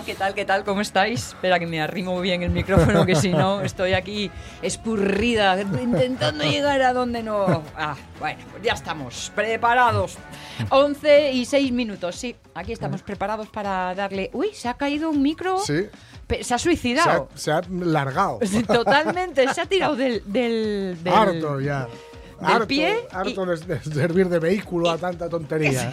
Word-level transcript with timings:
Hola, 0.00 0.06
¿qué 0.06 0.14
tal, 0.14 0.34
qué 0.34 0.44
tal? 0.44 0.64
¿Cómo 0.64 0.80
estáis? 0.80 1.28
Espera 1.28 1.58
que 1.58 1.66
me 1.66 1.80
arrimo 1.80 2.18
bien 2.20 2.42
el 2.42 2.50
micrófono, 2.50 3.04
que 3.04 3.14
si 3.16 3.30
no 3.30 3.60
estoy 3.60 3.92
aquí 3.92 4.30
espurrida, 4.62 5.60
intentando 5.60 6.44
llegar 6.44 6.80
a 6.82 6.92
donde 6.92 7.22
no... 7.22 7.62
Ah, 7.76 7.96
bueno, 8.18 8.40
pues 8.50 8.62
ya 8.62 8.72
estamos, 8.72 9.30
preparados. 9.34 10.16
11 10.70 11.32
y 11.32 11.44
6 11.44 11.72
minutos, 11.72 12.16
sí, 12.16 12.34
aquí 12.54 12.72
estamos 12.72 13.02
preparados 13.02 13.48
para 13.48 13.94
darle... 13.94 14.30
Uy, 14.32 14.48
se 14.54 14.68
ha 14.68 14.74
caído 14.74 15.10
un 15.10 15.22
micro, 15.22 15.58
Sí. 15.58 15.86
Se 16.30 16.36
ha 16.38 16.44
Se 16.44 16.54
ha, 16.54 16.58
suicidado. 16.58 17.28
se 17.34 17.50
ha 17.50 17.60
largado. 17.68 18.38
Totalmente, 18.68 19.52
se 19.52 19.60
ha 19.60 19.66
tirado 19.66 19.96
del... 19.96 20.22
del, 20.26 20.96
del- 21.02 21.12
Harto 21.12 21.60
ya. 21.60 21.88
Harto, 22.40 22.66
pie 22.66 23.06
harto 23.10 23.46
de, 23.46 23.56
de 23.56 23.80
servir 23.82 24.28
de 24.28 24.38
vehículo 24.38 24.90
a 24.90 24.98
tanta 24.98 25.28
tontería. 25.28 25.90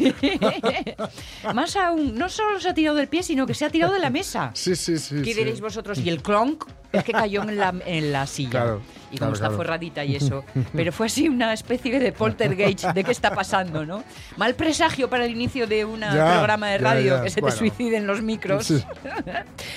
Más 1.54 1.76
aún, 1.76 2.16
no 2.16 2.30
solo 2.30 2.60
se 2.60 2.70
ha 2.70 2.74
tirado 2.74 2.96
del 2.96 3.08
pie, 3.08 3.24
sino 3.24 3.46
que 3.46 3.54
se 3.54 3.66
ha 3.66 3.70
tirado 3.70 3.94
de 3.94 4.00
la 4.00 4.10
mesa. 4.10 4.52
Sí, 4.54 4.76
sí, 4.76 4.98
sí. 4.98 5.22
¿Qué 5.22 5.34
diréis 5.34 5.62
vosotros? 5.62 6.00
Y 6.00 6.10
el 6.10 6.22
clonk 6.22 6.66
es 6.98 7.04
que 7.04 7.12
cayó 7.14 7.44
en 7.44 7.58
la, 7.58 7.74
en 7.86 8.12
la 8.12 8.26
silla. 8.28 8.50
Claro, 8.52 8.82
y 9.10 9.18
como 9.18 9.32
claro, 9.32 9.34
está 9.34 9.46
claro. 9.48 9.58
forradita 9.58 10.04
y 10.04 10.16
eso. 10.18 10.44
Pero 10.74 10.92
fue 10.92 11.06
así 11.06 11.30
una 11.30 11.54
especie 11.54 12.00
de 12.00 12.12
poltergeist 12.12 12.86
de 12.88 13.04
qué 13.04 13.12
está 13.12 13.32
pasando, 13.34 13.86
¿no? 13.86 14.04
Mal 14.36 14.56
presagio 14.56 15.10
para 15.10 15.26
el 15.26 15.32
inicio 15.32 15.66
de 15.68 15.86
un 15.86 16.00
programa 16.02 16.68
de 16.70 16.78
radio 16.80 17.16
ya, 17.18 17.24
que 17.24 17.30
se 17.30 17.40
bueno. 17.42 17.54
te 17.54 17.60
suiciden 17.60 18.06
los 18.08 18.22
micros. 18.22 18.66
Sí. 18.68 18.84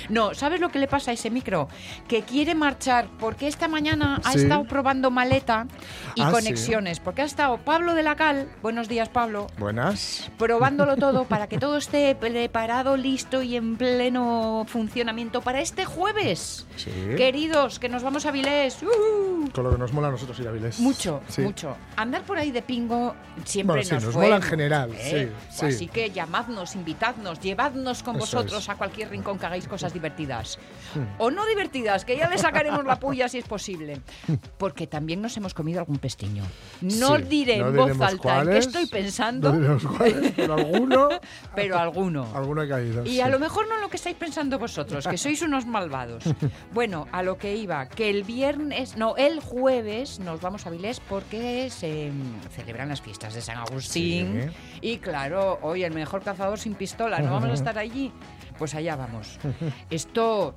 No, 0.09 0.35
¿sabes 0.35 0.61
lo 0.61 0.71
que 0.71 0.79
le 0.79 0.87
pasa 0.89 1.11
a 1.13 1.15
ese 1.15 1.31
micro? 1.31 1.69
Que 2.09 2.23
quiere 2.23 2.55
marchar 2.55 3.07
porque 3.19 3.47
esta 3.47 3.69
mañana 3.69 4.21
ha 4.25 4.33
Sí. 4.33 4.41
estado 4.41 4.65
probando 4.65 5.11
maleta 5.11 5.67
y 6.15 6.23
Ah, 6.23 6.27
sí. 6.27 6.33
conexiones. 6.33 7.01
Porque 7.01 7.23
ha 7.23 7.25
estado 7.25 7.59
Pablo 7.59 7.95
de 7.95 8.03
la 8.03 8.17
Cal, 8.17 8.49
buenos 8.63 8.89
días 8.89 9.09
Pablo, 9.09 9.47
Buenas. 9.59 10.31
probándolo 10.39 10.97
todo 10.97 11.25
para 11.25 11.47
que 11.49 11.59
todo 11.59 11.77
esté 11.77 12.15
preparado, 12.15 12.97
listo 12.97 13.43
y 13.43 13.57
en 13.57 13.77
pleno 13.77 14.65
funcionamiento 14.69 15.41
para 15.43 15.61
este 15.61 15.85
jueves. 15.85 16.67
Sí. 16.77 16.91
Queridos, 17.17 17.79
que 17.79 17.89
nos 17.89 18.03
vamos 18.03 18.27
a 18.27 18.31
Vilés. 18.31 18.83
¡Uh! 18.83 19.49
Con 19.53 19.65
lo 19.65 19.71
que 19.73 19.79
nos 19.79 19.93
mola 19.93 20.09
a 20.09 20.11
nosotros 20.11 20.39
ir 20.41 20.49
a 20.49 20.51
Vilés. 20.53 20.79
Mucho, 20.81 21.23
Sí. 21.29 21.43
mucho. 21.43 21.77
Andar 21.97 22.23
por 22.23 22.39
ahí 22.39 22.51
de 22.51 22.63
pingo 22.63 23.15
siempre 23.45 23.77
Bueno, 23.77 23.85
sí, 23.89 23.95
nos, 23.95 24.05
nos 24.05 24.15
fue, 24.15 24.25
mola 24.25 24.37
en 24.37 24.43
general, 24.43 24.91
¿eh? 24.95 25.33
sí, 25.51 25.57
sí. 25.59 25.67
Así 25.67 25.87
que 25.89 26.11
llamadnos, 26.11 26.75
invitadnos, 26.75 27.41
llevadnos 27.41 28.03
con 28.03 28.17
Eso 28.17 28.21
vosotros 28.25 28.63
es. 28.63 28.69
a 28.69 28.75
cualquier 28.77 29.11
rincón 29.11 29.39
que 29.39 29.47
hagáis 29.47 29.67
cosas 29.67 29.93
divertidas. 29.93 30.59
Hmm. 30.95 31.05
O 31.19 31.31
no 31.31 31.47
divertidas, 31.47 32.05
que 32.05 32.17
ya 32.17 32.29
le 32.29 32.39
sacaremos 32.39 32.85
la 32.85 32.99
puya 32.99 33.29
si 33.29 33.39
es 33.39 33.45
posible. 33.45 34.01
Porque 34.59 34.87
también 34.87 35.23
nos 35.23 35.37
hemos 35.37 35.55
comido 35.55 35.81
algún 35.81 35.99
pestiño. 35.99 36.45
No 36.81 37.19
diré 37.19 37.59
no 37.59 37.69
en 37.69 37.77
voz 37.77 37.91
alta 38.01 38.07
en 38.11 38.17
qué 38.17 38.23
cuáles, 38.23 38.67
estoy 38.67 38.87
pensando, 38.87 39.53
No 39.53 39.79
cuáles, 39.97 40.33
pero 40.37 40.55
alguno. 40.55 41.09
pero 41.55 41.79
alguno. 41.79 42.27
alguno 42.35 42.63
ha 42.63 42.69
caído. 42.69 43.05
Y 43.07 43.21
a 43.21 43.29
lo 43.29 43.39
mejor 43.39 43.69
no 43.69 43.79
lo 43.79 43.89
que 43.89 43.97
estáis 43.97 44.17
pensando 44.17 44.59
vosotros, 44.59 45.07
que 45.07 45.17
sois 45.19 45.41
unos 45.43 45.67
malvados. 45.67 46.25
Bueno, 46.73 46.90
a 47.13 47.23
lo 47.23 47.39
que 47.39 47.57
iba, 47.57 47.89
que 47.89 48.11
el 48.11 48.25
viernes, 48.25 48.97
no, 48.97 49.17
el 49.17 49.41
jueves 49.41 50.19
nos 50.21 50.41
vamos 50.41 50.67
a 50.67 50.71
Vilés 50.71 51.01
porque 51.01 51.71
se 51.71 52.11
mm, 52.11 52.51
celebran 52.51 52.89
las 52.89 53.01
fiestas 53.01 53.35
de 53.35 53.41
San 53.41 53.59
Agustín. 53.59 54.51
Y 54.81 54.99
claro, 54.99 55.59
hoy 55.63 55.85
el 55.85 55.93
mejor 55.93 56.23
cazador 56.23 56.59
sin 56.59 56.75
pistola, 56.75 57.21
¿no 57.21 57.33
vamos 57.33 57.51
a 57.51 57.55
estar 57.55 57.79
allí? 57.79 58.13
Pues 58.59 58.75
allá 58.75 58.97
vamos. 58.97 59.39
Esto 59.91 60.55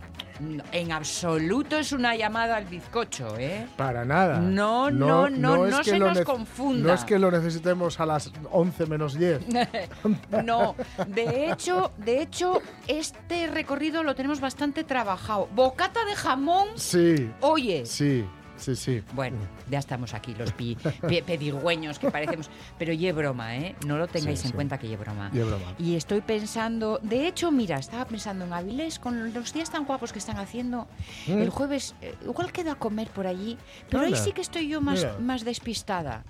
en 0.71 0.91
absoluto 0.91 1.77
es 1.77 1.91
una 1.91 2.16
llamada 2.16 2.57
al 2.57 2.66
bizcocho, 2.66 3.38
¿eh? 3.38 3.67
Para 3.77 4.03
nada. 4.05 4.39
No, 4.39 4.89
no, 4.91 5.29
no, 5.29 5.66
es 5.66 5.71
no 5.71 5.77
que 5.79 5.89
se 5.91 5.99
nos 5.99 6.21
confunda. 6.21 6.88
No 6.88 6.94
es 6.94 7.03
que 7.03 7.19
lo 7.19 7.31
necesitemos 7.31 7.99
a 7.99 8.05
las 8.05 8.31
11 8.51 8.85
menos 8.88 9.13
10. 9.17 9.41
No, 10.44 10.75
de 11.07 11.49
hecho, 11.49 11.91
de 11.97 12.21
hecho, 12.21 12.61
este 12.88 13.47
recorrido 13.47 14.03
lo 14.03 14.16
tenemos 14.16 14.41
bastante 14.41 14.83
trabajado. 14.83 15.47
Bocata 15.53 16.03
de 16.05 16.16
jamón, 16.16 16.67
Sí, 16.75 17.31
oye. 17.41 17.85
sí, 17.85 18.25
sí, 18.63 18.75
sí. 18.75 19.03
Bueno, 19.13 19.38
ya 19.69 19.79
estamos 19.79 20.13
aquí, 20.13 20.34
los 20.35 20.51
pi- 20.53 20.75
pe- 21.07 21.24
pedigüeños 21.24 22.00
que 22.00 22.09
parecemos. 22.12 22.50
Pero 22.79 22.94
ye 22.94 23.12
broma, 23.12 23.56
¿eh? 23.57 23.75
No 23.85 23.97
lo 23.97 24.07
tengáis 24.07 24.40
Sí, 24.40 24.46
en 24.47 24.51
sí. 24.51 24.56
cuenta 24.56 24.78
que 24.78 24.88
ye 24.88 24.97
broma. 24.97 25.29
Y 25.34 25.40
es 25.40 25.46
broma. 25.46 25.66
Y 25.79 25.96
estoy 25.96 26.22
pensando, 26.22 27.00
de 27.03 27.28
hecho, 27.28 27.51
mira, 27.51 27.78
estaba 27.78 28.06
pensando 28.06 28.46
en 28.46 28.53
Avilés, 28.53 29.00
con 29.00 29.34
los 29.34 29.53
días 29.53 29.69
tan 29.69 29.85
guapos 29.85 30.12
que 30.13 30.19
están 30.19 30.38
haciendo, 30.38 30.88
Mm. 31.28 31.41
el 31.41 31.50
jueves, 31.50 31.96
eh, 32.01 32.16
igual 32.25 32.51
quedo 32.51 32.72
a 32.72 32.75
comer 32.75 33.09
por 33.09 33.28
allí, 33.28 33.57
pero 33.90 34.03
ahí 34.03 34.16
sí 34.16 34.31
que 34.31 34.41
estoy 34.41 34.68
yo 34.68 34.81
más, 34.81 35.00
mira. 35.00 35.18
más 35.19 35.44
despistada. 35.45 36.24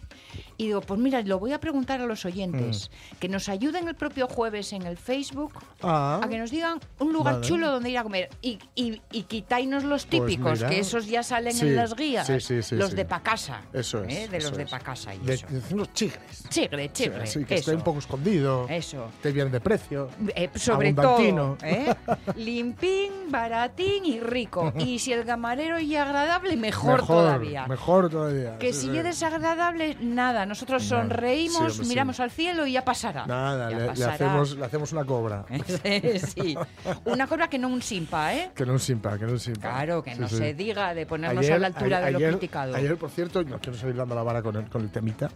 Y 0.58 0.68
digo, 0.68 0.82
pues 0.82 1.00
mira, 1.00 1.22
lo 1.22 1.40
voy 1.40 1.52
a 1.54 1.60
preguntar 1.60 2.00
a 2.02 2.06
los 2.06 2.26
oyentes, 2.26 2.90
Mm. 3.14 3.16
que 3.18 3.30
nos 3.30 3.50
ayuden 3.50 3.88
el 3.88 3.96
propio 3.96 4.28
jueves 4.28 4.72
en 4.74 4.84
el 4.84 4.98
Facebook 4.98 5.54
Ah, 5.82 6.20
a 6.24 6.28
que 6.30 6.38
nos 6.38 6.52
digan 6.52 6.80
un 7.00 7.12
lugar 7.14 7.36
Vale. 7.36 7.48
chulo 7.48 7.72
donde 7.72 7.90
ir 7.90 7.98
a 7.98 8.04
comer 8.04 8.30
y, 8.42 8.60
y, 8.76 9.02
y 9.12 9.24
quitáisnos 9.24 9.84
los 9.84 10.06
Pues 10.06 10.22
típicos, 10.22 10.64
que 10.64 10.80
esos 10.80 11.08
ya 11.08 11.24
salen 11.24 11.54
Sí, 11.54 11.68
en 11.68 11.76
las 11.76 11.96
guías, 11.96 12.28
sí, 12.28 12.40
sí, 12.40 12.62
sí, 12.62 12.76
los 12.76 12.96
de 12.96 13.06
pa' 13.06 13.22
casa, 13.22 13.62
Eso 13.74 14.04
es, 14.04 14.14
¿eh? 14.16 14.28
de 14.30 14.38
los 14.38 14.46
eso 14.46 14.56
de 14.56 14.64
es. 14.64 14.70
pa' 14.72 14.80
casa 14.80 15.14
y 15.16 15.20
de, 15.20 15.34
eso. 15.34 15.48
de 15.48 15.74
unos 15.74 15.94
chigres. 15.94 16.44
Chigre, 16.50 16.92
chigre, 16.94 17.26
Sí, 17.28 17.44
que 17.46 17.56
eso. 17.56 17.72
esté 17.72 17.76
un 17.76 17.84
poco 17.84 18.00
escondido. 18.00 18.68
Eso. 18.70 19.08
Esté 19.16 19.32
bien 19.32 19.52
de 19.52 19.60
precio. 19.60 20.10
Eh, 20.36 20.50
sobre 20.56 20.94
todo. 20.94 21.58
¿eh? 21.64 21.94
limpín, 22.36 23.12
baratín 23.30 24.06
y 24.06 24.20
rico. 24.20 24.74
Y 24.78 25.00
si 25.00 25.14
el 25.14 25.26
camarero 25.26 25.80
y 25.80 25.96
agradable, 25.96 26.56
mejor, 26.58 27.06
todavía. 27.06 27.68
Mejor 27.68 28.10
todavía. 28.10 28.58
Que 28.60 28.74
si 28.74 28.96
es 28.98 29.04
desagradable, 29.04 29.98
nada. 30.02 30.43
Nosotros 30.46 30.90
Nada. 30.90 31.04
sonreímos, 31.04 31.54
Sí, 31.58 31.62
hombre, 31.64 31.84
sí. 31.86 31.90
miramos 31.90 32.20
al 32.20 32.32
cielo 32.32 32.66
y 32.68 32.74
ya 32.74 32.84
pasará. 32.86 33.26
Nada, 33.26 33.70
Ya 33.70 33.76
le, 33.78 33.82
le 33.84 33.90
pasará. 33.90 34.14
hacemos, 34.14 34.58
le 34.58 34.66
hacemos 34.66 34.92
una 34.92 35.06
cobra. 35.06 35.46
sí. 36.36 36.56
Una 37.06 37.28
cobra 37.28 37.48
que 37.50 37.58
no 37.60 37.68
un 37.70 37.82
simpa, 37.82 38.34
¿eh? 38.34 38.52
Que 38.56 38.66
no 38.66 38.76
es 38.76 38.84
simpa, 38.84 39.18
que 39.18 39.26
no 39.26 39.36
es 39.36 39.42
simpa. 39.44 39.62
Claro, 39.62 40.04
que 40.04 40.16
no 40.16 40.28
se 40.28 40.54
diga 40.54 40.94
de 40.94 41.06
ponernos 41.06 41.50
a 41.50 41.58
la 41.58 41.68
altura 41.68 42.00
de 42.02 42.12
lo 42.12 42.18
ayer- 42.18 42.32
criticado. 42.32 42.76
Ayer, 42.76 42.98
por 42.98 43.10
cierto, 43.10 43.44
no 43.44 43.60
quiero 43.60 43.78
salir 43.78 43.96
dando 43.96 44.16
la 44.16 44.24
vara 44.24 44.42
con 44.42 44.56
el, 44.56 44.70
con 44.70 44.82
el 44.82 44.90
temita, 44.92 45.30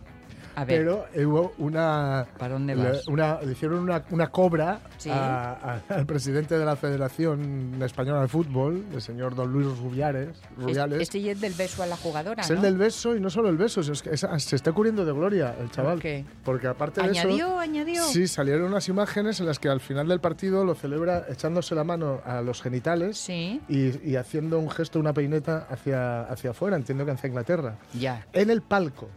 a 0.58 0.66
ver, 0.66 0.80
pero 0.80 1.06
hubo 1.30 1.54
una. 1.60 2.26
¿para 2.38 2.54
dónde 2.54 2.76
le, 2.76 2.84
vas? 2.92 3.08
una- 3.08 3.40
le 3.42 3.52
hicieron 3.52 3.80
una, 3.80 4.04
una 4.10 4.28
cobra 4.28 4.80
Sí. 4.98 5.10
a- 5.12 5.52
a- 5.88 5.94
al 5.94 6.06
presidente 6.06 6.58
de 6.58 6.66
la 6.66 6.76
Federación 6.76 7.82
Española 7.82 8.22
de 8.22 8.28
Fútbol, 8.28 8.84
el 8.94 9.02
señor 9.02 9.36
don 9.36 9.52
Luis 9.54 9.68
Rubiales. 9.80 10.30
Rubiales. 10.58 11.02
Este 11.02 11.20
y 11.20 11.30
es 11.30 11.40
del 11.40 11.54
beso 11.54 11.84
a 11.84 11.86
la 11.86 11.96
jugadora, 11.96 12.42
es 12.42 12.50
¿no? 12.50 12.56
el 12.56 12.62
del 12.62 12.78
beso 12.78 13.16
y 13.16 13.20
no 13.20 13.30
solo 13.30 13.50
el 13.50 13.58
beso, 13.58 13.82
es 13.82 14.02
que 14.02 14.10
es- 14.12 14.26
se 14.38 14.56
está 14.56 14.72
cubriendo 14.72 15.06
de 15.06 15.12
gloria 15.12 15.56
el 15.60 15.70
chaval. 15.72 16.00
qué? 16.00 16.26
Porque 16.44 16.68
aparte 16.68 17.02
de 17.02 17.12
eso. 17.12 17.22
¿Añadió, 17.28 17.60
añadió? 17.60 18.04
Sí, 18.06 18.28
salieron 18.28 18.64
unas 18.68 18.88
imágenes 18.90 19.40
en 19.40 19.46
las 19.46 19.60
que 19.60 19.70
al 19.70 19.80
final 19.80 20.08
del 20.08 20.20
partido 20.20 20.66
lo 20.66 20.74
celebra 20.76 21.26
echándose 21.30 21.76
la 21.76 21.84
mano 21.84 22.22
a 22.26 22.42
los 22.42 22.62
genitales 22.62 23.18
Sí, 23.18 23.62
y, 23.70 24.10
y 24.10 24.16
haciendo 24.16 24.58
un 24.60 24.70
gesto, 24.70 25.00
una 25.00 25.14
peineta 25.14 25.68
hacia, 25.70 26.22
hacia 26.22 26.52
afuera, 26.52 26.76
entiendo 26.78 27.06
que 27.06 27.12
hacia 27.12 27.28
Inglaterra. 27.28 27.76
ya. 27.94 28.26
En 28.34 28.50
el 28.50 28.62
palco, 28.62 29.08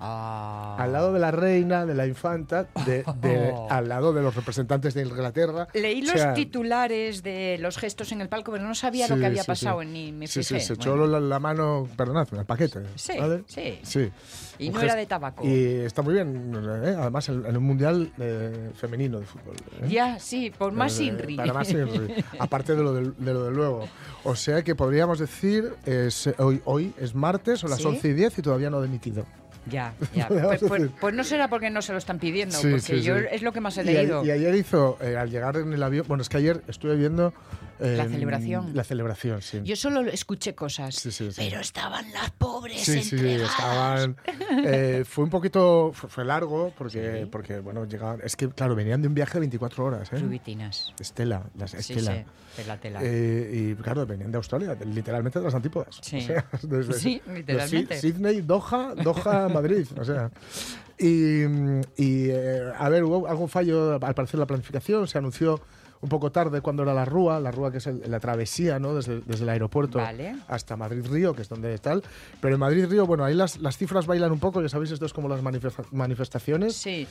Ah. 0.00 0.76
al 0.78 0.92
lado 0.92 1.12
de 1.12 1.20
la 1.20 1.30
reina, 1.30 1.86
de 1.86 1.94
la 1.94 2.06
infanta, 2.06 2.66
de, 2.84 3.04
de- 3.20 3.54
al 3.70 3.88
lado 3.88 4.12
de 4.12 4.22
los 4.22 4.34
representantes 4.34 4.92
de 4.94 5.02
Inglaterra. 5.02 5.68
Leí 5.72 6.02
O 6.02 6.12
los 6.12 6.20
sea, 6.20 6.34
titulares 6.34 7.22
de 7.22 7.56
los 7.60 7.78
gestos 7.78 8.12
en 8.12 8.20
el 8.20 8.28
palco, 8.28 8.52
pero 8.52 8.64
no 8.64 8.74
sabía 8.74 9.08
lo 9.08 9.16
que 9.16 9.26
había 9.26 9.42
sí, 9.42 9.46
pasado 9.46 9.80
sí. 9.82 9.86
ni 9.86 10.12
me 10.12 10.26
Sí, 10.26 10.42
fijé. 10.42 10.60
sí, 10.60 10.66
se 10.66 10.74
Bueno. 10.74 10.94
echó 11.04 11.06
la, 11.06 11.20
la 11.20 11.38
mano, 11.38 11.88
perdonad, 11.96 12.28
el 12.34 12.44
paquete. 12.44 12.80
Sí, 12.96 13.12
¿vale? 13.18 13.44
sí. 13.46 13.78
Sí. 13.82 14.10
Y 14.58 14.68
Un 14.68 14.74
no 14.74 14.80
era 14.82 14.94
de 14.94 15.06
tabaco. 15.06 15.44
Y 15.44 15.54
está 15.80 16.02
muy 16.02 16.14
bien, 16.14 16.52
¿eh? 16.84 16.94
además 16.98 17.28
en, 17.28 17.44
en 17.46 17.56
un 17.56 17.64
mundial 17.64 18.12
eh, 18.18 18.70
femenino 18.74 19.18
de 19.20 19.26
fútbol. 19.26 19.56
¿eh? 19.82 19.88
Ya, 19.88 20.18
sí, 20.18 20.52
por 20.56 20.72
más 20.72 20.98
Eh, 21.00 21.04
Inri. 21.04 21.36
Para 21.36 21.52
más 21.52 21.70
Inri. 21.70 22.14
Aparte 22.38 22.76
de 22.76 22.82
lo 22.82 22.92
de, 22.94 23.10
de 23.18 23.32
lo 23.32 23.44
de 23.46 23.50
luego. 23.50 23.88
O 24.22 24.36
sea 24.36 24.62
que 24.62 24.74
podríamos 24.74 25.18
decir, 25.18 25.74
es, 25.84 26.28
hoy, 26.38 26.60
hoy 26.66 26.94
es 26.98 27.14
martes, 27.14 27.64
o 27.64 27.68
las 27.68 27.78
¿Sí? 27.78 27.86
11 27.86 28.08
y 28.08 28.12
10 28.12 28.38
y 28.38 28.42
todavía 28.42 28.70
no 28.70 28.78
ha 28.78 28.82
dimitido. 28.82 29.24
Ya, 29.70 29.94
ya. 30.14 30.28
Pues, 30.28 30.60
pues- 30.66 30.90
pues 31.00 31.14
no 31.14 31.24
será 31.24 31.48
porque 31.48 31.70
no 31.70 31.80
se 31.82 31.92
lo 31.92 31.98
están 31.98 32.18
pidiendo, 32.18 32.56
Sí, 32.56 32.68
porque 32.68 32.80
sí, 32.80 33.02
yo 33.02 33.18
sí. 33.18 33.24
es 33.30 33.42
lo 33.42 33.52
que 33.52 33.60
más 33.60 33.76
he 33.78 33.84
Y, 33.84 33.88
a- 33.88 33.92
leído. 34.00 34.24
y 34.24 34.30
ayer 34.30 34.54
hizo, 34.54 34.98
eh, 35.00 35.16
al 35.16 35.30
llegar 35.30 35.56
en 35.56 35.72
el 35.72 35.82
avión, 35.82 36.04
bueno, 36.08 36.22
es 36.22 36.28
que 36.28 36.36
ayer 36.36 36.62
estuve 36.68 36.96
viendo... 36.96 37.32
La 37.78 38.08
celebración. 38.08 38.70
La 38.74 38.84
celebración, 38.84 39.42
sí. 39.42 39.60
Yo 39.64 39.76
solo 39.76 40.00
escuché 40.02 40.54
cosas, 40.54 40.94
Sí, 40.94 41.10
sí, 41.10 41.30
sí. 41.32 41.40
pero 41.48 41.60
estaban 41.60 42.10
las 42.12 42.30
pobres 42.32 42.82
Sí, 42.82 43.02
sí, 43.02 43.16
estaban. 43.16 44.16
eh, 44.64 45.04
fue 45.06 45.24
un 45.24 45.30
poquito. 45.30 45.90
Fue, 45.92 46.08
fue 46.08 46.24
largo 46.24 46.72
porque, 46.76 47.26
porque, 47.30 47.58
bueno, 47.60 47.84
llegaban. 47.86 48.20
Es 48.22 48.36
que, 48.36 48.48
claro, 48.48 48.74
venían 48.74 49.02
de 49.02 49.08
un 49.08 49.14
viaje 49.14 49.34
de 49.34 49.40
24 49.40 49.84
horas, 49.84 50.12
¿eh? 50.12 50.18
Rubitinas. 50.18 50.92
Estela, 51.00 51.42
las 51.56 51.74
Estela. 51.74 52.14
sí, 52.14 52.24
de 52.62 52.64
la 52.68 52.76
tela. 52.78 53.00
Eh, 53.02 53.50
y 53.52 53.82
claro, 53.82 54.06
venían 54.06 54.30
de 54.30 54.36
Australia, 54.36 54.76
literalmente 54.86 55.38
de 55.38 55.44
las 55.44 55.54
antípodas. 55.54 55.98
Sí. 56.02 56.18
O 56.18 56.20
sea, 56.20 56.46
desde- 56.62 56.92
Sí, 56.94 57.20
literalmente. 57.32 57.98
Sydney, 57.98 58.40
Doha, 58.42 58.94
Doha, 58.94 59.48
Madrid. 59.48 59.86
O 59.98 60.04
sea. 60.04 60.30
Y, 60.98 61.42
y, 61.96 62.28
eh, 62.30 62.70
a 62.78 62.88
ver, 62.88 63.02
hubo 63.02 63.26
algún 63.26 63.48
fallo 63.48 63.94
al 63.94 64.14
parecer 64.14 64.38
la 64.38 64.46
planificación. 64.46 65.08
Se 65.08 65.18
anunció 65.18 65.60
un 66.04 66.08
poco 66.10 66.30
tarde 66.30 66.60
cuando 66.60 66.82
era 66.82 66.92
la 66.92 67.06
Rúa, 67.06 67.40
la 67.40 67.50
Rúa 67.50 67.72
que 67.72 67.78
es 67.78 67.86
el- 67.86 68.02
la 68.08 68.20
travesía, 68.20 68.78
¿no? 68.78 68.94
Desde, 68.94 69.20
desde 69.22 69.42
el 69.44 69.48
aeropuerto 69.48 69.98
Vale. 69.98 70.36
hasta 70.48 70.76
Madrid-Río, 70.76 71.34
que 71.34 71.40
es 71.42 71.48
donde 71.48 71.76
tal. 71.78 72.02
Pero 72.42 72.54
en 72.54 72.60
Madrid-Río, 72.60 73.06
bueno, 73.06 73.24
ahí 73.24 73.34
las, 73.34 73.58
las 73.58 73.78
cifras 73.78 74.06
bailan 74.06 74.30
un 74.30 74.38
poco, 74.38 74.60
ya 74.60 74.68
sabéis, 74.68 74.90
esto 74.92 75.06
es 75.06 75.12
como 75.14 75.28
las 75.28 75.42
manifesta- 75.42 75.84
manifestaciones. 75.92 76.76
Sí, 76.76 77.06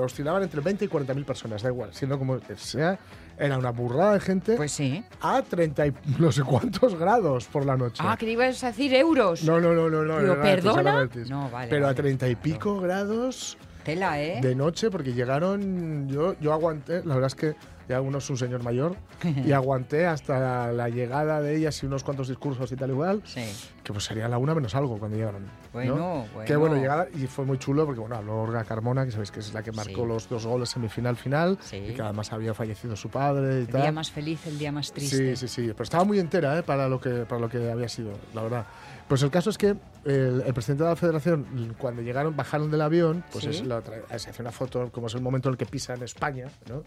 oscilaban 0.00 0.42
entre 0.44 0.60
20 0.60 0.84
y 0.84 0.88
40 0.88 1.12
mil 1.14 1.24
personas, 1.24 1.62
da 1.62 1.70
igual, 1.70 1.92
siendo 1.92 2.18
como 2.18 2.38
sea, 2.56 2.98
era 3.36 3.58
una 3.58 3.70
burrada 3.70 4.14
de 4.14 4.20
gente 4.20 4.56
pues 4.56 4.70
sí. 4.70 5.04
a 5.20 5.42
30 5.42 5.88
y 5.88 5.94
no 6.20 6.30
sé 6.30 6.42
cuántos 6.44 6.94
grados 6.96 7.46
por 7.46 7.66
la 7.66 7.76
noche. 7.76 8.00
Ah, 8.06 8.16
que 8.16 8.30
ibas 8.30 8.62
a 8.62 8.68
decir 8.68 8.94
euros. 8.94 9.42
no, 9.42 9.60
no, 9.60 9.74
no, 9.74 9.90
no, 9.90 10.04
no. 10.04 10.36
Betis, 10.36 10.42
¿perdona? 10.64 11.08
No, 11.28 11.50
vale, 11.50 11.68
Pero 11.68 11.84
a 11.86 11.88
vale, 11.88 11.96
30 11.96 12.28
y 12.28 12.36
claro. 12.36 12.42
pico 12.42 12.80
grados 12.80 13.58
Tela, 13.84 14.22
¿eh? 14.22 14.40
de 14.40 14.54
noche, 14.54 14.90
porque 14.90 15.12
llegaron, 15.12 16.08
yo, 16.08 16.34
yo 16.40 16.52
aguanté, 16.54 17.02
la 17.04 17.14
verdad 17.16 17.26
es 17.26 17.34
que 17.34 17.54
ya 17.88 18.00
uno 18.00 18.18
es 18.18 18.30
un 18.30 18.36
señor 18.36 18.62
mayor, 18.62 18.96
y 19.44 19.52
aguanté 19.52 20.06
hasta 20.06 20.72
la 20.72 20.88
llegada 20.88 21.40
de 21.40 21.56
ellas 21.56 21.82
y 21.82 21.86
unos 21.86 22.02
cuantos 22.04 22.28
discursos 22.28 22.70
y 22.72 22.76
tal 22.76 22.90
igual, 22.90 23.22
Sí. 23.24 23.44
que 23.82 23.92
pues 23.92 24.04
sería 24.04 24.28
la 24.28 24.38
una 24.38 24.54
menos 24.54 24.74
algo 24.74 24.98
cuando 24.98 25.16
llegaron. 25.16 25.44
¿no? 25.44 25.50
Bueno, 25.72 25.96
bueno. 26.32 26.46
Que 26.46 26.56
bueno, 26.56 26.76
llegada, 26.76 27.08
y 27.14 27.26
fue 27.26 27.44
muy 27.44 27.58
chulo 27.58 27.84
porque 27.86 28.00
bueno, 28.00 28.16
habló 28.16 28.42
Olga 28.42 28.64
Carmona, 28.64 29.04
que 29.04 29.10
sabéis 29.10 29.30
que 29.30 29.40
es 29.40 29.52
la 29.52 29.62
que 29.62 29.72
marcó 29.72 30.02
Sí. 30.02 30.06
los 30.06 30.28
dos 30.28 30.46
goles 30.46 30.68
semifinal 30.68 31.16
final, 31.16 31.58
Sí. 31.60 31.76
y 31.76 31.92
que 31.94 32.02
además 32.02 32.32
había 32.32 32.54
fallecido 32.54 32.96
su 32.96 33.08
padre 33.10 33.54
y 33.54 33.60
El 33.62 33.68
tal. 33.68 33.82
día 33.82 33.92
más 33.92 34.10
feliz, 34.10 34.46
el 34.46 34.58
día 34.58 34.72
más 34.72 34.92
triste. 34.92 35.36
Sí, 35.36 35.48
sí, 35.48 35.48
sí. 35.48 35.68
Pero 35.72 35.82
estaba 35.84 36.04
muy 36.04 36.18
entera 36.20 36.58
¿eh? 36.58 36.62
para, 36.62 36.88
lo 36.88 37.00
que, 37.00 37.10
para 37.26 37.40
lo 37.40 37.48
que 37.48 37.70
había 37.70 37.88
sido, 37.88 38.12
la 38.34 38.42
verdad. 38.42 38.66
Pues 39.08 39.22
el 39.22 39.30
caso 39.30 39.50
es 39.50 39.58
que 39.58 39.74
el, 40.06 40.42
el 40.46 40.54
presidente 40.54 40.84
de 40.84 40.88
la 40.90 40.96
federación, 40.96 41.74
cuando 41.76 42.00
llegaron, 42.00 42.34
bajaron 42.34 42.70
del 42.70 42.80
avión, 42.80 43.22
pues 43.32 43.44
Sí. 43.44 43.50
es 43.50 43.66
la 43.66 43.82
se 44.16 44.30
hace 44.30 44.40
una 44.42 44.50
foto, 44.52 44.90
como 44.90 45.08
es 45.08 45.14
el 45.14 45.20
momento 45.20 45.48
en 45.48 45.52
el 45.54 45.58
que 45.58 45.66
pisan 45.66 46.02
España, 46.02 46.46
¿no? 46.70 46.82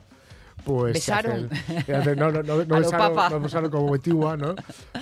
Pues 0.68 0.94
Besaron. 0.96 1.50
hacen- 1.50 1.86
se 1.86 1.96
hacen- 1.96 2.20
no, 2.20 2.30
no, 2.30 2.44
no, 2.44 2.66
no 2.66 2.76
besaron, 2.80 3.42
besaron 3.42 3.72
como 3.72 3.90
Betigua, 3.90 4.36
¿no? 4.36 4.54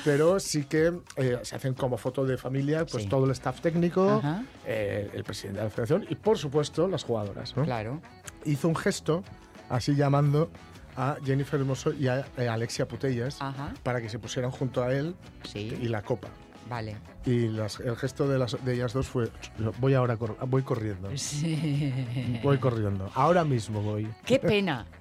Pero 0.03 0.39
sí 0.39 0.65
que 0.65 0.93
eh, 1.15 1.39
se 1.41 1.55
hacen 1.55 1.73
como 1.73 1.97
foto 1.97 2.23
de 2.23 2.37
familia, 2.37 2.85
pues 2.85 3.03
Sí. 3.05 3.09
todo 3.09 3.25
el 3.25 3.31
staff 3.31 3.61
técnico, 3.61 4.21
eh, 4.67 5.09
el 5.11 5.23
presidente 5.23 5.57
de 5.59 5.63
la 5.65 5.71
federación 5.71 6.05
y, 6.07 6.13
por 6.13 6.37
supuesto, 6.37 6.87
las 6.87 7.03
jugadoras, 7.03 7.57
¿no? 7.57 7.63
Claro. 7.63 7.99
Hizo 8.45 8.67
un 8.67 8.75
gesto, 8.75 9.23
así 9.67 9.95
llamando 9.95 10.51
a 10.95 11.17
Jennifer 11.25 11.59
Hermoso 11.59 11.93
y 11.93 12.09
a 12.09 12.27
eh, 12.37 12.47
Alexia 12.47 12.87
Putellas 12.87 13.41
Ajá. 13.41 13.73
para 13.81 13.99
que 14.01 14.09
se 14.09 14.19
pusieran 14.19 14.51
junto 14.51 14.83
a 14.83 14.93
él 14.93 15.15
y 15.55 15.87
la 15.87 16.03
copa. 16.03 16.27
Vale. 16.69 16.95
Y 17.25 17.47
las- 17.47 17.79
el 17.79 17.95
gesto 17.95 18.27
de, 18.27 18.37
las, 18.39 18.63
de 18.63 18.73
ellas 18.75 18.93
dos 18.93 19.07
fue, 19.07 19.29
voy 19.79 19.93
ahora, 19.95 20.15
cor- 20.17 20.37
voy 20.47 20.61
corriendo, 20.63 21.09
Sí. 21.15 21.91
voy 22.43 22.57
corriendo, 22.59 23.09
ahora 23.15 23.43
mismo 23.43 23.81
voy. 23.81 24.07
Qué 24.25 24.37
pena. 24.39 24.85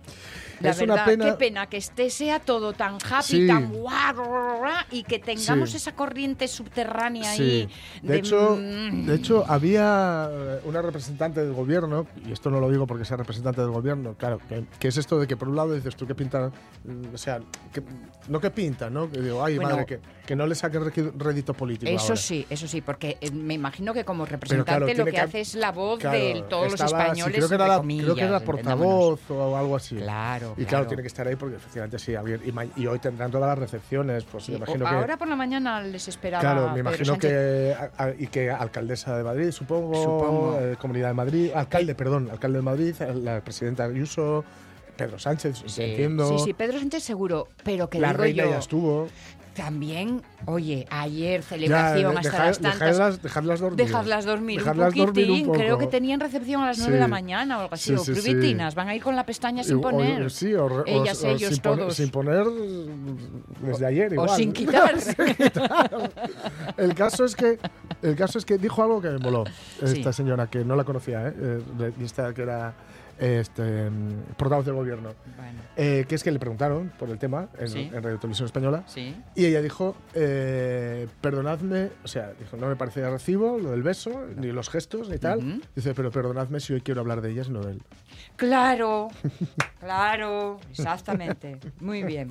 La 0.60 0.70
Es 0.70 0.80
una 0.80 0.94
verdad, 0.94 1.06
pena- 1.06 1.24
qué 1.24 1.32
pena 1.32 1.66
que 1.68 1.76
este 1.78 2.10
sea 2.10 2.40
todo 2.40 2.72
tan 2.72 2.94
happy, 2.94 3.22
Sí. 3.26 3.46
tan 3.46 3.72
guau, 3.72 4.62
y 4.90 5.02
que 5.02 5.18
tengamos 5.18 5.70
Sí. 5.70 5.76
esa 5.78 5.94
corriente 5.94 6.48
subterránea 6.48 7.32
Sí. 7.34 7.42
ahí. 7.42 7.68
De 8.02 8.16
hecho, 8.18 8.56
mm, 8.60 9.06
de 9.06 9.14
hecho, 9.14 9.44
había 9.48 10.28
una 10.64 10.82
representante 10.82 11.42
del 11.44 11.52
gobierno, 11.52 12.06
y 12.26 12.32
esto 12.32 12.50
no 12.50 12.60
lo 12.60 12.70
digo 12.70 12.86
porque 12.86 13.04
sea 13.04 13.16
representante 13.16 13.60
del 13.60 13.70
gobierno, 13.70 14.14
claro, 14.14 14.38
que, 14.48 14.64
que 14.78 14.88
es 14.88 14.96
esto 14.96 15.18
de 15.18 15.26
que 15.26 15.36
por 15.36 15.48
un 15.48 15.56
lado 15.56 15.74
dices 15.74 15.96
tú 15.96 16.06
que 16.06 16.14
pinta, 16.14 16.50
mm, 16.84 17.14
o 17.14 17.18
sea, 17.18 17.40
que, 17.72 17.82
no 18.28 18.40
que 18.40 18.50
pinta, 18.50 18.90
¿no? 18.90 19.10
Que 19.10 19.20
digo, 19.20 19.44
ay, 19.44 19.56
Bueno. 19.56 19.70
madre, 19.70 19.86
que, 19.86 20.00
que 20.26 20.36
no 20.36 20.46
le 20.46 20.54
saquen 20.54 20.82
rédito 21.18 21.52
político. 21.54 21.90
Eso 21.90 22.04
ahora. 22.12 22.16
sí, 22.16 22.46
eso 22.48 22.66
sí, 22.68 22.80
porque 22.80 23.18
eh, 23.20 23.30
me 23.30 23.54
imagino 23.54 23.92
que 23.92 24.04
como 24.04 24.24
representante 24.24 24.70
claro, 24.70 25.04
lo 25.04 25.10
que, 25.10 25.18
hace 25.20 25.40
es 25.40 25.54
la 25.54 25.72
voz 25.72 25.98
Claro, 26.00 26.16
de 26.18 26.44
todos 26.48 26.72
los 26.72 26.80
estaba- 26.80 27.02
españoles. 27.04 27.36
creo, 27.36 27.48
que 27.48 27.54
era 27.54 27.68
la, 27.68 27.76
comillas, 27.78 28.04
creo 28.04 28.14
que 28.16 28.22
era 28.22 28.40
portavoz 28.40 29.20
o 29.30 29.56
algo 29.56 29.76
así. 29.76 29.96
Claro, 29.96 30.43
Y 30.52 30.64
claro, 30.64 30.66
claro. 30.68 30.86
tiene 30.88 31.02
que 31.02 31.08
estar 31.08 31.26
ahí 31.26 31.36
porque 31.36 31.56
efectivamente 31.56 31.98
sí, 31.98 32.14
alguien- 32.14 32.40
y, 32.76 32.86
hoy 32.86 32.98
tendrán 32.98 33.30
todas 33.30 33.48
las 33.48 33.58
recepciones, 33.58 34.24
pues 34.24 34.44
Sí, 34.44 34.52
me 34.52 34.56
o- 34.56 34.58
imagino 34.58 34.84
que... 34.84 34.94
Ahora 34.94 35.16
por 35.16 35.28
la 35.28 35.36
mañana 35.36 35.80
les 35.82 36.06
esperaba. 36.08 36.40
Claro, 36.40 36.70
me 36.72 36.80
imagino 36.80 37.18
que 37.18 37.74
a- 37.96 38.10
y 38.18 38.26
que 38.28 38.50
alcaldesa 38.50 39.16
de 39.16 39.24
Madrid, 39.24 39.50
supongo, 39.50 39.94
Supongo. 39.94 40.58
eh, 40.60 40.76
Comunidad 40.78 41.08
de 41.08 41.14
Madrid, 41.14 41.50
alcalde, 41.54 41.94
perdón, 41.94 42.28
alcalde 42.30 42.58
de 42.58 42.62
Madrid, 42.62 42.94
la 43.14 43.40
presidenta 43.40 43.84
Ayuso, 43.84 44.44
Pedro 44.96 45.18
Sánchez, 45.18 45.62
Sí, 45.66 45.82
entiendo. 45.82 46.28
sí, 46.28 46.44
sí, 46.44 46.52
Pedro 46.54 46.78
Sánchez 46.78 47.02
seguro, 47.02 47.48
pero 47.64 47.90
que 47.90 47.98
la 47.98 48.08
digo 48.10 48.22
reina 48.22 48.44
yo, 48.44 48.50
ya 48.50 48.58
estuvo. 48.58 49.08
También, 49.54 50.20
oye, 50.46 50.86
ayer 50.90 51.40
Ya, 51.40 51.46
celebración 51.48 52.12
de- 52.12 52.18
hasta 52.18 52.30
dejar- 52.30 52.46
las 52.46 52.58
tantas. 52.60 52.80
dejadlas, 52.80 53.22
dejadlas 53.22 53.60
dormir. 53.60 53.86
Dejarlas 53.86 54.24
dormir 54.24 54.58
Dejarlas 54.58 54.92
un 54.94 54.98
dormir 55.06 55.30
un 55.48 55.52
Creo 55.54 55.78
que 55.78 55.86
tenían 55.86 56.20
recepción 56.20 56.62
a 56.62 56.66
las 56.66 56.78
9 56.78 56.94
de 56.94 57.00
la 57.00 57.08
mañana 57.08 57.58
o 57.58 57.60
algo 57.62 57.74
así. 57.74 57.96
Sí, 57.96 58.10
o 58.10 58.14
privitinas. 58.14 58.74
Van 58.74 58.88
a 58.88 58.94
ir 58.94 59.02
con 59.02 59.16
la 59.16 59.24
pestaña 59.24 59.62
sin 59.64 59.76
O- 59.76 59.78
o- 59.78 59.82
poner. 59.82 60.30
sí, 60.30 60.52
o, 60.54 60.66
o- 60.66 60.84
Ellas, 60.86 61.22
o 61.22 61.28
ellos, 61.28 61.50
sin 61.54 61.62
poner- 61.62 61.78
todos. 61.78 61.94
sin 61.94 62.10
poner 62.10 62.46
desde 63.62 63.86
ayer 63.86 64.10
o 64.10 64.14
igual. 64.14 64.28
sin 64.36 64.52
quitar. 64.52 64.94
El 66.76 66.94
caso 66.94 67.24
es 67.24 67.36
que 67.36 67.58
el 68.02 68.16
caso 68.16 68.38
es 68.38 68.44
que 68.44 68.58
dijo 68.58 68.82
algo 68.82 69.00
que 69.00 69.08
me 69.10 69.18
moló 69.18 69.44
esta 69.82 70.12
señora 70.12 70.48
que 70.48 70.64
no 70.64 70.76
la 70.76 70.84
conocía, 70.84 71.28
¿eh? 71.28 71.34
Eh, 71.80 71.92
esta 72.02 72.32
que 72.34 72.42
era 72.42 72.74
este 73.18 73.90
portavoz 74.36 74.64
del 74.66 74.74
gobierno, 74.74 75.10
bueno, 75.36 75.60
eh, 75.76 76.04
que 76.08 76.14
es 76.14 76.22
que 76.24 76.30
le 76.32 76.38
preguntaron 76.38 76.92
por 76.98 77.10
el 77.10 77.18
tema 77.18 77.48
en, 77.58 77.68
Sí. 77.68 77.90
en 77.92 78.02
Radio 78.02 78.18
Televisión 78.18 78.46
Española 78.46 78.84
sí. 78.86 79.14
y 79.34 79.46
ella 79.46 79.62
dijo 79.62 79.94
eh, 80.14 81.06
perdonadme, 81.20 81.90
o 82.04 82.08
sea, 82.08 82.32
dijo 82.38 82.56
no 82.56 82.66
me 82.68 82.76
parece 82.76 83.00
de 83.00 83.10
recibo 83.10 83.58
lo 83.58 83.70
del 83.70 83.82
beso 83.82 84.24
ni 84.36 84.48
los 84.52 84.68
gestos 84.70 85.08
ni 85.08 85.18
tal, 85.18 85.60
dice 85.74 85.94
pero 85.94 86.10
perdonadme 86.10 86.60
si 86.60 86.72
hoy 86.72 86.80
quiero 86.80 87.00
hablar 87.00 87.20
de 87.20 87.30
ellas 87.30 87.48
no 87.50 87.60
de 87.62 87.72
él. 87.72 87.82
Claro, 88.36 89.08
claro, 89.80 90.58
exactamente. 90.70 91.58
Muy 91.80 92.02
bien. 92.02 92.30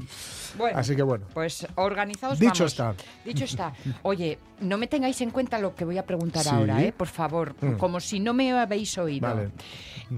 Bueno, 0.58 0.78
Así 0.78 0.96
que 0.96 1.04
bueno, 1.04 1.26
pues 1.34 1.66
organizados 1.76 2.40
dicho 2.40 2.52
vamos. 2.66 2.72
está. 2.72 2.96
Dicho 3.26 3.46
está. 3.46 3.74
Oye, 4.02 4.38
no 4.62 4.78
me 4.78 4.88
tengáis 4.88 5.20
en 5.22 5.32
cuenta 5.32 5.60
lo 5.60 5.76
que 5.76 5.86
voy 5.86 5.98
a 5.98 6.06
preguntar 6.06 6.44
Sí. 6.44 6.50
ahora, 6.50 6.82
¿eh? 6.84 6.92
Por 6.96 7.08
favor, 7.08 7.56
Mm. 7.62 7.74
como 7.78 8.00
si 8.00 8.20
no 8.20 8.34
me 8.34 8.52
habéis 8.52 8.98
oído. 8.98 9.28
Vale. 9.28 9.50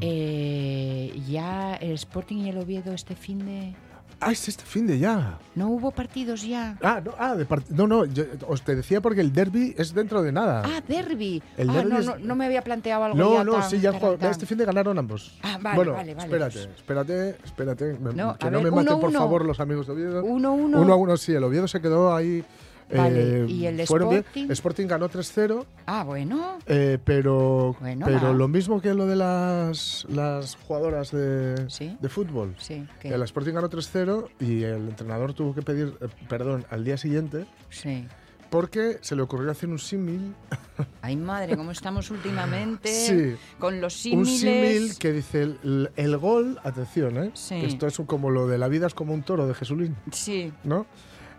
Eh, 0.01 0.54
ya 1.27 1.75
el 1.75 1.91
Sporting 1.93 2.37
y 2.37 2.49
el 2.49 2.57
Oviedo 2.57 2.93
este 2.93 3.15
fin 3.15 3.45
de... 3.45 3.75
Ah, 4.21 4.31
es 4.31 4.47
este 4.47 4.63
fin 4.63 4.87
de 4.87 4.97
ya. 4.97 5.37
¿No 5.55 5.67
hubo 5.67 5.91
partidos 5.91 6.41
ya? 6.43 6.77
Ah, 6.81 7.01
no, 7.03 7.13
ah, 7.19 7.35
de 7.35 7.45
part- 7.45 7.67
no, 7.67 7.85
no, 7.85 8.05
yo 8.05 8.23
os 8.47 8.61
te 8.61 8.73
decía 8.73 9.01
porque 9.01 9.19
el 9.19 9.33
derby 9.33 9.75
es 9.77 9.93
dentro 9.93 10.21
de 10.23 10.31
nada. 10.31 10.63
Ah, 10.65 10.81
derby. 10.87 11.43
El 11.57 11.69
ah, 11.69 11.73
derbi 11.73 11.89
no, 11.91 11.99
es- 11.99 12.05
no, 12.05 12.17
no 12.19 12.35
me 12.35 12.45
había 12.45 12.61
planteado 12.61 13.03
algo 13.03 13.17
no, 13.17 13.33
ya 13.33 13.43
no, 13.43 13.51
tan 13.53 13.69
sí, 13.69 13.79
ya 13.81 13.91
jugó- 13.91 14.17
este 14.21 14.45
fin 14.45 14.57
de 14.57 14.65
ganaron 14.65 14.97
ambos. 14.97 15.37
Ah, 15.43 15.57
vale, 15.61 15.75
bueno, 15.75 15.93
vale, 15.93 16.15
vale. 16.15 16.25
espérate, 16.27 16.59
espérate, 16.77 17.29
espérate, 17.43 17.97
me- 17.99 18.13
No, 18.13 18.37
que 18.37 18.45
no 18.49 18.59
ver, 18.59 18.63
me 18.63 18.71
maten 18.71 18.93
uno, 18.93 18.99
por 19.01 19.09
uno. 19.09 19.19
favor 19.19 19.45
los 19.45 19.59
amigos 19.59 19.85
de 19.87 19.93
Oviedo. 19.93 20.23
Uno, 20.23 20.53
uno. 20.53 20.79
Uno 20.81 20.93
a 20.93 20.95
uno, 20.95 21.17
sí, 21.17 21.33
el 21.33 21.43
Oviedo 21.43 21.67
se 21.67 21.81
quedó 21.81 22.15
ahí. 22.15 22.43
Vale, 22.93 23.43
eh, 23.43 23.45
¿y 23.47 23.65
el 23.65 23.75
bien. 23.75 23.79
Sporting? 23.81 24.49
Sporting 24.51 24.87
ganó 24.87 25.09
3-0, 25.09 25.65
Ah, 25.87 26.03
bueno. 26.03 26.59
eh, 26.67 26.99
pero, 27.03 27.75
Bueno, 27.79 28.05
pero 28.05 28.21
va. 28.27 28.33
lo 28.33 28.47
mismo 28.47 28.79
que 28.81 28.93
lo 28.93 29.07
de 29.07 29.15
las, 29.15 30.05
las 30.09 30.55
jugadoras 30.55 31.11
de, 31.11 31.65
Sí. 31.69 31.97
de 31.99 32.09
fútbol. 32.09 32.53
Sí, 32.59 32.85
El 33.03 33.21
Sporting 33.23 33.53
ganó 33.53 33.69
3-0 33.69 34.29
y 34.39 34.63
el 34.63 34.89
entrenador 34.89 35.33
tuvo 35.33 35.55
que 35.55 35.61
pedir 35.63 35.93
eh, 36.01 36.07
perdón 36.29 36.65
al 36.69 36.83
día 36.83 36.97
siguiente 36.97 37.45
sí. 37.69 38.05
porque 38.51 38.99
se 39.01 39.15
le 39.15 39.23
ocurrió 39.23 39.49
hacer 39.51 39.69
un 39.69 39.79
símil 39.79 40.35
Ay, 41.01 41.15
madre, 41.15 41.57
cómo 41.57 41.71
estamos 41.71 42.11
últimamente 42.11 42.89
Sí. 42.89 43.35
con 43.59 43.81
los 43.81 43.93
Un 44.05 44.25
símiles. 44.25 44.39
símil 44.39 44.97
que 44.99 45.11
dice 45.11 45.41
el, 45.41 45.89
el 45.95 46.17
gol, 46.17 46.59
atención, 46.63 47.17
¿eh? 47.23 47.31
Sí. 47.33 47.55
esto 47.65 47.87
es 47.87 47.97
un- 47.99 48.05
como 48.05 48.29
lo 48.29 48.47
de 48.47 48.57
la 48.59 48.67
vida 48.67 48.85
es 48.87 48.93
como 48.93 49.13
un 49.13 49.23
toro 49.23 49.47
de 49.47 49.53
Jesulín, 49.55 49.95
Sí. 50.11 50.53
¿no? 50.63 50.85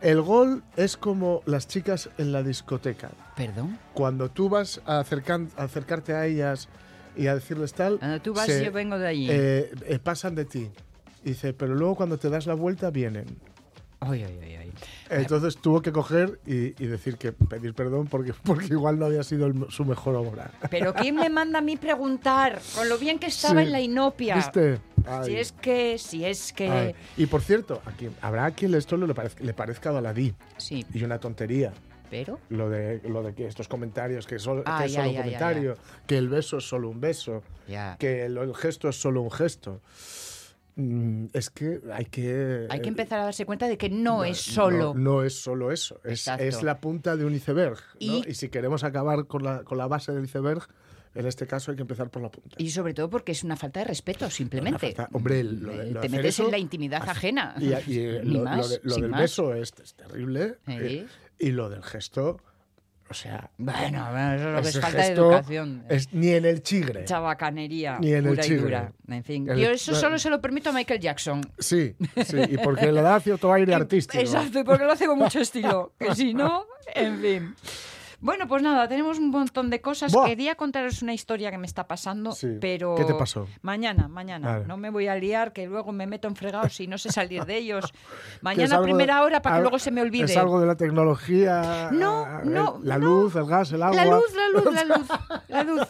El 0.00 0.20
gol 0.22 0.62
es 0.76 0.96
como 0.96 1.42
las 1.46 1.66
chicas 1.68 2.10
en 2.18 2.32
la 2.32 2.42
discoteca. 2.42 3.10
¿Perdón? 3.36 3.78
Cuando 3.94 4.28
tú 4.30 4.48
vas 4.48 4.80
a, 4.86 5.00
acercan- 5.02 5.48
a 5.56 5.64
acercarte 5.64 6.12
a 6.14 6.26
ellas 6.26 6.68
y 7.16 7.26
a 7.28 7.34
decirles 7.34 7.72
tal, 7.72 7.98
Cuando 7.98 8.20
tú 8.20 8.34
vas, 8.34 8.46
se- 8.46 8.64
yo 8.64 8.72
vengo 8.72 8.98
de 8.98 9.06
allí. 9.08 9.28
eh, 9.30 9.70
eh, 9.86 9.98
pasan 9.98 10.34
de 10.34 10.44
ti. 10.44 10.70
Dice, 11.24 11.52
pero 11.54 11.74
luego 11.74 11.96
cuando 11.96 12.18
te 12.18 12.28
das 12.30 12.46
la 12.46 12.54
vuelta 12.54 12.90
vienen. 12.90 13.26
Ay, 14.00 14.22
ay, 14.22 14.38
ay, 14.42 14.54
ay. 14.56 14.65
Entonces 15.10 15.56
tuvo 15.58 15.82
que 15.82 15.92
coger 15.92 16.40
y, 16.46 16.80
y 16.82 16.86
decir 16.86 17.16
que 17.16 17.32
pedir 17.32 17.74
perdón 17.74 18.06
porque, 18.08 18.32
porque 18.44 18.66
igual 18.66 18.98
no 18.98 19.06
había 19.06 19.22
sido 19.22 19.46
el- 19.46 19.66
su 19.70 19.84
mejor 19.84 20.14
obra. 20.16 20.50
Pero 20.70 20.94
¿quién 20.94 21.14
me 21.16 21.28
manda 21.30 21.58
a 21.60 21.62
mí 21.62 21.76
preguntar? 21.76 22.60
Con 22.74 22.88
lo 22.88 22.98
bien 22.98 23.18
que 23.18 23.26
estaba 23.26 23.60
Sí. 23.60 23.66
en 23.66 23.72
la 23.72 23.80
inopia. 23.80 24.36
¿Viste? 24.36 24.80
Ay. 25.06 25.24
Si 25.26 25.36
es 25.36 25.52
que, 25.52 25.98
si 25.98 26.24
es 26.24 26.52
que... 26.52 26.68
Ay. 26.70 26.94
Y 27.16 27.26
por 27.26 27.40
cierto, 27.42 27.80
a 27.86 27.92
quien, 27.92 28.12
habrá 28.20 28.46
a 28.46 28.50
quien 28.50 28.74
esto 28.74 28.96
le 28.96 29.14
parezca, 29.14 29.44
le 29.44 29.54
parezca 29.54 29.90
baladí 29.92 30.34
Sí, 30.56 30.84
y 30.92 31.04
una 31.04 31.18
tontería. 31.20 31.72
pero... 32.10 32.38
Lo 32.48 32.68
de, 32.68 33.00
lo 33.08 33.22
de 33.22 33.32
que 33.34 33.46
estos 33.46 33.68
comentarios, 33.68 34.26
que, 34.26 34.36
que 34.36 34.42
Ah, 34.66 34.84
es 34.84 34.92
ya, 34.92 35.00
solo 35.02 35.04
ya, 35.04 35.08
un 35.10 35.14
ya, 35.14 35.22
comentario, 35.22 35.76
que 36.06 36.18
el 36.18 36.28
beso 36.28 36.56
es 36.58 36.68
solo 36.68 36.88
un 36.88 37.00
beso, 37.00 37.42
Ya. 37.68 37.96
que 37.98 38.24
el, 38.26 38.36
el 38.38 38.54
gesto 38.54 38.88
es 38.88 38.96
solo 39.00 39.20
un 39.22 39.30
gesto. 39.30 39.80
Mm, 40.78 41.26
es 41.32 41.48
que 41.50 41.80
hay 41.92 42.04
que... 42.04 42.66
Hay 42.68 42.80
que 42.80 42.86
eh, 42.86 42.88
empezar 42.88 43.18
a 43.20 43.24
darse 43.24 43.46
cuenta 43.46 43.66
de 43.66 43.78
que 43.78 43.88
no, 43.88 44.24
es 44.24 44.38
solo... 44.38 44.92
No, 44.94 45.00
no 45.00 45.22
es 45.22 45.34
solo 45.40 45.72
eso, 45.72 46.00
es, 46.04 46.28
es 46.28 46.62
la 46.62 46.80
punta 46.80 47.16
de 47.16 47.24
un 47.24 47.34
iceberg. 47.34 47.78
¿no? 47.78 47.96
Y- 47.98 48.24
Y, 48.28 48.34
si 48.34 48.50
queremos 48.50 48.84
acabar 48.84 49.26
con 49.26 49.42
la, 49.42 49.64
con 49.64 49.78
la 49.78 49.86
base 49.86 50.12
del 50.12 50.24
iceberg, 50.24 50.62
en 51.14 51.24
este 51.26 51.46
caso 51.46 51.70
hay 51.70 51.76
que 51.76 51.82
empezar 51.82 52.10
por 52.10 52.20
la 52.20 52.30
punta. 52.30 52.56
Y 52.58 52.68
sobre 52.70 52.92
todo 52.92 53.08
porque 53.08 53.32
es 53.32 53.42
una 53.42 53.56
falta 53.56 53.80
de 53.80 53.86
respeto, 53.86 54.28
simplemente. 54.28 54.92
Falta- 54.94 55.08
hombre, 55.16 55.42
lo 55.44 55.70
de- 55.72 55.88
Eh, 55.88 55.90
lo 55.92 56.00
Te 56.02 56.10
metes 56.10 56.26
eso- 56.34 56.44
en 56.44 56.50
la 56.50 56.58
intimidad 56.58 57.08
ajena. 57.08 57.54
Y, 57.58 57.68
y, 57.90 57.98
eh, 58.00 58.20
lo, 58.24 58.44
de- 58.44 58.78
del 58.84 59.08
más. 59.08 59.20
beso 59.22 59.54
es, 59.54 59.72
es 59.82 59.94
terrible. 59.94 60.58
Y 61.38 61.52
lo 61.52 61.70
del 61.70 61.82
gesto, 61.82 62.38
o 63.08 63.14
sea... 63.14 63.50
Bueno, 63.58 64.08
bueno, 64.10 64.34
eso 64.34 64.48
es 64.48 64.54
lo 64.56 64.62
que 64.62 64.68
es 64.68 64.80
falta 64.80 65.02
de 65.02 65.08
educación. 65.12 65.84
es 65.88 66.12
ni 66.12 66.28
en 66.30 66.44
el 66.44 66.62
chigre. 66.62 67.04
Chabacanería 67.04 67.98
Ni 68.00 68.12
en 68.12 68.26
el 68.26 68.34
y 68.38 68.42
chigre. 68.42 68.62
dura. 68.62 68.92
En 69.08 69.22
fin, 69.24 69.48
El- 69.48 69.58
yo 69.58 69.70
eso 69.70 69.94
solo 69.94 70.18
se 70.18 70.28
lo 70.30 70.40
permito 70.40 70.70
a 70.70 70.72
Michael 70.72 71.00
Jackson. 71.00 71.40
Sí, 71.58 71.94
sí, 72.24 72.36
y 72.48 72.58
porque 72.58 72.90
le 72.90 73.02
da 73.02 73.18
cierto 73.20 73.52
aire 73.52 73.74
artístico. 73.76 74.20
Exacto, 74.22 74.58
y 74.60 74.64
porque 74.64 74.84
lo 74.84 74.92
hace 74.92 75.06
con 75.06 75.18
mucho 75.18 75.40
estilo. 75.40 75.92
Que 75.98 76.14
si 76.14 76.34
no, 76.34 76.66
en 76.94 77.20
fin. 77.20 77.54
Bueno, 78.20 78.48
pues 78.48 78.62
nada, 78.62 78.88
tenemos 78.88 79.18
un 79.18 79.30
montón 79.30 79.70
de 79.70 79.80
cosas. 79.80 80.12
Buah. 80.12 80.26
Quería 80.26 80.54
contaros 80.54 81.02
una 81.02 81.12
historia 81.14 81.50
que 81.50 81.58
me 81.58 81.66
está 81.66 81.86
pasando, 81.86 82.32
Sí. 82.32 82.48
pero... 82.60 82.94
¿Qué 82.94 83.04
te 83.04 83.14
pasó? 83.14 83.46
Mañana, 83.62 84.08
mañana. 84.08 84.52
Vale. 84.52 84.66
No 84.66 84.76
me 84.76 84.90
voy 84.90 85.06
a 85.08 85.16
liar, 85.16 85.52
que 85.52 85.66
luego 85.66 85.92
me 85.92 86.06
meto 86.06 86.26
en 86.28 86.36
fregados 86.36 86.80
y 86.80 86.86
no 86.86 86.98
sé 86.98 87.10
salir 87.12 87.44
de 87.44 87.56
ellos. 87.58 87.92
Mañana 88.40 88.76
a 88.76 88.82
primera 88.82 89.22
hora 89.22 89.42
para 89.42 89.54
que 89.54 89.58
al- 89.58 89.62
luego 89.62 89.78
se 89.78 89.90
me 89.90 90.00
olvide. 90.00 90.24
Es 90.24 90.36
algo 90.36 90.60
de 90.60 90.66
la 90.66 90.76
tecnología. 90.76 91.90
No, 91.92 92.42
no, 92.44 92.80
La 92.82 92.98
no. 92.98 93.06
luz, 93.06 93.36
el 93.36 93.44
gas, 93.46 93.72
el 93.72 93.82
agua. 93.82 93.96
La 93.96 94.04
luz, 94.06 94.24
la 94.34 94.48
luz, 94.48 94.74
la 94.74 94.84
luz, 94.96 95.08
la 95.48 95.62
luz. 95.64 95.88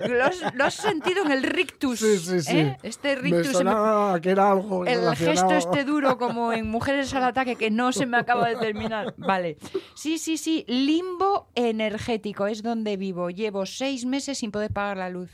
Lo, 0.10 0.24
has, 0.24 0.54
lo 0.54 0.64
has 0.64 0.74
sentido 0.74 1.24
en 1.24 1.30
el 1.32 1.42
rictus. 1.42 2.00
Sí, 2.00 2.18
sí, 2.18 2.40
sí. 2.40 2.58
¿eh? 2.58 2.76
Este 2.82 3.14
rictus. 3.14 3.48
me- 3.48 3.52
sonaba 3.52 4.20
que 4.20 4.30
era 4.30 4.50
algo 4.50 4.84
El 4.84 5.14
gesto 5.16 5.50
este 5.52 5.84
duro 5.84 6.18
como 6.18 6.52
en 6.52 6.68
Mujeres 6.68 7.14
al 7.14 7.24
Ataque 7.24 7.56
que 7.56 7.70
no 7.70 7.92
se 7.92 8.06
me 8.06 8.16
acaba 8.16 8.48
de 8.48 8.56
terminar. 8.56 9.14
Vale. 9.16 9.56
Sí, 9.94 10.18
sí, 10.18 10.36
sí. 10.36 10.64
Limbo 10.68 11.48
energético 11.66 12.46
es 12.46 12.62
donde 12.62 12.96
vivo. 12.96 13.30
Llevo 13.30 13.66
seis 13.66 14.04
meses 14.06 14.38
sin 14.38 14.50
poder 14.50 14.72
pagar 14.72 14.96
la 14.96 15.10
luz. 15.10 15.30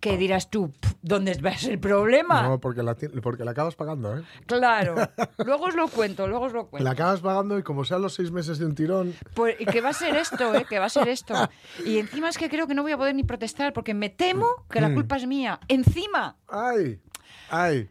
¿Qué 0.00 0.16
dirás 0.16 0.48
tú? 0.48 0.72
¿Dónde 1.02 1.34
ves 1.42 1.64
el 1.64 1.80
problema? 1.80 2.42
No, 2.42 2.60
porque 2.60 2.84
la, 2.84 2.94
porque 3.20 3.44
la 3.44 3.50
acabas 3.50 3.74
pagando, 3.74 4.16
¿eh? 4.16 4.22
Claro. 4.46 4.94
Luego 5.44 5.64
os 5.64 5.74
lo 5.74 5.88
cuento, 5.88 6.28
luego 6.28 6.44
os 6.44 6.52
lo 6.52 6.66
cuento. 6.68 6.84
La 6.84 6.92
acabas 6.92 7.18
pagando 7.20 7.58
y 7.58 7.64
como 7.64 7.84
sean 7.84 8.02
los 8.02 8.14
seis 8.14 8.30
meses 8.30 8.58
de 8.58 8.66
un 8.66 8.76
tirón, 8.76 9.12
Pues, 9.34 9.56
y 9.58 9.66
que 9.66 9.80
va 9.80 9.88
a 9.88 9.92
ser 9.92 10.14
esto, 10.14 10.54
¿eh? 10.54 10.64
Que 10.68 10.78
va 10.78 10.84
a 10.84 10.88
ser 10.88 11.08
esto. 11.08 11.34
Y 11.84 11.98
encima 11.98 12.28
es 12.28 12.38
que 12.38 12.48
creo 12.48 12.68
que 12.68 12.74
no 12.74 12.82
voy 12.82 12.92
a 12.92 12.96
poder 12.96 13.16
ni 13.16 13.24
protestar 13.24 13.72
porque 13.72 13.92
me 13.92 14.08
temo 14.08 14.46
que 14.70 14.80
la 14.80 14.88
Mm. 14.90 14.94
culpa 14.94 15.16
es 15.16 15.26
mía. 15.26 15.58
Encima. 15.66 16.36
¡ay! 16.46 17.00
¡Ay! 17.50 17.88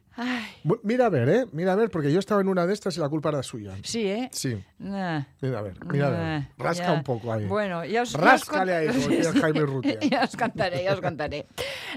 Mira 0.84 1.06
a 1.06 1.10
ver, 1.10 1.30
¿eh? 1.30 1.46
Mira 1.52 1.74
a 1.74 1.76
ver, 1.76 1.92
porque 1.92 2.12
yo 2.12 2.18
estaba 2.20 2.42
en 2.42 2.48
una 2.48 2.66
de 2.66 2.74
estas 2.74 2.98
y 2.98 3.00
la 3.00 3.08
culpa 3.08 3.30
era 3.30 3.44
suya. 3.44 3.74
sí, 3.84 4.08
¿eh? 4.08 4.30
Sí, 4.32 4.58
Nah. 4.80 5.22
mira 5.42 5.60
a 5.60 5.62
ver, 5.62 5.86
mira 5.86 6.08
a 6.08 6.10
ver. 6.10 6.48
Rasca 6.58 6.86
ya. 6.88 6.94
un 6.94 7.04
poco 7.04 7.32
ahí. 7.32 7.46
Bueno, 7.46 7.86
ya 7.86 8.02
os, 8.02 8.12
ya 8.14 8.18
os 8.20 8.24
Ráscale 8.26 8.76
ahí, 8.76 8.88
como 9.28 9.42
Jaime 9.42 9.62
Urrutia. 9.64 10.00
ya 10.10 10.24
os 10.24 10.36
contaré, 10.36 10.84
ya 10.84 10.94
os 10.94 11.02
contaré. 11.02 11.46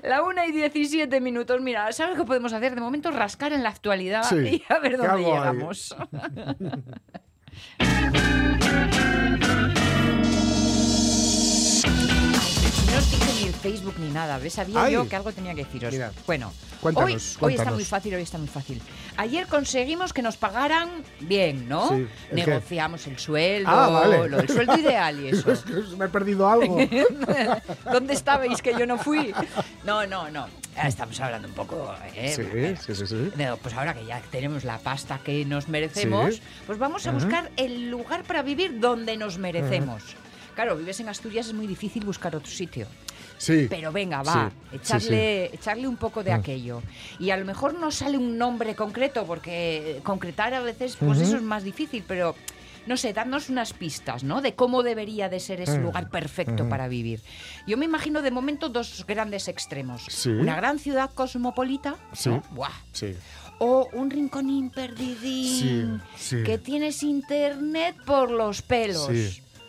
La 0.02 0.22
1 0.22 0.44
y 0.48 0.52
17 0.52 1.18
minutos. 1.20 1.60
Mira, 1.62 1.90
¿sabes 1.92 2.16
qué 2.18 2.24
podemos 2.24 2.52
hacer? 2.52 2.74
De 2.74 2.80
momento 2.82 3.10
rascar 3.10 3.52
en 3.54 3.62
la 3.62 3.70
actualidad 3.70 4.22
Sí, 4.24 4.36
y 4.68 4.72
a 4.72 4.78
ver 4.80 4.92
¿qué 4.92 4.96
dónde 4.98 5.22
llegamos. 5.24 5.96
Facebook 13.70 13.94
ni 13.98 14.10
nada, 14.10 14.38
¿ves? 14.38 14.54
Sabía 14.54 14.84
Ay. 14.84 14.94
yo 14.94 15.08
que 15.08 15.16
algo 15.16 15.32
tenía 15.32 15.54
que 15.54 15.64
deciros. 15.64 15.92
Mira, 15.92 16.12
bueno, 16.26 16.52
cuéntanos, 16.80 17.36
hoy, 17.40 17.44
hoy 17.46 17.54
está 17.54 17.70
muy 17.70 17.84
fácil, 17.84 18.14
hoy 18.14 18.22
está 18.22 18.38
muy 18.38 18.48
fácil. 18.48 18.82
Ayer 19.16 19.46
conseguimos 19.46 20.12
que 20.12 20.22
nos 20.22 20.36
pagaran 20.36 20.88
bien, 21.20 21.68
¿no? 21.68 21.88
Sí, 21.88 22.06
¿el 22.30 22.44
qué? 22.44 22.46
Negociamos 22.50 23.06
el 23.06 23.18
sueldo, 23.18 23.70
Ah, 23.70 23.88
vale. 23.88 24.28
lo 24.28 24.36
del 24.38 24.48
sueldo 24.48 24.76
ideal 24.78 25.20
y 25.20 25.28
eso. 25.30 25.52
Es 25.52 25.60
que 25.60 25.72
me 25.96 26.06
he 26.06 26.08
perdido 26.08 26.48
algo. 26.48 26.78
¿Dónde 27.92 28.14
estabais 28.14 28.60
que 28.62 28.72
yo 28.78 28.86
no 28.86 28.98
fui? 28.98 29.32
No, 29.84 30.06
no, 30.06 30.30
no. 30.30 30.46
Ah, 30.76 30.88
Estamos 30.88 31.20
hablando 31.20 31.48
un 31.48 31.54
poco. 31.54 31.94
¿eh? 32.14 32.32
Sí, 32.34 32.86
sí, 32.86 32.94
sí, 32.94 33.06
sí. 33.06 33.30
No, 33.36 33.56
pues 33.58 33.74
ahora 33.74 33.92
que 33.94 34.04
ya 34.06 34.20
tenemos 34.30 34.64
la 34.64 34.78
pasta 34.78 35.18
que 35.18 35.44
nos 35.44 35.68
merecemos, 35.68 36.40
pues 36.66 36.78
vamos 36.78 37.06
a 37.06 37.12
buscar 37.12 37.50
el 37.56 37.90
lugar 37.90 38.22
para 38.24 38.42
vivir 38.42 38.80
donde 38.80 39.16
nos 39.16 39.38
merecemos. 39.38 40.02
Claro, 40.54 40.76
vives 40.76 41.00
en 41.00 41.08
Asturias, 41.08 41.46
es 41.48 41.54
muy 41.54 41.66
difícil 41.66 42.04
buscar 42.04 42.34
otro 42.36 42.50
sitio. 42.50 42.86
Sí. 43.40 43.68
Pero 43.70 43.90
venga, 43.90 44.22
va, 44.22 44.50
Sí, 44.50 44.56
sí, 44.70 44.76
echarle, 44.76 45.44
echarle 45.54 45.88
un 45.88 45.96
poco 45.96 46.22
de 46.22 46.30
Mm. 46.30 46.34
aquello. 46.40 46.82
Y 47.18 47.30
a 47.30 47.38
lo 47.38 47.46
mejor 47.46 47.72
no 47.72 47.90
sale 47.90 48.18
un 48.18 48.36
nombre 48.36 48.74
concreto, 48.74 49.24
porque 49.24 50.00
concretar 50.04 50.52
a 50.52 50.60
veces, 50.60 50.96
pues 51.00 51.18
eso 51.20 51.36
es 51.38 51.42
más 51.42 51.64
difícil, 51.64 52.04
pero 52.06 52.34
no 52.86 52.98
sé, 52.98 53.14
darnos 53.14 53.48
unas 53.48 53.72
pistas, 53.72 54.24
¿no? 54.24 54.42
De 54.42 54.54
cómo 54.54 54.82
debería 54.82 55.30
de 55.30 55.40
ser 55.40 55.62
ese 55.62 55.78
lugar 55.78 56.10
perfecto 56.10 56.68
para 56.68 56.86
vivir. 56.86 57.22
Yo 57.66 57.78
me 57.78 57.86
imagino 57.86 58.20
de 58.20 58.30
momento 58.30 58.68
dos 58.68 59.04
grandes 59.08 59.48
extremos. 59.48 60.02
Sí. 60.08 60.28
Una 60.28 60.54
gran 60.56 60.78
ciudad 60.78 61.10
cosmopolita, 61.14 61.96
Sí. 62.12 62.28
¿no? 62.28 62.42
Buah. 62.50 62.68
Sí. 62.92 63.14
o 63.62 63.86
un 63.92 64.10
rinconín 64.10 64.70
perdidín, 64.70 66.00
Sí, 66.16 66.36
sí. 66.38 66.42
que 66.44 66.56
tienes 66.58 67.02
internet 67.02 67.94
por 68.06 68.30
los 68.30 68.62
pelos. 68.62 69.10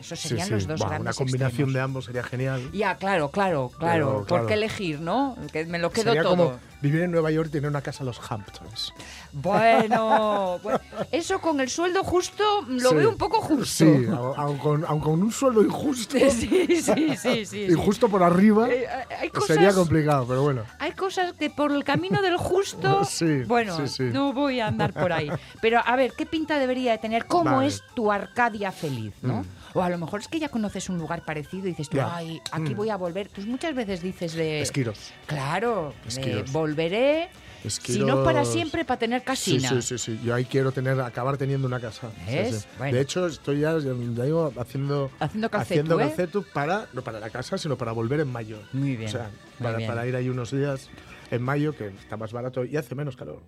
Sí, 0.04 0.16
serían 0.16 0.48
sí. 0.48 0.54
los 0.54 0.68
dos 0.68 0.80
grandes 0.80 1.00
Una 1.02 1.14
combinación 1.14 1.50
extremos. 1.50 1.74
de 1.74 1.80
ambos 1.82 2.06
sería 2.06 2.24
genial. 2.24 2.72
Ya, 2.72 2.96
claro, 2.98 3.30
claro, 3.32 3.72
claro. 3.78 4.24
Pero, 4.24 4.26
¿Por 4.26 4.48
qué 4.48 4.54
elegir, 4.56 5.00
no? 5.02 5.36
Que 5.52 5.66
me 5.66 5.80
lo 5.80 5.92
quedo 5.92 6.06
Sería 6.12 6.24
todo. 6.24 6.36
como 6.36 6.60
vivir 6.82 7.02
en 7.02 7.12
Nueva 7.12 7.30
York 7.32 7.50
y 7.50 7.52
tener 7.52 7.70
una 7.70 7.82
casa 7.82 8.02
en 8.04 8.08
los 8.08 8.20
Hamptons. 8.32 8.94
Bueno, 9.34 10.60
bueno, 10.64 10.80
eso 11.12 11.40
con 11.40 11.60
el 11.60 11.70
sueldo 11.70 12.04
justo 12.04 12.44
lo 12.68 12.90
Sí. 12.90 12.96
veo 12.96 13.10
un 13.10 13.18
poco 13.18 13.42
justo. 13.42 13.66
Sí, 13.86 14.06
aun 14.38 14.58
con, 14.58 14.86
aun 14.86 15.00
con 15.00 15.22
un 15.22 15.32
sueldo 15.32 15.62
injusto, 15.64 16.18
sí, 16.30 16.82
sí, 16.82 17.16
sí, 17.18 17.46
sí. 17.46 17.60
y 17.70 17.74
justo 17.74 18.10
por 18.10 18.24
arriba, 18.24 18.70
Eh, 18.70 18.88
hay 19.20 19.30
cosas, 19.30 19.56
sería 19.56 19.74
complicado, 19.74 20.26
pero 20.28 20.42
bueno. 20.42 20.64
hay 20.80 20.92
cosas 20.94 21.34
que 21.34 21.50
por 21.50 21.72
el 21.72 21.84
camino 21.84 22.22
del 22.22 22.38
justo, 22.38 23.06
Sí, 23.06 23.44
bueno, 23.44 23.78
no 24.14 24.34
voy 24.34 24.60
a 24.60 24.68
andar 24.68 24.94
por 24.94 25.12
ahí. 25.14 25.30
Pero 25.62 25.82
a 25.86 25.96
ver, 25.96 26.14
¿qué 26.18 26.26
pinta 26.26 26.58
debería 26.60 26.92
de 26.94 26.98
tener? 26.98 27.26
¿Cómo 27.26 27.52
Vale. 27.58 27.68
es 27.68 27.84
tu 27.94 28.12
Arcadia 28.12 28.72
feliz, 28.72 29.14
no? 29.22 29.42
Mm. 29.42 29.46
O 29.74 29.82
a 29.82 29.90
lo 29.90 29.98
mejor 29.98 30.20
es 30.22 30.28
que 30.28 30.40
ya 30.40 30.50
conoces 30.50 30.90
un 30.90 30.98
lugar 30.98 31.24
parecido 31.24 31.68
y 31.68 31.72
dices 31.72 31.90
tú, 31.90 31.98
Ya. 31.98 32.16
ay, 32.16 32.42
aquí 32.52 32.74
Mm. 32.74 32.78
voy 32.78 32.90
a 32.90 32.98
volver. 32.98 33.30
Pues 33.34 33.48
muchas 33.48 33.74
veces 33.76 34.02
dices 34.02 34.34
de... 34.34 34.62
Esquiros. 34.62 35.12
Claro, 35.28 35.94
de 36.04 36.10
Esquiros. 36.10 36.52
volveré, 36.52 37.30
si 37.68 38.00
no 38.00 38.24
para 38.24 38.44
siempre, 38.44 38.84
para 38.86 38.98
tener 39.00 39.24
casina. 39.24 39.70
sí, 39.70 39.82
sí, 39.82 39.98
sí. 39.98 40.20
Yo 40.24 40.34
ahí 40.36 40.46
quiero 40.46 40.72
tener, 40.72 41.00
acabar 41.00 41.38
teniendo 41.38 41.68
una 41.68 41.80
casa. 41.80 42.10
Sí, 42.28 42.36
¿Ves? 42.36 42.56
sí. 42.62 42.68
Bueno. 42.78 42.96
De 42.96 43.02
hecho, 43.02 43.28
estoy 43.28 43.60
ya, 43.62 43.78
ya 43.80 43.94
digo, 43.94 44.52
haciendo, 44.60 45.12
Haciendo 45.20 45.50
calcetu, 45.50 45.74
haciendo 45.82 46.00
¿eh? 46.00 46.08
calcetu 46.08 46.44
para, 46.54 46.88
no 46.94 47.02
para 47.04 47.20
la 47.20 47.30
casa, 47.30 47.58
sino 47.58 47.78
para 47.78 47.92
volver 47.92 48.20
en 48.22 48.32
mayo. 48.32 48.58
Muy 48.74 48.96
bien, 48.98 49.10
O 49.10 49.12
sea, 49.12 49.30
para, 49.62 49.78
bien. 49.78 49.90
para 49.90 50.08
ir 50.08 50.16
ahí 50.16 50.28
unos 50.30 50.52
días 50.52 50.90
en 51.32 51.42
mayo, 51.42 51.76
que 51.76 51.88
está 51.88 52.18
más 52.18 52.32
barato 52.34 52.64
y 52.66 52.78
hace 52.78 52.94
menos 52.94 53.16
calor. 53.16 53.42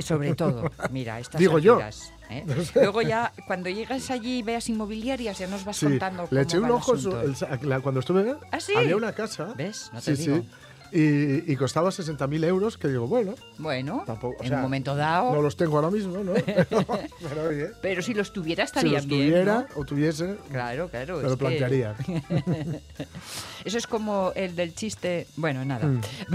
Sobre 0.00 0.34
todo, 0.34 0.70
mira, 0.90 1.18
estas 1.18 1.38
Digo 1.40 1.58
yo. 1.58 1.80
¿eh? 2.30 2.44
Luego 2.74 3.02
ya, 3.02 3.32
cuando 3.46 3.68
llegas 3.70 4.10
allí 4.10 4.38
y 4.38 4.42
veas 4.42 4.68
inmobiliarias, 4.68 5.38
ya 5.38 5.46
nos 5.46 5.64
vas 5.64 5.76
Sí, 5.78 5.86
contando 5.86 6.24
cómo 6.26 6.34
le 6.38 6.42
eché 6.42 6.58
un 6.58 6.70
ojo 6.70 6.94
el- 6.94 7.68
la- 7.68 7.80
cuando 7.80 8.00
estuve. 8.00 8.36
¿Ah, 8.52 8.60
sí? 8.60 8.74
Había 8.76 8.96
una 8.96 9.12
casa. 9.12 9.54
¿Ves? 9.56 9.90
No 9.92 10.00
te 10.00 10.14
sí, 10.16 10.22
digo. 10.30 10.44
Y, 10.92 11.52
y 11.52 11.56
costaba 11.56 11.90
60.000 11.90 12.44
euros, 12.44 12.76
que 12.76 12.88
digo, 12.88 13.06
bueno, 13.06 13.34
Bueno, 13.58 14.02
Tampoco, 14.06 14.36
o 14.40 14.42
en 14.42 14.48
sea, 14.48 14.56
un 14.56 14.62
momento 14.64 14.96
dado, 14.96 15.32
no 15.32 15.40
los 15.40 15.56
tengo 15.56 15.76
ahora 15.76 15.90
mismo, 15.90 16.18
¿no? 16.24 16.32
Pero, 16.44 16.66
pero 17.28 17.48
oye, 17.48 17.70
pero 17.80 18.02
si 18.02 18.12
los 18.14 18.32
tuviera 18.32 18.64
si 18.64 18.68
estarían 18.70 18.94
los 18.96 19.06
bien, 19.06 19.28
tuviera 19.30 19.66
¿no? 19.74 19.80
o 19.80 19.84
tuviese, 19.84 20.36
Claro, 20.50 20.88
claro. 20.88 21.18
me 21.18 21.22
lo 21.22 21.30
que 21.30 21.36
plantearía. 21.36 21.94
Eso 23.64 23.78
es 23.78 23.86
como 23.86 24.32
el 24.34 24.56
del 24.56 24.74
chiste. 24.74 25.26
Bueno, 25.36 25.64
nada. 25.64 25.86
Mm. 25.86 26.00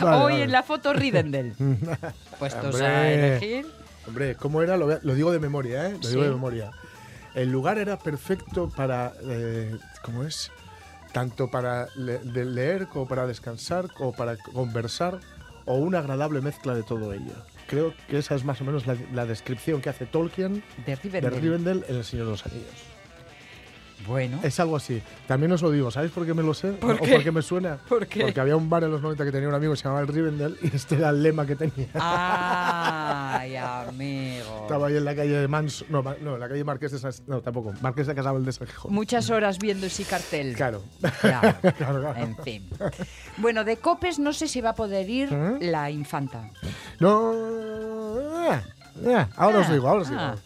Hoy 0.00 0.32
Vale, 0.32 0.42
en 0.42 0.52
la 0.52 0.62
foto 0.62 0.92
Ridendel. 0.92 1.54
Puestos 2.38 2.80
a 2.80 3.10
elegir. 3.10 3.66
Hombre, 4.06 4.34
¿cómo 4.36 4.62
era? 4.62 4.76
Lo, 4.76 4.98
lo 5.00 5.14
digo 5.14 5.30
de 5.32 5.38
memoria, 5.38 5.88
¿eh? 5.88 5.96
Lo 6.02 6.08
digo 6.08 6.22
de 6.22 6.30
memoria. 6.30 6.72
El 7.34 7.50
lugar 7.50 7.78
era 7.78 7.98
perfecto 7.98 8.68
para, 8.68 9.12
eh, 9.22 9.76
¿cómo 10.02 10.24
es? 10.24 10.50
Tanto 11.12 11.50
para 11.50 11.88
le- 11.96 12.18
de 12.18 12.44
leer 12.44 12.86
como 12.88 13.06
para 13.06 13.26
descansar, 13.26 13.92
como 13.92 14.12
para 14.12 14.36
conversar, 14.36 15.20
o 15.66 15.74
una 15.76 15.98
agradable 15.98 16.40
mezcla 16.40 16.74
de 16.74 16.82
todo 16.82 17.12
ello. 17.12 17.32
creo 17.68 17.94
que 18.08 18.18
esa 18.18 18.34
es 18.34 18.44
más 18.44 18.60
o 18.60 18.64
menos 18.64 18.86
la, 18.86 18.96
la 19.14 19.24
descripción 19.24 19.80
que 19.80 19.88
hace 19.88 20.04
Tolkien 20.04 20.62
De 20.84 20.94
de 20.94 20.96
Rivendell. 20.96 21.40
Rivendell 21.40 21.84
en 21.88 21.96
El 21.96 22.04
Señor 22.04 22.26
de 22.26 22.32
los 22.32 22.44
Anillos. 22.44 22.66
Bueno. 24.06 24.40
Es 24.42 24.58
algo 24.60 24.76
así. 24.76 25.00
También 25.26 25.52
os 25.52 25.62
lo 25.62 25.70
digo, 25.70 25.90
¿sabéis 25.90 26.12
por 26.12 26.24
qué 26.26 26.34
me 26.34 26.42
lo 26.42 26.54
sé? 26.54 26.72
¿Por 26.72 26.94
¿O 26.94 26.98
qué? 26.98 27.12
por 27.12 27.22
qué 27.22 27.30
me 27.32 27.42
suena? 27.42 27.78
¿Por 27.88 28.06
qué? 28.06 28.22
Porque 28.22 28.40
había 28.40 28.56
un 28.56 28.68
bar 28.68 28.84
en 28.84 28.90
los 28.90 29.00
90 29.02 29.24
que 29.24 29.32
tenía 29.32 29.48
un 29.48 29.54
amigo 29.54 29.72
que 29.72 29.76
se 29.76 29.84
llamaba 29.84 30.00
el 30.02 30.08
Rivendell 30.08 30.58
y 30.62 30.74
este 30.74 30.96
era 30.96 31.10
el 31.10 31.22
lema 31.22 31.46
que 31.46 31.56
tenía. 31.56 31.88
Ay, 31.94 33.56
amigo. 33.56 34.60
Estaba 34.62 34.86
ahí 34.88 34.96
en 34.96 35.04
la 35.04 35.14
calle 35.14 35.32
de 35.32 35.48
Mans... 35.48 35.84
No, 35.88 36.02
no, 36.02 36.34
en 36.34 36.40
la 36.40 36.48
calle 36.48 36.64
Marqués 36.64 36.92
de 36.92 36.98
San... 36.98 37.12
No, 37.26 37.40
tampoco. 37.40 37.72
Marqués 37.80 38.06
de 38.06 38.14
Casabel 38.14 38.44
de 38.44 38.52
San 38.52 38.66
Gijón. 38.66 38.92
Muchas 38.92 39.30
horas 39.30 39.58
viendo 39.58 39.86
ese 39.86 40.04
cartel. 40.04 40.54
Claro. 40.54 40.82
Claro. 41.20 41.54
Claro, 41.82 42.00
claro. 42.00 42.14
En 42.16 42.36
fin. 42.44 42.68
Bueno, 43.38 43.64
de 43.64 43.76
Copes 43.78 44.18
no 44.18 44.32
sé 44.32 44.46
si 44.48 44.60
va 44.60 44.70
a 44.70 44.74
poder 44.74 45.08
ir 45.08 45.28
¿Eh? 45.32 45.58
la 45.60 45.90
infanta. 45.90 46.50
No. 47.00 47.32
ah, 48.48 48.62
ah, 49.06 49.28
ahora 49.36 49.58
os 49.60 49.68
Ah, 49.68 49.72
digo, 49.72 49.88
ahora 49.88 50.02
os 50.02 50.08
digo. 50.08 50.20
ah. 50.20 50.36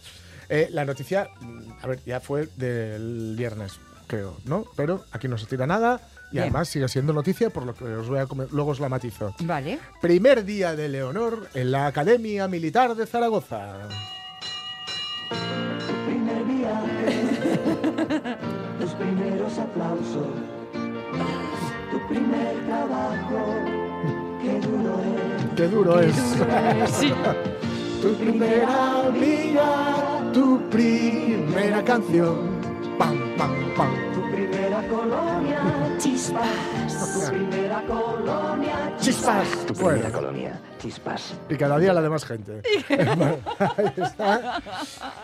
Eh, 0.48 0.68
la 0.70 0.84
noticia, 0.84 1.28
mm, 1.40 1.60
a 1.82 1.86
ver, 1.88 2.00
ya 2.06 2.20
fue 2.20 2.48
del 2.56 3.34
viernes, 3.36 3.78
creo, 4.06 4.36
¿no? 4.44 4.64
Pero 4.76 5.04
aquí 5.12 5.26
no 5.28 5.36
se 5.38 5.46
tira 5.46 5.66
nada 5.66 6.00
y 6.30 6.34
Bien. 6.34 6.44
además 6.44 6.68
sigue 6.68 6.88
siendo 6.88 7.12
noticia, 7.12 7.50
por 7.50 7.64
lo 7.64 7.74
que 7.74 7.84
os 7.84 8.08
voy 8.08 8.18
a 8.18 8.26
comer- 8.26 8.48
luego 8.52 8.70
os 8.70 8.80
la 8.80 8.88
matizo. 8.88 9.34
Vale. 9.40 9.78
Primer 10.00 10.44
día 10.44 10.74
de 10.76 10.88
Leonor 10.88 11.48
en 11.54 11.70
la 11.70 11.86
Academia 11.86 12.46
Militar 12.48 12.94
de 12.94 13.06
Zaragoza. 13.06 13.88
primer 16.06 16.44
viaje, 16.44 17.26
tus 18.80 18.90
primeros 18.92 19.58
aplausos, 19.58 20.26
tu 21.90 22.08
primer 22.08 22.66
trabajo, 22.66 23.54
qué 24.42 24.60
duro 24.60 25.00
es. 25.00 25.54
Qué 25.56 25.68
duro 25.68 26.00
es. 26.00 26.14
Sí. 27.00 27.12
tu 28.02 28.14
primera 28.14 29.06
amiga, 29.06 30.05
tu 30.36 30.60
primera 30.68 31.82
canción. 31.82 32.36
Pam, 32.98 33.16
pam, 33.38 33.54
pam. 33.74 33.92
Tu 34.12 34.20
primera 34.34 34.86
colonia, 34.86 35.62
chispas. 35.96 36.85
Tu 36.96 37.28
primera 37.28 37.82
colonia, 37.86 38.96
Chispas. 38.98 39.48
Tu 39.66 39.74
Bueno. 39.74 39.98
primera 40.00 40.10
colonia, 40.10 40.60
chispas. 40.78 41.34
Y 41.50 41.56
cada 41.56 41.78
día 41.78 41.92
la 41.92 42.00
de 42.00 42.08
más 42.08 42.24
gente. 42.24 42.62
Ahí 42.88 43.92
está. 43.98 44.62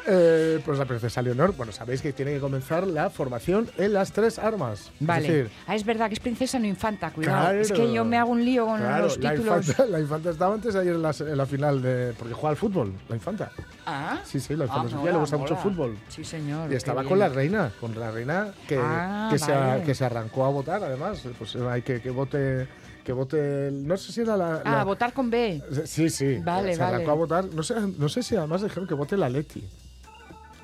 Eh, 0.07 0.61
pues 0.67 0.79
la 0.79 0.85
princesa 0.85 1.23
Leonor, 1.23 1.55
bueno, 1.57 1.73
sabéis 1.73 2.03
que 2.03 2.13
tiene 2.13 2.33
que 2.35 2.41
comenzar 2.41 2.87
la 2.87 3.09
formación 3.09 3.71
en 3.79 3.95
las 3.95 4.13
tres 4.13 4.39
armas. 4.39 4.91
Vale. 5.01 5.27
Es 5.27 5.33
decir, 5.33 5.51
ah, 5.67 5.75
es 5.75 5.85
verdad 5.87 6.09
que 6.09 6.15
es 6.15 6.21
princesa, 6.21 6.59
no 6.59 6.67
infanta, 6.67 7.11
cuidado. 7.11 7.41
Claro. 7.45 7.61
Es 7.61 7.73
que 7.73 7.91
yo 7.91 8.05
me 8.05 8.19
hago 8.19 8.31
un 8.33 8.45
lío 8.45 8.67
con 8.67 8.79
claro, 8.79 9.05
los 9.05 9.19
la 9.19 9.31
títulos. 9.33 9.69
infanta, 9.69 9.87
la 9.91 10.01
infanta 10.01 10.31
estaba 10.31 10.55
antes 10.55 10.77
ayer 10.77 10.95
en 10.95 11.03
la, 11.03 11.15
en 11.19 11.39
la 11.39 11.47
final 11.47 11.81
de. 11.81 12.13
Porque 12.19 12.35
juega 12.35 12.51
al 12.51 12.57
fútbol, 12.57 12.93
la 13.09 13.17
infanta. 13.17 13.51
Ah, 13.87 14.19
Sí, 14.25 14.41
sí, 14.41 14.55
la 14.57 14.65
Ah, 14.65 14.67
infanta 14.69 14.97
mola, 14.97 15.13
le 15.13 15.19
gusta 15.19 15.37
mucho 15.39 15.55
el 15.55 15.61
mola. 15.61 15.71
fútbol. 15.75 15.99
Sí, 16.09 16.23
señor. 16.23 16.71
Y 16.71 16.75
estaba 16.77 17.03
con 17.03 17.19
la 17.19 17.31
reina, 17.31 17.73
con 17.81 17.99
la 17.99 18.11
reina 18.11 18.49
que, 18.69 18.79
Ah, 18.79 19.29
que, 19.33 19.39
se, 19.39 19.53
vale. 19.53 19.83
que 19.85 19.95
se 19.95 20.05
arrancó 20.05 20.45
a 20.45 20.51
votar, 20.51 20.83
además. 20.85 21.23
Pues 21.39 21.55
hay 21.71 21.83
que, 21.83 22.01
que 22.01 22.11
vote. 22.11 22.69
Que 23.05 23.13
vote. 23.13 23.71
No 23.73 23.97
sé 23.97 24.13
si 24.13 24.21
era 24.21 24.37
la. 24.37 24.63
Ah, 24.65 24.77
la- 24.79 24.85
votar 24.85 25.13
con 25.13 25.29
B. 25.31 25.61
Sí, 25.87 26.09
sí. 26.09 26.39
Vale, 26.43 26.75
se 26.77 26.83
arrancó 26.83 26.99
vale. 27.07 27.11
a 27.11 27.15
votar. 27.15 27.45
No 27.47 27.63
sé, 27.63 27.75
no 27.99 28.09
sé 28.09 28.23
si 28.23 28.37
además 28.37 28.63
dijeron 28.63 28.87
que 28.87 28.95
vote 28.95 29.17
la 29.17 29.29
Leti. 29.29 29.65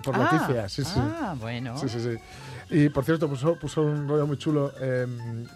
Por 0.04 0.14
ah, 0.14 0.30
noticias, 0.32 0.72
sí, 0.72 0.84
sí. 0.84 0.92
Ah, 0.96 1.34
bueno. 1.38 1.76
Sí, 1.76 1.88
sí, 1.88 1.98
sí. 2.00 2.16
Y 2.70 2.88
por 2.90 3.04
cierto, 3.04 3.28
puso, 3.28 3.58
puso 3.58 3.82
un 3.82 4.06
rollo 4.06 4.26
muy 4.26 4.36
chulo. 4.38 4.72
Eh, 4.80 5.06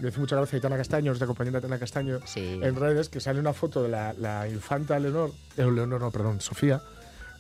le 0.01 0.09
hizo 0.09 0.19
mucha 0.19 0.35
gracia 0.35 0.57
a 0.57 0.59
Itana 0.59 0.77
Castaño, 0.77 1.07
nuestra 1.07 1.27
compañera 1.29 1.61
Itana 1.61 1.79
Castaño, 1.79 2.19
Sí. 2.25 2.59
en 2.61 2.75
redes, 2.75 3.09
que 3.09 3.21
sale 3.21 3.39
una 3.39 3.53
foto 3.53 3.83
de 3.85 3.89
la, 3.91 4.13
la 4.15 4.49
infanta 4.49 4.99
Leonor, 4.99 5.31
eh, 5.57 5.63
Leonor, 5.71 6.01
no, 6.01 6.11
perdón, 6.11 6.41
Sofía, 6.41 6.83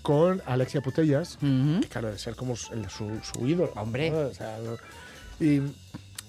con 0.03 0.41
Alexia 0.47 0.81
Putellas, 0.83 1.39
que 1.41 1.89
claro, 1.89 2.09
debe 2.09 2.19
ser 2.21 2.37
como 2.37 2.55
su, 2.55 2.73
el- 2.75 2.89
su, 2.89 3.11
su 3.23 3.47
ídolo. 3.49 3.73
Hombre. 3.75 4.11
¿no? 4.11 4.19
O 4.29 4.35
sea, 4.35 4.57
y 5.41 5.61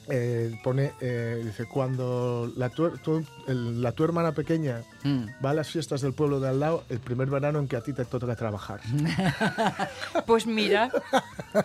eh, 0.10 0.52
pone, 0.62 0.94
eh, 1.00 1.42
dice, 1.44 1.66
cuando 1.66 2.52
la 2.56 2.70
tu, 2.70 2.98
tu- 2.98 3.24
el- 3.48 3.82
la 3.82 3.92
tu 3.92 4.04
hermana 4.04 4.32
pequeña 4.34 4.82
Mm. 5.04 5.26
va 5.44 5.50
a 5.52 5.54
las 5.54 5.70
fiestas 5.70 6.02
del 6.02 6.14
pueblo 6.14 6.40
de 6.40 6.50
al 6.50 6.60
lado, 6.60 6.84
el 6.90 7.00
primer 7.00 7.30
verano 7.30 7.60
en 7.60 7.68
que 7.68 7.76
a 7.76 7.82
ti 7.82 7.94
te 7.94 8.06
toca 8.06 8.36
trabajar. 8.36 8.80
Pues 10.26 10.46
mira, 10.48 10.90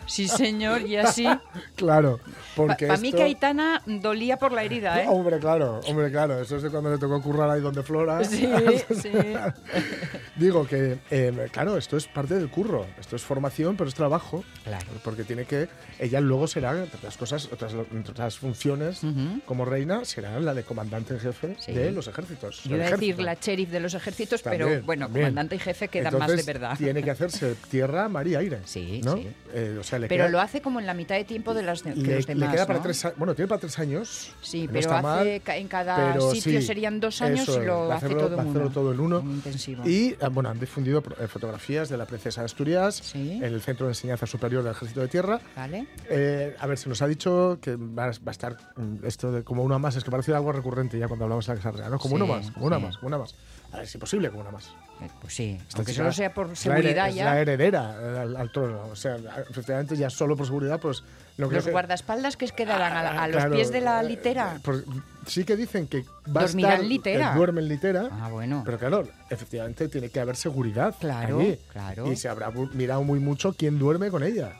sí 0.06 0.28
señor, 0.28 0.82
y 0.82 0.96
así. 0.96 1.26
claro, 1.76 2.18
porque 2.56 2.86
Para 2.86 2.98
mí 3.00 3.08
esto- 3.08 3.18
que 3.18 3.24
Aitana 3.24 3.82
dolía 3.86 4.36
por 4.38 4.52
la 4.52 4.62
herida, 4.64 5.02
¿eh? 5.02 5.06
Hombre, 5.08 5.38
claro, 5.38 5.80
hombre, 5.86 6.10
claro. 6.10 6.40
Eso 6.40 6.56
es 6.56 6.62
de 6.62 6.70
cuando 6.70 6.90
le 6.90 6.98
tocó 6.98 7.20
currar 7.22 7.50
ahí 7.50 7.60
donde 7.60 7.82
flora. 7.82 8.24
Sí, 8.24 8.48
sí. 9.02 9.10
Digo 10.36 10.66
que, 10.66 10.98
eh, 11.10 11.48
claro, 11.52 11.76
esto 11.76 11.96
es 11.96 12.06
parte 12.06 12.34
del 12.34 12.48
curro. 12.50 12.86
Esto 12.98 13.16
es 13.16 13.22
formación, 13.22 13.76
pero 13.76 13.88
es 13.88 13.94
trabajo. 13.94 14.44
Claro. 14.64 14.86
Porque 15.04 15.24
tiene 15.24 15.44
que. 15.44 15.68
Ella 15.98 16.20
luego 16.20 16.46
será, 16.46 16.72
entre 16.72 16.96
otras 16.98 17.16
cosas, 17.16 17.48
otras, 17.52 17.72
entre 17.92 18.12
otras 18.12 18.38
funciones 18.38 19.00
como 19.46 19.64
reina, 19.64 20.04
será 20.04 20.38
la 20.40 20.54
de 20.54 20.62
comandante 20.64 21.14
en 21.14 21.20
jefe 21.20 21.56
Sí. 21.58 21.67
De 21.74 21.92
los 21.92 22.08
ejércitos. 22.08 22.62
Yo 22.64 22.76
iba 22.76 22.86
a 22.86 22.90
decir 22.90 23.18
la 23.20 23.34
sheriff 23.34 23.70
de 23.70 23.80
los 23.80 23.94
ejércitos, 23.94 24.42
pero 24.42 24.66
bueno, 24.82 25.06
también. 25.06 25.26
comandante 25.26 25.56
y 25.56 25.58
jefe 25.58 25.88
queda 25.88 26.10
más 26.10 26.20
de 26.20 26.24
Entonces, 26.34 26.46
verdad. 26.46 26.76
Tiene 26.78 27.02
que 27.02 27.10
hacerse 27.10 27.54
tierra, 27.70 28.08
mar 28.08 28.26
y 28.26 28.34
aire. 28.34 28.60
Sí, 28.64 29.00
¿no? 29.04 29.16
sí. 29.16 29.28
Eh, 29.54 29.76
o 29.80 29.82
sea, 29.82 29.98
le 29.98 30.08
Pero 30.08 30.24
queda- 30.24 30.30
lo 30.30 30.40
hace 30.40 30.60
como 30.60 30.80
en 30.80 30.86
la 30.86 30.94
mitad 30.94 31.14
de 31.16 31.24
tiempo 31.24 31.54
de 31.54 31.62
las 31.62 31.82
de- 31.82 31.94
que 31.94 32.00
le, 32.00 32.16
los 32.16 32.28
le 32.28 32.34
demás. 32.34 32.52
queda 32.54 32.66
para 32.66 32.78
¿no? 32.78 32.82
tres. 32.84 33.06
Bueno, 33.16 33.34
tiene 33.34 33.48
para 33.48 33.60
tres 33.60 33.78
años. 33.78 34.32
Sí, 34.42 34.66
no 34.66 34.72
pero 34.72 34.92
hace 34.92 35.02
mal, 35.02 35.26
en 35.46 35.68
cada 35.68 36.12
sitio 36.30 36.60
sí, 36.60 36.66
serían 36.66 37.00
dos 37.00 37.20
años 37.22 37.48
eso 37.48 37.60
lo 37.60 37.92
hace 37.92 38.06
hacerlo- 38.06 38.22
todo 38.24 38.34
en 38.34 38.40
hacerlo 38.40 38.60
uno. 39.02 39.20
todo 39.20 39.30
intensivo. 39.30 39.88
Y 39.88 40.16
ah, 40.20 40.28
bueno, 40.28 40.48
han 40.50 40.58
difundido 40.60 41.02
eh, 41.20 41.26
fotografías 41.28 41.88
de 41.88 41.96
la 41.96 42.06
princesa 42.06 42.40
de 42.40 42.46
Asturias 42.46 42.96
Sí. 42.96 43.32
en 43.32 43.44
el 43.44 43.60
Centro 43.60 43.86
de 43.86 43.92
Enseñanza 43.92 44.26
Superior 44.26 44.62
del 44.62 44.72
Ejército 44.72 45.00
de 45.00 45.08
Tierra. 45.08 45.40
¿Vale? 45.56 45.86
Eh, 46.08 46.54
a 46.58 46.66
ver, 46.66 46.78
se 46.78 46.88
nos 46.88 47.02
ha 47.02 47.06
dicho 47.06 47.58
que 47.60 47.76
va, 47.76 48.04
a- 48.06 48.10
va 48.10 48.14
a 48.26 48.30
estar 48.30 48.56
mm, 48.76 49.04
esto 49.04 49.32
de 49.32 49.42
como 49.44 49.62
una 49.62 49.78
más, 49.78 49.96
es 49.96 50.04
que 50.04 50.10
parece 50.10 50.34
algo 50.34 50.52
recurrente 50.52 50.98
ya 50.98 51.08
cuando 51.08 51.24
hablamos 51.24 51.46
de 51.46 51.52
la 51.64 51.88
¿no? 51.88 51.98
Como 51.98 52.16
Sí, 52.16 52.22
uno 52.22 52.26
más, 52.34 52.50
como 52.50 52.66
una 52.66 52.76
sí. 52.78 52.82
más, 52.82 52.96
como 52.96 53.06
una 53.08 53.18
más. 53.18 53.34
A 53.72 53.76
ver, 53.78 53.86
si 53.86 53.98
posible, 53.98 54.30
como 54.30 54.40
una 54.42 54.50
más. 54.50 54.68
Eh, 55.00 55.08
Pues 55.20 55.34
sí, 55.34 55.58
Esta 55.60 55.78
aunque 55.78 55.92
chica 55.92 56.04
solo 56.04 56.12
sea 56.12 56.32
por 56.34 56.46
es 56.46 56.50
la 56.52 56.56
seguridad 56.56 57.08
es 57.08 57.14
ya. 57.14 57.24
la 57.26 57.40
heredera 57.40 57.96
eh, 58.00 58.18
al, 58.20 58.36
al 58.36 58.50
trono. 58.50 58.86
O 58.90 58.96
sea, 58.96 59.16
efectivamente, 59.48 59.96
ya 59.96 60.10
solo 60.10 60.36
por 60.36 60.46
seguridad, 60.46 60.80
pues 60.80 61.04
Los 61.36 61.52
que- 61.52 61.70
guardaespaldas 61.70 62.36
que 62.36 62.46
quedarán 62.48 62.96
a, 62.96 63.02
la- 63.02 63.22
a 63.22 63.28
los 63.28 63.36
Claro, 63.36 63.54
pies 63.54 63.70
de 63.70 63.80
la 63.80 64.00
eh, 64.00 64.04
litera. 64.08 64.58
pues, 64.64 64.82
sí 65.26 65.44
que 65.44 65.54
dicen 65.56 65.86
que 65.86 66.04
va 66.34 66.42
a 66.42 66.44
estar, 66.46 66.80
litera. 66.82 67.30
que 67.32 67.36
duerme 67.38 67.60
en 67.60 67.68
litera. 67.68 68.08
Ah, 68.10 68.28
bueno. 68.30 68.62
Pero 68.64 68.78
claro, 68.78 69.08
efectivamente 69.30 69.88
tiene 69.88 70.08
que 70.08 70.18
haber 70.18 70.34
seguridad. 70.36 70.94
Claro, 70.98 71.38
allí. 71.38 71.58
claro. 71.72 72.10
Y 72.10 72.16
se 72.16 72.28
habrá 72.28 72.50
mirado 72.72 73.04
muy 73.04 73.20
mucho 73.20 73.52
quién 73.52 73.78
duerme 73.78 74.10
con 74.10 74.22
ella. 74.24 74.54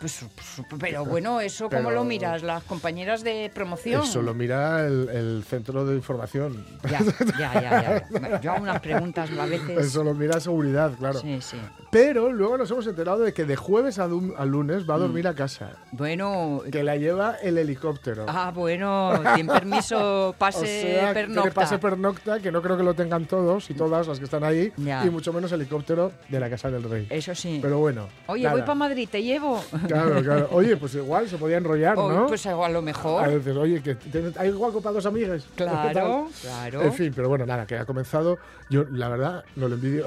Pues, 0.00 0.24
pues, 0.34 0.78
pero 0.80 1.04
bueno, 1.04 1.42
eso 1.42 1.68
cómo 1.68 1.82
Pero- 1.82 1.90
lo 1.96 2.04
miras, 2.04 2.42
las 2.42 2.62
compañeras 2.64 3.22
de 3.22 3.50
promoción. 3.54 4.02
Eso 4.02 4.22
lo 4.22 4.32
mira 4.32 4.86
el, 4.86 5.10
el 5.10 5.44
centro 5.46 5.84
de 5.84 5.94
información. 5.94 6.64
Ya, 6.90 7.00
ya, 7.38 7.52
ya, 7.60 8.08
ya. 8.10 8.40
Yo 8.40 8.52
hago 8.52 8.62
unas 8.62 8.80
preguntas 8.80 9.28
a 9.38 9.44
veces. 9.44 9.76
Eso 9.88 10.02
lo 10.02 10.14
mira 10.14 10.40
seguridad, 10.40 10.92
claro. 10.98 11.20
Sí, 11.20 11.38
sí. 11.42 11.58
Pero 11.90 12.32
luego 12.32 12.56
nos 12.56 12.70
hemos 12.70 12.86
enterado 12.86 13.18
de 13.20 13.32
que 13.34 13.44
de 13.44 13.56
jueves 13.56 13.98
a, 13.98 14.04
a 14.04 14.44
lunes 14.44 14.84
Mm. 14.86 14.90
va 14.90 14.94
a 14.94 14.98
dormir 14.98 15.26
a 15.26 15.34
casa. 15.34 15.72
Bueno, 15.90 16.62
Que 16.70 16.84
la 16.84 16.96
lleva 16.96 17.34
el 17.42 17.58
helicóptero. 17.58 18.26
ah, 18.28 18.52
bueno, 18.54 19.12
tiene 19.34 19.52
permiso, 19.52 20.34
pase 20.38 20.58
o 20.60 21.00
sea, 21.00 21.12
pernocta. 21.12 21.42
que 21.48 21.54
pase 21.54 21.78
pernocta, 21.78 22.38
que 22.38 22.52
no 22.52 22.62
creo 22.62 22.76
que 22.76 22.84
lo 22.84 22.94
tengan 22.94 23.24
todos 23.26 23.68
y 23.70 23.74
todas 23.74 24.06
las 24.06 24.18
que 24.18 24.24
están 24.26 24.44
ahí, 24.44 24.72
Ya. 24.76 25.04
y 25.04 25.10
mucho 25.10 25.32
menos 25.32 25.50
helicóptero 25.50 26.12
de 26.28 26.38
la 26.38 26.48
Casa 26.48 26.70
del 26.70 26.84
Rey. 26.84 27.08
Eso 27.10 27.34
sí. 27.34 27.58
Pero 27.60 27.78
bueno. 27.80 28.08
Oye, 28.28 28.44
nada. 28.44 28.54
voy 28.54 28.62
para 28.62 28.74
Madrid, 28.76 29.08
te 29.10 29.22
llevo. 29.22 29.60
Claro, 29.88 30.22
claro. 30.22 30.48
Oye, 30.52 30.76
pues 30.76 30.94
igual 30.94 31.28
se 31.28 31.38
podía 31.38 31.56
enrollar, 31.56 31.96
¿no? 31.96 32.26
Pues 32.28 32.46
a 32.46 32.52
lo 32.68 32.78
a 32.78 32.82
mejor. 32.82 33.26
veces, 33.32 33.56
oye, 33.56 33.82
que 33.82 33.96
hay 34.38 34.50
hueco 34.50 34.80
para 34.80 34.92
dos 34.94 35.06
amigas. 35.06 35.44
Claro, 35.56 36.28
claro. 36.42 36.82
En 36.82 36.92
fin, 36.92 37.12
pero 37.16 37.28
bueno, 37.28 37.44
nada, 37.46 37.66
que 37.66 37.76
ha 37.76 37.84
comenzado. 37.84 38.38
Yo, 38.68 38.84
la 38.92 39.08
verdad, 39.08 39.44
no 39.56 39.66
lo 39.66 39.74
envidio. 39.74 40.04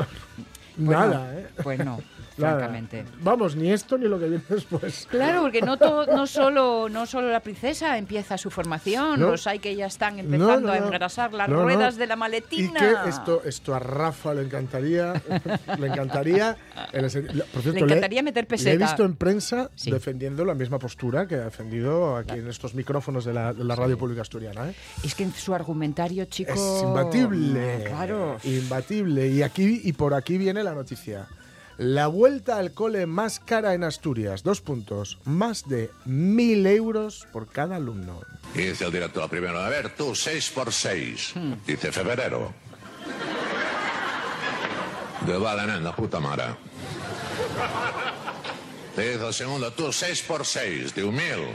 Pues 0.76 0.90
nada, 0.90 1.26
no, 1.32 1.40
¿eh? 1.40 1.48
Pues 1.62 1.80
no, 1.80 2.00
Nada. 2.38 2.54
francamente. 2.58 3.06
Vamos, 3.22 3.56
ni 3.56 3.72
esto 3.72 3.96
ni 3.98 4.08
lo 4.08 4.18
que 4.20 4.28
viene 4.28 4.44
después. 4.50 5.08
Claro, 5.10 5.42
porque 5.44 5.62
no, 5.62 5.78
to- 5.78 6.08
no, 6.08 6.26
solo, 6.26 6.90
no 6.90 7.06
solo 7.06 7.30
la 7.30 7.42
princesa 7.42 7.96
empieza 7.98 8.38
su 8.40 8.50
formación, 8.50 9.20
No. 9.20 9.30
los 9.32 9.46
hay 9.46 9.60
que 9.60 9.76
ya 9.76 9.86
están 9.86 10.18
empezando 10.18 10.68
No, 10.68 10.74
a 10.74 10.78
engrasar 10.78 11.32
las 11.34 11.48
ruedas 11.50 11.96
de 11.98 12.08
la 12.08 12.16
Y 12.16 12.18
maletina. 12.18 12.80
que 13.04 13.10
esto, 13.10 13.42
esto 13.46 13.76
a 13.76 13.80
Rafa 13.80 14.34
le 14.34 14.42
encantaría. 14.44 15.14
le 15.80 15.88
encantaría. 15.88 16.58
en 16.92 17.06
el 17.06 17.12
sen- 17.12 17.44
Por 17.52 17.62
cierto, 17.62 17.80
Le 17.80 17.86
encantaría 17.86 18.24
meter 18.24 18.44
Le 18.44 18.48
he 18.48 18.50
peseta. 18.50 18.86
visto 18.86 19.06
en 19.06 19.16
prensa 19.16 19.70
Sí. 19.76 19.92
defendiendo 19.92 20.44
la 20.44 20.56
misma 20.56 20.80
postura 20.80 21.28
que 21.28 21.36
ha 21.36 21.46
defendido 21.46 22.16
aquí 22.18 22.34
en 22.40 22.48
estos 22.48 22.74
micrófonos 22.74 23.26
de 23.26 23.34
la, 23.34 23.54
de 23.54 23.64
la 23.64 23.76
radio 23.76 23.98
pública 23.98 24.22
asturiana. 24.22 24.70
¿eh? 24.70 24.76
Es 25.04 25.14
que 25.14 25.24
en 25.24 25.34
su 25.34 25.54
argumentario, 25.54 26.26
chico... 26.26 26.54
Es 26.54 26.82
imbatible. 26.84 27.84
Claro. 27.86 28.38
Imbatible. 28.44 29.28
Y 29.28 29.44
aquí 29.44 29.82
y 29.84 29.94
por 29.94 30.14
aquí 30.16 30.38
viene 30.38 30.63
la 30.64 30.74
noticia. 30.74 31.28
La 31.78 32.08
vuelta 32.08 32.58
al 32.58 32.74
cole 32.74 33.08
más 33.08 33.40
cara 33.40 33.74
en 33.74 33.84
Asturias. 33.84 34.44
Dos 34.44 34.62
puntos. 34.62 35.18
Más 35.26 35.68
de 35.68 35.90
mil 36.06 36.66
euros 36.68 37.28
por 37.32 37.48
cada 37.48 37.78
alumno. 37.78 38.22
Y 38.54 38.62
dice 38.64 38.86
el 38.86 38.92
director 38.92 39.28
primero, 39.30 39.60
a 39.60 39.70
ver, 39.70 39.96
tú, 39.96 40.14
seis 40.14 40.52
por 40.52 40.72
seis. 40.72 41.32
Hmm. 41.36 41.54
Dice 41.66 41.92
febrero. 41.92 42.54
De 45.26 45.38
vale, 45.38 45.66
nena, 45.66 45.96
puta 45.96 46.20
madre. 46.20 46.56
Le 48.96 49.14
dice 49.14 49.26
al 49.26 49.34
segundo, 49.34 49.72
tú, 49.74 49.92
seis 49.92 50.22
por 50.22 50.46
seis, 50.46 50.94
diu 50.94 51.12
mil. 51.12 51.48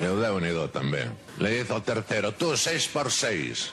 Diu, 0.00 0.16
déu 0.18 0.40
nhi 0.42 0.50
també. 0.72 1.04
Le 1.38 1.50
dice 1.60 1.74
al 1.76 1.82
tercero, 1.84 2.32
tú, 2.32 2.56
seis 2.56 2.88
por 2.88 3.10
seis. 3.12 3.70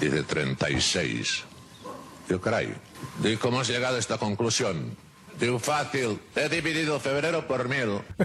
Dice, 0.00 0.24
36. 0.24 1.44
Digo, 2.26 2.40
caray, 2.40 2.74
digo, 3.22 3.40
¿cómo 3.40 3.60
has 3.60 3.68
llegado 3.68 3.96
a 3.96 3.98
esta 3.98 4.18
conclusión? 4.18 4.96
Digo, 5.40 5.58
fácil, 5.58 6.20
he 6.36 6.48
dividido 6.48 7.00
febrero 7.00 7.46
por 7.48 7.68
mil. 7.68 8.00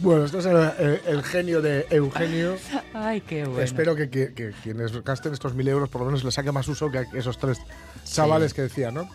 Bueno, 0.00 0.24
esto 0.24 0.38
es 0.38 0.46
el, 0.46 0.56
el- 0.56 1.00
el 1.06 1.22
genio 1.22 1.62
de 1.62 1.86
Eugenio. 1.90 2.56
Ay, 2.92 3.20
qué 3.22 3.44
bueno. 3.44 3.60
Espero 3.62 3.94
que, 3.96 4.10
que- 4.10 4.34
que 4.34 4.52
quienes 4.62 5.02
gasten 5.02 5.32
estos 5.32 5.54
mil 5.54 5.66
euros 5.68 5.88
por 5.88 6.00
lo 6.02 6.06
menos 6.06 6.24
les 6.24 6.34
saque 6.34 6.52
más 6.52 6.68
uso 6.68 6.90
que 6.90 6.98
a 6.98 7.06
esos 7.14 7.38
tres 7.38 7.58
chavales 8.04 8.52
que 8.52 8.62
decía, 8.62 8.90
¿no? 8.90 9.08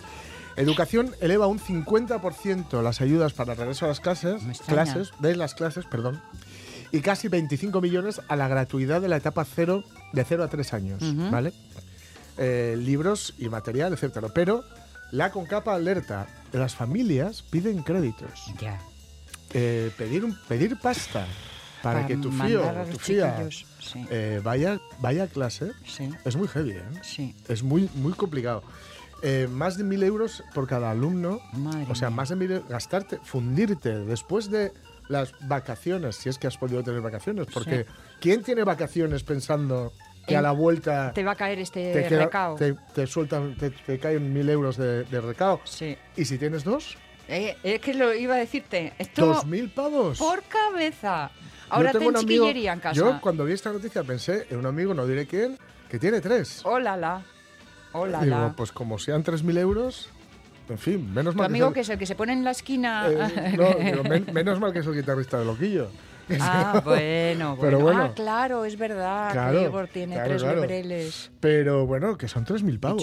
Educación 0.55 1.13
eleva 1.21 1.45
un 1.47 1.59
50% 1.59 2.81
las 2.81 3.01
ayudas 3.01 3.33
para 3.33 3.53
el 3.53 3.59
regreso 3.59 3.85
a 3.85 3.89
las 3.89 3.99
clases, 3.99 4.41
clases, 4.73 5.11
de 5.19 5.35
las 5.35 5.53
clases, 5.53 5.85
perdón, 5.85 6.21
y 6.91 7.01
casi 7.01 7.27
25 7.27 7.79
millones 7.81 8.19
a 8.27 8.35
la 8.35 8.47
gratuidad 8.47 8.99
de 8.99 9.09
la 9.09 9.17
etapa 9.17 9.45
cero, 9.45 9.83
de 10.11 10.23
0 10.25 10.43
a 10.43 10.47
3 10.47 10.73
años, 10.73 11.03
¿vale? 11.31 11.53
Eh, 12.41 12.75
libros 12.78 13.34
y 13.38 13.49
material, 13.49 13.91
etcétera. 13.93 14.30
Pero 14.34 14.63
la 15.12 15.30
Concapa 15.32 15.75
alerta, 15.75 16.25
las 16.54 16.73
familias 16.73 17.41
piden 17.41 17.84
créditos. 17.84 18.45
Ya. 18.62 18.80
Eh, 19.54 19.91
pedir, 19.97 20.23
un- 20.23 20.38
pedir 20.47 20.80
pasta 20.80 21.25
para, 21.84 21.95
Para 22.02 22.08
que 22.08 22.15
tu 22.17 22.32
fío 22.32 22.62
tu 22.91 22.99
fía 22.99 23.47
sí. 23.80 24.06
eh, 24.10 24.39
vaya, 24.43 24.80
vaya 24.99 25.23
a 25.23 25.28
clase 25.28 25.71
Sí. 25.86 26.10
es 26.23 26.36
muy 26.36 26.47
heavy, 26.47 26.71
¿eh? 26.71 26.84
Sí. 27.02 27.36
Es 27.47 27.62
muy, 27.63 27.89
muy 27.95 28.13
complicado. 28.13 28.63
Eh, 29.21 29.47
más 29.52 29.75
de 29.78 29.84
mil 29.84 30.02
euros 30.04 30.43
por 30.54 30.65
cada 30.67 30.91
alumno. 30.91 31.39
Madre 31.54 31.88
o 31.89 31.95
sea, 31.95 32.10
mía. 32.10 32.15
más 32.17 32.30
de 32.30 32.36
mil. 32.38 32.63
Gastarte, 32.69 33.19
fundirte 33.23 33.89
después 34.06 34.49
de 34.49 34.71
las 35.10 35.34
vacaciones, 35.41 36.15
si 36.15 36.30
es 36.30 36.38
que 36.38 36.47
has 36.47 36.58
podido 36.58 36.84
tener 36.84 37.02
vacaciones. 37.02 37.47
Porque 37.54 37.86
¿quién 38.21 38.43
tiene 38.43 38.63
vacaciones 38.63 39.23
pensando 39.23 39.91
que 40.29 40.37
a 40.37 40.41
la 40.41 40.51
vuelta 40.51 41.11
Te 41.13 41.23
va 41.23 41.31
a 41.31 41.35
caer 41.35 41.59
este 41.59 41.91
te, 41.93 42.07
queda- 42.07 42.23
recao. 42.25 42.55
te, 42.55 42.75
te 42.93 43.05
sueltan, 43.07 43.55
te, 43.57 43.69
te 43.71 43.99
caen 43.99 44.31
mil 44.33 44.49
euros 44.49 44.77
de, 44.77 45.03
de 45.03 45.21
recao? 45.21 45.59
Sí. 45.65 45.97
¿Y 46.15 46.25
si 46.25 46.37
tienes 46.37 46.63
dos? 46.63 46.97
Eh, 47.27 47.55
es 47.63 47.79
que 47.81 47.93
lo 47.93 48.13
iba 48.13 48.35
a 48.35 48.37
decirte. 48.37 48.93
Esto 48.97 49.25
¿Dos 49.27 49.45
mil 49.45 49.69
pavos? 49.69 50.17
por 50.17 50.41
cabeza. 50.43 51.29
Ahora 51.69 51.91
tengo 51.91 52.05
ten 52.05 52.09
un 52.09 52.17
amigo- 52.17 52.49
en 52.49 52.79
casa. 52.79 52.95
Yo 52.95 53.19
cuando 53.21 53.45
vi 53.45 53.53
esta 53.53 53.71
noticia 53.71 54.03
pensé 54.03 54.47
en 54.49 54.57
un 54.57 54.65
amigo, 54.65 54.93
no 54.95 55.05
diré 55.05 55.27
quién, 55.27 55.57
que 55.89 55.99
tiene 55.99 56.21
tres. 56.21 56.61
Hola, 56.65 56.97
la. 56.97 57.21
Hola, 57.91 58.21
Digo, 58.21 58.35
la. 58.35 58.53
pues 58.55 58.71
como 58.71 58.97
sean 58.99 59.23
3.000 59.23 59.57
euros, 59.59 60.09
en 60.69 60.77
fin, 60.77 61.11
menos 61.13 61.33
Tu 61.33 61.37
mal 61.39 61.47
amigo 61.47 61.69
que 61.69 61.73
que 61.75 61.79
es 61.81 61.89
el 61.89 61.97
que 61.99 62.05
se 62.05 62.15
pone 62.15 62.33
en 62.33 62.43
la 62.43 62.51
esquina. 62.51 63.07
Eh, 63.09 63.55
no, 63.57 63.73
digo, 63.83 64.03
men- 64.09 64.27
menos 64.33 64.59
mal 64.59 64.73
que 64.73 64.79
es 64.79 64.87
el 64.87 64.93
guitarrista 64.95 65.37
de 65.39 65.45
Loquillo. 65.45 65.89
Ah, 66.39 66.81
bueno, 66.83 67.55
bueno. 67.55 67.57
Pero 67.61 67.79
bueno. 67.79 68.03
Ah, 68.03 68.13
claro, 68.13 68.65
es 68.65 68.77
verdad. 68.77 69.31
Claro, 69.31 69.59
que 69.59 69.65
Igor 69.65 69.87
tiene 69.87 70.15
claro, 70.15 70.29
tres 70.29 70.41
claro. 70.43 70.61
lebreles. 70.61 71.31
Pero 71.39 71.85
bueno, 71.85 72.17
que 72.17 72.27
son 72.27 72.45
3.000 72.45 72.79
pavos. 72.79 73.01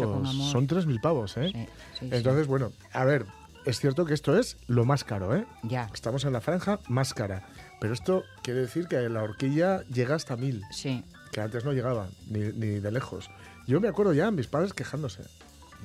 Son 0.51 0.67
3.000 0.69 1.01
pavos, 1.01 1.37
¿eh? 1.37 1.51
Sí, 1.53 1.67
sí, 1.99 1.99
sí. 2.01 2.09
Entonces, 2.13 2.47
bueno, 2.47 2.73
a 2.93 3.05
ver, 3.05 3.27
es 3.65 3.81
cierto 3.81 4.05
que 4.05 4.15
esto 4.15 4.39
es 4.39 4.57
lo 4.67 4.85
más 4.85 5.05
caro, 5.05 5.35
¿eh? 5.35 5.45
Ya. 5.63 5.91
Estamos 5.93 6.25
en 6.25 6.33
la 6.33 6.41
franja 6.41 6.79
más 6.89 7.15
cara. 7.15 7.43
Pero 7.81 7.93
esto 7.93 8.23
quiere 8.43 8.61
decir 8.61 8.87
que 8.89 8.97
la 9.09 9.23
horquilla 9.23 9.83
llega 9.93 10.15
hasta 10.15 10.37
1.000, 10.37 10.63
Sí. 10.71 11.05
que 11.33 11.41
antes 11.41 11.65
no 11.65 11.73
llegaba, 11.73 12.09
ni, 12.29 12.41
ni 12.41 12.81
de 12.81 12.91
lejos. 12.93 13.31
Yo 13.67 13.81
me 13.81 13.89
acuerdo 13.89 14.13
ya, 14.13 14.31
mis 14.31 14.47
padres 14.47 14.73
quejándose. 14.73 15.23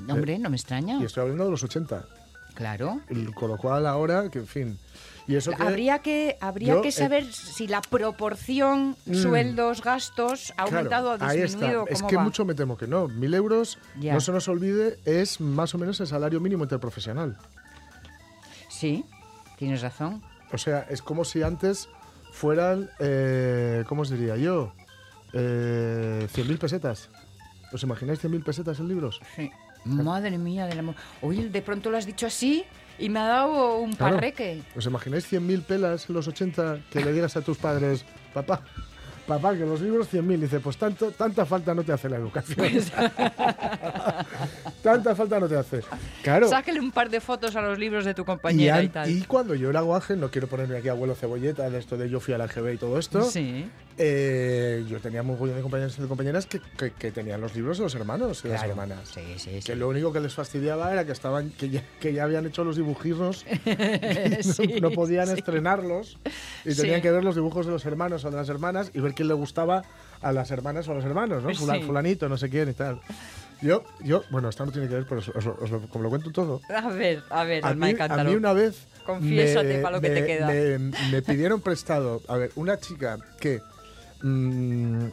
Hombre, 0.07 0.39
no 0.39 0.49
me 0.49 0.55
extraña. 0.55 0.97
Y 1.01 1.03
estoy 1.05 1.21
hablando 1.23 1.45
de 1.45 1.51
los 1.51 1.63
80. 1.63 2.05
Claro. 2.53 3.01
Con 3.35 3.49
lo 3.49 3.57
cual 3.57 3.85
ahora, 3.85 4.29
que 4.29 4.39
en 4.39 4.47
fin. 4.47 4.79
Y 5.31 5.35
eso 5.37 5.51
que... 5.51 5.63
Habría 5.63 5.99
que, 5.99 6.37
habría 6.41 6.73
Yo, 6.73 6.81
que 6.81 6.89
eh, 6.89 6.91
saber 6.91 7.31
si 7.31 7.67
la 7.67 7.81
proporción 7.81 8.97
Mm. 9.05 9.13
sueldos, 9.15 9.81
gastos 9.81 10.51
ha 10.57 10.65
Claro, 10.65 10.77
aumentado 10.77 11.11
o 11.11 11.17
ahí 11.23 11.41
disminuido. 11.41 11.81
está. 11.83 11.93
Es 11.93 11.99
¿cómo 11.99 12.09
que 12.09 12.15
va? 12.17 12.23
mucho 12.23 12.43
me 12.45 12.53
temo 12.53 12.75
que 12.77 12.87
no. 12.87 13.07
Mil 13.07 13.33
euros, 13.33 13.77
Ya. 13.99 14.13
no 14.13 14.19
se 14.19 14.31
nos 14.33 14.47
olvide, 14.49 14.99
es 15.05 15.39
más 15.39 15.73
o 15.73 15.77
menos 15.77 15.99
el 16.01 16.07
salario 16.07 16.39
mínimo 16.41 16.63
interprofesional. 16.63 17.37
Sí, 18.69 19.05
tienes 19.57 19.81
razón. 19.81 20.21
O 20.51 20.57
sea, 20.57 20.85
es 20.89 21.01
como 21.01 21.23
si 21.23 21.43
antes 21.43 21.87
fueran, 22.33 22.89
eh, 22.99 23.83
¿cómo 23.87 24.01
os 24.01 24.09
diría 24.09 24.35
yo? 24.35 24.73
Eh, 25.33 26.27
100.000 26.33 26.57
pesetas. 26.57 27.09
¿Os 27.71 27.83
imagináis 27.83 28.19
100.000 28.21 28.43
pesetas 28.43 28.79
en 28.79 28.87
libros? 28.89 29.21
Sí. 29.35 29.49
Madre 29.85 30.37
mía 30.37 30.67
del 30.67 30.79
amor. 30.79 30.95
Oye, 31.21 31.49
de 31.49 31.61
pronto 31.61 31.89
lo 31.89 31.97
has 31.97 32.05
dicho 32.05 32.27
así 32.27 32.65
y 33.01 33.09
me 33.09 33.19
ha 33.19 33.27
dado 33.27 33.77
un 33.79 33.93
Claro. 33.93 34.15
parreque. 34.15 34.61
¿Os 34.75 34.85
imagináis 34.85 35.25
100.000 35.31 35.63
pelas 35.63 36.07
en 36.09 36.15
los 36.15 36.27
80 36.27 36.79
que 36.91 37.03
le 37.03 37.11
digas 37.13 37.35
a 37.35 37.41
tus 37.41 37.57
padres, 37.57 38.05
papá, 38.33 38.61
papá, 39.27 39.53
que 39.55 39.65
los 39.65 39.81
libros 39.81 40.07
100.000? 40.11 40.39
Dice, 40.41 40.59
pues 40.59 40.77
tanto, 40.77 41.11
tanta 41.11 41.45
falta 41.45 41.73
no 41.73 41.83
te 41.83 41.91
hace 41.93 42.07
la 42.09 42.17
educación. 42.17 42.57
Pues 42.57 42.91
tanta 44.83 45.15
falta 45.15 45.39
no 45.39 45.47
te 45.47 45.57
hace. 45.57 45.81
Claro. 46.23 46.47
Sáquele 46.49 46.79
un 46.79 46.91
par 46.91 47.09
de 47.09 47.19
fotos 47.21 47.55
a 47.55 47.61
los 47.61 47.77
libros 47.79 48.05
de 48.05 48.13
tu 48.13 48.25
compañera 48.25 48.81
y, 48.83 48.89
tal. 48.89 49.09
y 49.09 49.21
cuando 49.23 49.55
yo 49.55 49.69
era 49.69 49.81
guaje, 49.81 50.15
no 50.15 50.29
quiero 50.31 50.47
ponerme 50.47 50.77
aquí 50.77 50.89
abuelo 50.89 51.15
cebolleta 51.15 51.69
de 51.69 51.79
esto 51.79 51.97
de 51.97 52.09
yo 52.09 52.19
fui 52.19 52.33
a 52.33 52.37
la 52.37 52.47
GB 52.47 52.73
y 52.73 52.77
todo 52.77 52.97
esto, 52.99 53.23
Sí. 53.23 53.69
Eh, 54.03 54.83
yo 54.89 54.99
tenía 54.99 55.21
muy 55.21 55.49
de 55.51 55.61
compañeros 55.61 55.95
y 55.97 56.01
de 56.01 56.07
compañeras 56.07 56.47
que, 56.47 56.59
que- 56.75 56.91
que 56.91 57.11
tenían 57.11 57.39
los 57.39 57.53
libros 57.55 57.77
de 57.77 57.83
los 57.83 57.93
hermanos 57.93 58.41
y 58.43 58.47
las 58.47 58.57
Claro. 58.63 58.71
hermanas. 58.71 59.09
Sí, 59.13 59.21
sí, 59.37 59.61
sí. 59.61 59.63
Que 59.63 59.75
lo 59.75 59.87
único 59.89 60.11
que 60.11 60.19
les 60.19 60.33
fastidiaba 60.33 60.91
era 60.91 61.05
que 61.05 61.11
estaban 61.11 61.51
que 61.51 61.69
ya, 61.69 61.83
que 61.99 62.11
ya 62.13 62.23
habían 62.23 62.47
hecho 62.47 62.63
los 62.63 62.75
dibujirnos, 62.77 63.45
Sí, 64.41 64.79
no 64.81 64.89
podían 64.91 65.29
estrenarlos 65.29 66.17
y 66.65 66.73
tenían 66.73 67.01
que 67.01 67.11
ver 67.11 67.23
los 67.23 67.35
dibujos 67.35 67.67
de 67.67 67.71
los 67.71 67.85
hermanos 67.85 68.25
o 68.25 68.31
de 68.31 68.37
las 68.37 68.49
hermanas 68.49 68.89
y 68.93 68.99
ver 68.99 69.13
quién 69.13 69.27
le 69.27 69.35
gustaba 69.35 69.83
a 70.21 70.31
las 70.31 70.49
hermanas 70.49 70.87
o 70.87 70.91
a 70.91 70.95
los 70.95 71.05
hermanos, 71.05 71.43
¿no? 71.43 71.53
Sí. 71.53 71.83
Fulanito, 71.85 72.27
no 72.27 72.37
sé 72.37 72.49
quién 72.49 72.69
y 72.69 72.73
tal. 72.73 72.99
Yo, 73.61 73.83
yo, 74.03 74.23
bueno, 74.31 74.49
esto 74.49 74.65
no 74.65 74.71
tiene 74.71 74.87
que 74.87 74.95
ver, 74.95 75.05
pero 75.07 75.19
os, 75.19 75.29
os- 75.29 75.45
os 75.45 75.69
lo- 75.69 75.81
como 75.87 76.03
lo 76.03 76.09
cuento 76.09 76.31
todo. 76.31 76.61
A 76.75 76.89
ver, 76.89 77.21
a 77.29 77.43
ver, 77.43 77.63
A 77.63 77.75
mí, 77.75 77.93
a 77.99 78.23
mí 78.23 78.33
una 78.33 78.53
vez. 78.53 78.87
Confiésate 79.05 79.79
pa' 79.81 79.91
lo 79.91 80.01
que 80.01 80.09
te 80.09 80.25
queda. 80.25 80.47
Me, 80.47 80.77
me 81.11 81.21
pidieron 81.21 81.61
prestado. 81.61 82.21
A 82.27 82.37
ver, 82.37 82.51
una 82.55 82.79
chica 82.79 83.17
que. 83.39 83.61
Mm, 84.23 85.05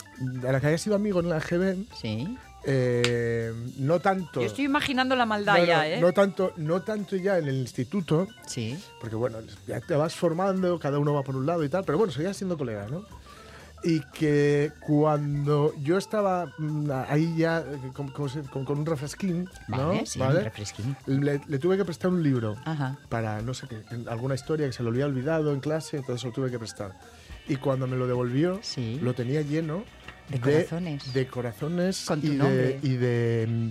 a 0.47 0.53
la 0.53 0.61
que 0.61 0.67
había 0.67 0.79
sido 0.79 0.97
amigo 0.97 1.21
en 1.21 1.29
la 1.29 1.39
GB, 1.41 1.87
Sí. 2.01 2.37
eh, 2.65 3.53
no 3.79 4.01
tanto. 4.01 4.41
Yo 4.41 4.47
estoy 4.47 4.65
imaginando 4.65 5.15
la 5.17 5.27
maldad 5.27 5.59
no, 5.59 5.65
ya, 5.65 5.79
no, 5.79 5.83
¿eh? 5.85 6.01
no 6.01 6.13
tanto, 6.13 6.53
no 6.57 6.83
tanto 6.83 7.17
ya 7.17 7.39
en 7.39 7.49
el 7.49 7.57
instituto, 7.57 8.27
Sí. 8.47 8.79
porque 9.01 9.17
bueno, 9.17 9.39
ya 9.67 9.81
te 9.81 9.95
vas 9.95 10.15
formando, 10.15 10.79
cada 10.79 10.99
uno 10.99 11.15
va 11.15 11.23
por 11.23 11.37
un 11.37 11.47
lado 11.47 11.65
y 11.65 11.69
tal, 11.69 11.85
pero 11.85 11.99
bueno, 11.99 12.13
seguías 12.13 12.37
siendo 12.37 12.59
colega, 12.59 12.87
¿no? 12.91 13.05
Y 13.85 14.01
que 14.13 14.73
cuando 14.81 15.73
yo 15.81 15.99
estaba 15.99 16.53
mm, 16.59 16.91
ahí 17.09 17.37
ya 17.37 17.61
eh, 17.61 17.79
con, 17.95 18.09
con- 18.09 18.29
con- 18.51 18.65
con 18.65 18.79
un 18.81 18.85
refresquín, 18.87 19.49
¿no? 19.69 19.89
Vale, 19.91 20.05
sí, 20.05 20.21
un 20.21 20.33
refresquín. 20.35 20.97
Le, 21.07 21.41
le 21.47 21.59
tuve 21.61 21.77
que 21.77 21.85
prestar 21.85 22.11
un 22.11 22.21
libro 22.21 22.57
Ajá. 22.65 22.99
para, 23.09 23.41
no 23.41 23.55
sé 23.55 23.69
qué, 23.69 23.81
alguna 24.09 24.35
historia 24.35 24.67
que 24.67 24.73
se 24.73 24.83
lo 24.83 24.89
había 24.91 25.07
olvidado 25.07 25.53
en 25.53 25.61
clase, 25.61 25.99
entonces 25.99 26.25
lo 26.25 26.33
tuve 26.33 26.51
que 26.51 26.59
prestar. 26.59 26.99
Y 27.49 27.57
cuando 27.57 27.87
me 27.87 27.97
lo 27.97 28.07
devolvió, 28.07 28.59
Sí. 28.63 28.99
lo 29.03 29.15
tenía 29.15 29.41
lleno 29.43 29.85
De 30.29 30.39
corazones. 30.41 31.13
de 31.15 31.27
corazones 31.27 32.05
Con 32.07 32.21
tu 32.21 32.27
y, 32.27 32.31
nombre. 32.31 32.57
de, 32.57 32.81
y 32.83 32.97
de 32.97 33.47
mm, 33.49 33.69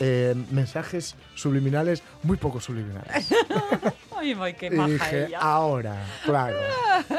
eh, 0.00 0.34
mensajes 0.50 1.14
subliminales, 1.34 2.02
muy 2.22 2.36
poco 2.36 2.60
subliminales. 2.60 3.28
Ay, 4.16 4.54
qué 4.58 4.66
y 4.66 4.70
maja 4.70 4.88
dije, 4.92 5.26
ella. 5.26 5.38
ahora, 5.40 6.04
claro. 6.24 6.58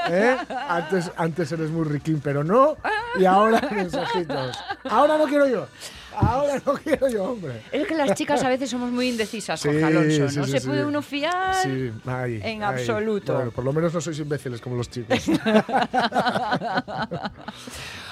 ¿Eh? 0.10 0.38
Antes, 0.70 1.12
antes 1.18 1.52
eres 1.52 1.70
muy 1.72 1.86
riquín, 1.88 2.20
pero 2.24 2.44
no. 2.44 2.78
Y 3.20 3.26
ahora 3.26 3.62
mensajitos. 3.72 4.58
Ahora 4.90 5.18
no 5.18 5.26
quiero 5.26 5.48
yo. 5.48 5.68
Ahora 6.16 6.62
no 6.66 6.74
quiero 6.74 7.08
yo, 7.10 7.24
hombre. 7.24 7.62
Es 7.72 7.88
que 7.88 7.96
las 7.96 8.14
chicas 8.16 8.44
a 8.44 8.50
veces 8.50 8.70
somos 8.70 8.92
muy 8.92 9.10
indecisas, 9.10 9.60
Sí, 9.60 9.68
Jorge 9.70 9.84
Alonso. 9.86 10.30
sí, 10.30 10.38
no 10.38 10.46
sí, 10.46 10.52
se 10.52 10.60
sí. 10.60 10.68
puede 10.68 10.86
uno 10.86 11.02
fiar. 11.02 11.56
Sí, 11.64 11.92
ahí, 12.06 12.36
En 12.44 12.64
ahí. 12.64 12.80
absoluto. 12.80 13.34
Bueno, 13.36 13.52
por 13.52 13.64
lo 13.64 13.74
menos 13.74 13.94
no 13.94 14.02
sois 14.02 14.20
imbéciles 14.20 14.60
como 14.62 14.76
los 14.76 14.90
chicos. 14.90 15.20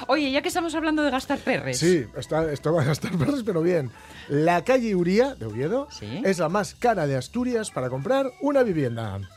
Oye, 0.08 0.32
ya 0.32 0.42
que 0.42 0.48
estamos 0.48 0.74
hablando 0.76 1.04
de 1.04 1.12
gastar 1.12 1.40
perres. 1.40 1.78
Sí, 1.78 2.06
está, 2.18 2.52
esto 2.52 2.74
va 2.74 2.82
a 2.82 2.86
gastar 2.86 3.12
perros, 3.18 3.44
pero 3.46 3.62
bien. 3.62 3.92
La 4.28 4.64
calle 4.64 4.96
Uría, 4.96 5.36
de 5.36 5.46
Oviedo, 5.46 5.88
Sí. 5.92 6.22
es 6.24 6.40
la 6.40 6.50
más 6.50 6.76
cara 6.76 7.06
de 7.06 7.18
Asturias 7.18 7.70
para 7.72 7.90
comprar 7.90 8.32
una 8.42 8.64
vivienda. 8.64 9.20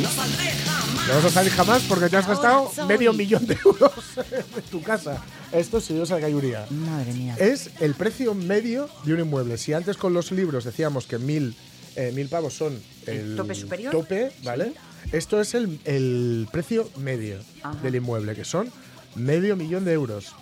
No 0.00 0.63
vas 1.12 1.24
a 1.24 1.30
salir 1.30 1.52
jamás 1.52 1.82
porque 1.82 2.08
te 2.08 2.16
has 2.16 2.26
gastado 2.26 2.70
medio 2.86 3.12
millón 3.12 3.46
de 3.46 3.58
euros 3.64 3.92
en 4.56 4.62
tu 4.70 4.82
casa. 4.82 5.22
Esto 5.52 5.78
es 5.78 6.10
la 6.10 6.20
calle 6.20 6.34
Uría. 6.34 6.66
Madre 6.70 7.12
mía. 7.12 7.36
Es 7.38 7.70
el 7.80 7.94
precio 7.94 8.34
medio 8.34 8.88
de 9.04 9.14
un 9.14 9.20
inmueble. 9.20 9.58
Si 9.58 9.72
antes 9.72 9.96
con 9.96 10.14
los 10.14 10.32
libros 10.32 10.64
decíamos 10.64 11.06
que 11.06 11.18
mil, 11.18 11.56
eh, 11.96 12.12
mil 12.14 12.28
pavos 12.28 12.54
son 12.54 12.80
el, 13.06 13.36
tope 13.36 13.54
superior. 13.54 13.92
tope, 13.92 14.32
¿vale? 14.42 14.72
Esto 15.12 15.40
es 15.40 15.54
el, 15.54 15.78
el 15.84 16.48
precio 16.50 16.88
medio 16.96 17.38
Ajá. 17.62 17.78
del 17.82 17.96
inmueble, 17.96 18.34
que 18.34 18.44
son 18.44 18.70
medio 19.14 19.56
millón 19.56 19.84
de 19.84 19.92
euros. 19.92 20.34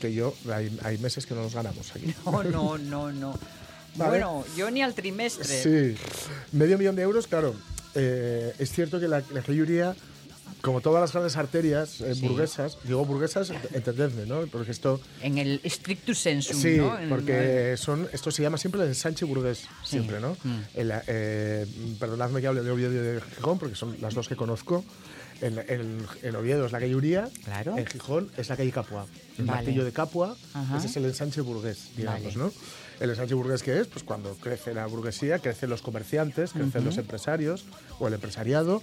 Que 0.00 0.14
yo, 0.14 0.34
hay, 0.50 0.76
hay 0.82 0.96
meses 0.98 1.26
que 1.26 1.34
no 1.34 1.42
los 1.42 1.54
ganamos 1.54 1.94
aquí. 1.94 2.14
No, 2.24 2.42
no, 2.42 2.78
no, 2.78 3.12
no. 3.12 3.38
Vale. 3.96 4.10
Bueno, 4.10 4.44
yo 4.56 4.70
ni 4.70 4.80
al 4.80 4.94
trimestre. 4.94 5.44
Sí, 5.44 5.96
medio 6.52 6.78
millón 6.78 6.96
de 6.96 7.02
euros, 7.02 7.26
claro. 7.26 7.54
Eh, 7.98 8.54
es 8.58 8.70
cierto 8.72 9.00
que 9.00 9.08
la, 9.08 9.22
la 9.32 9.42
Geyuría, 9.42 9.94
como 10.62 10.80
todas 10.80 11.00
las 11.00 11.12
grandes 11.12 11.36
arterias 11.36 12.00
eh, 12.00 12.14
Sí. 12.14 12.26
burguesas, 12.26 12.78
digo 12.84 13.04
burguesas, 13.04 13.50
entendedme, 13.72 14.24
¿no? 14.26 14.46
Porque 14.46 14.70
esto, 14.72 15.00
En 15.22 15.38
el 15.38 15.60
strictus 15.66 16.18
sensu, 16.18 16.54
sí, 16.54 16.78
porque 17.08 17.74
son, 17.76 18.08
esto 18.12 18.30
se 18.30 18.42
llama 18.42 18.56
siempre 18.58 18.80
el 18.82 18.88
ensanche 18.88 19.24
burgués, 19.24 19.58
Sí. 19.58 19.66
siempre, 19.90 20.20
¿no? 20.20 20.36
Mm. 20.42 20.58
El, 20.74 20.92
eh, 21.06 21.66
perdonadme 22.00 22.40
que 22.40 22.46
hable 22.46 22.62
de 22.62 22.70
Oviedo 22.70 22.92
y 22.92 22.96
de 22.96 23.20
Gijón, 23.36 23.58
porque 23.58 23.74
son 23.76 23.96
las 24.00 24.14
dos 24.14 24.28
que 24.28 24.36
conozco. 24.36 24.84
En, 25.40 25.56
en- 25.68 26.04
en 26.24 26.34
Oviedo 26.34 26.66
es 26.66 26.72
la 26.72 26.80
calle 26.80 26.96
Uría, 26.96 27.28
Claro. 27.44 27.78
en 27.78 27.86
Gijón 27.86 28.28
es 28.36 28.48
la 28.48 28.56
calle 28.56 28.72
Capua. 28.72 29.06
El 29.38 29.44
Vale. 29.44 29.58
martillo 29.58 29.84
de 29.84 29.92
Capua, 29.92 30.36
Ajá. 30.52 30.78
ese 30.78 30.88
es 30.88 30.96
el 30.96 31.04
ensanche 31.04 31.40
burgués, 31.42 31.90
digamos, 31.96 32.22
Vale. 32.34 32.36
¿no? 32.36 32.52
El 33.00 33.10
ensanche 33.10 33.34
burgués 33.34 33.62
que 33.62 33.78
es, 33.78 33.86
pues 33.86 34.04
cuando 34.04 34.34
crece 34.36 34.74
la 34.74 34.86
burguesía, 34.86 35.38
crecen 35.38 35.70
los 35.70 35.82
comerciantes, 35.82 36.52
crecen 36.52 36.84
los 36.84 36.98
empresarios 36.98 37.64
o 38.00 38.08
el 38.08 38.14
empresariado, 38.14 38.82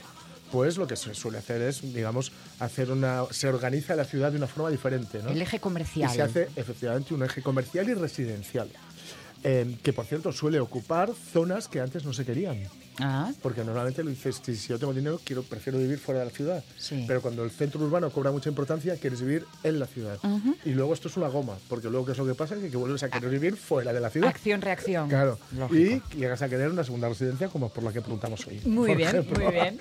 pues 0.52 0.78
lo 0.78 0.88
que 0.88 0.96
se 0.96 1.14
suele 1.14 1.38
hacer 1.38 1.62
es, 1.62 1.82
digamos, 1.94 2.32
hacer 2.60 2.92
una, 2.92 3.24
se 3.32 3.50
organiza 3.50 3.96
la 3.96 4.06
ciudad 4.06 4.32
de 4.32 4.38
una 4.38 4.48
forma 4.48 4.70
diferente, 4.70 5.22
¿no? 5.22 5.32
El 5.32 5.42
eje 5.42 5.60
comercial. 5.60 6.10
Y 6.10 6.16
se 6.16 6.22
hace 6.22 6.50
efectivamente 6.56 7.14
un 7.14 7.24
eje 7.24 7.42
comercial 7.42 7.90
y 7.90 7.94
residencial, 7.94 8.70
eh, 9.48 9.78
que 9.84 9.94
por 9.94 10.06
cierto 10.06 10.32
suele 10.32 10.60
ocupar 10.60 11.12
zonas 11.14 11.68
que 11.68 11.80
antes 11.80 12.04
no 12.04 12.14
se 12.14 12.26
querían. 12.26 12.58
Ah, 13.00 13.32
Porque 13.44 13.64
normalmente 13.64 14.04
lo 14.04 14.10
dices, 14.10 14.42
si, 14.44 14.56
si 14.56 14.70
yo 14.70 14.80
tengo 14.80 14.94
dinero, 14.94 15.20
quiero, 15.24 15.44
prefiero 15.44 15.78
vivir 15.78 16.00
fuera 16.00 16.22
de 16.22 16.26
la 16.26 16.32
ciudad. 16.32 16.64
Sí. 16.78 17.04
Pero 17.08 17.22
cuando 17.22 17.44
el 17.44 17.52
centro 17.52 17.80
urbano 17.82 18.10
cobra 18.10 18.32
mucha 18.32 18.50
importancia, 18.50 18.96
quieres 18.96 19.22
vivir 19.22 19.46
en 19.64 19.80
la 19.80 19.86
ciudad. 19.86 20.18
Y 20.64 20.72
luego 20.72 20.94
esto 20.94 21.10
es 21.10 21.18
una 21.18 21.28
goma, 21.28 21.58
porque 21.70 21.90
luego 21.90 22.06
¿qué 22.08 22.14
es 22.14 22.18
lo 22.18 22.26
que 22.26 22.34
pasa? 22.34 22.56
Que, 22.56 22.70
que 22.72 22.78
vuelves 22.78 23.04
a 23.04 23.10
querer 23.10 23.30
vivir 23.30 23.56
fuera 23.56 23.94
de 23.94 24.00
la 24.00 24.10
ciudad. 24.10 24.30
acción-reacción. 24.30 25.10
Claro. 25.10 25.38
Lógico. 25.56 26.06
Y 26.16 26.18
llegas 26.18 26.42
a 26.42 26.50
querer 26.50 26.70
una 26.70 26.84
segunda 26.84 27.08
residencia 27.10 27.48
como 27.50 27.70
por 27.70 27.84
la 27.84 27.94
que 27.94 28.02
preguntamos 28.02 28.48
hoy. 28.48 28.62
Muy 28.66 28.96
bien, 28.96 29.10
ejemplo. 29.10 29.44
muy 29.44 29.54
bien. 29.54 29.80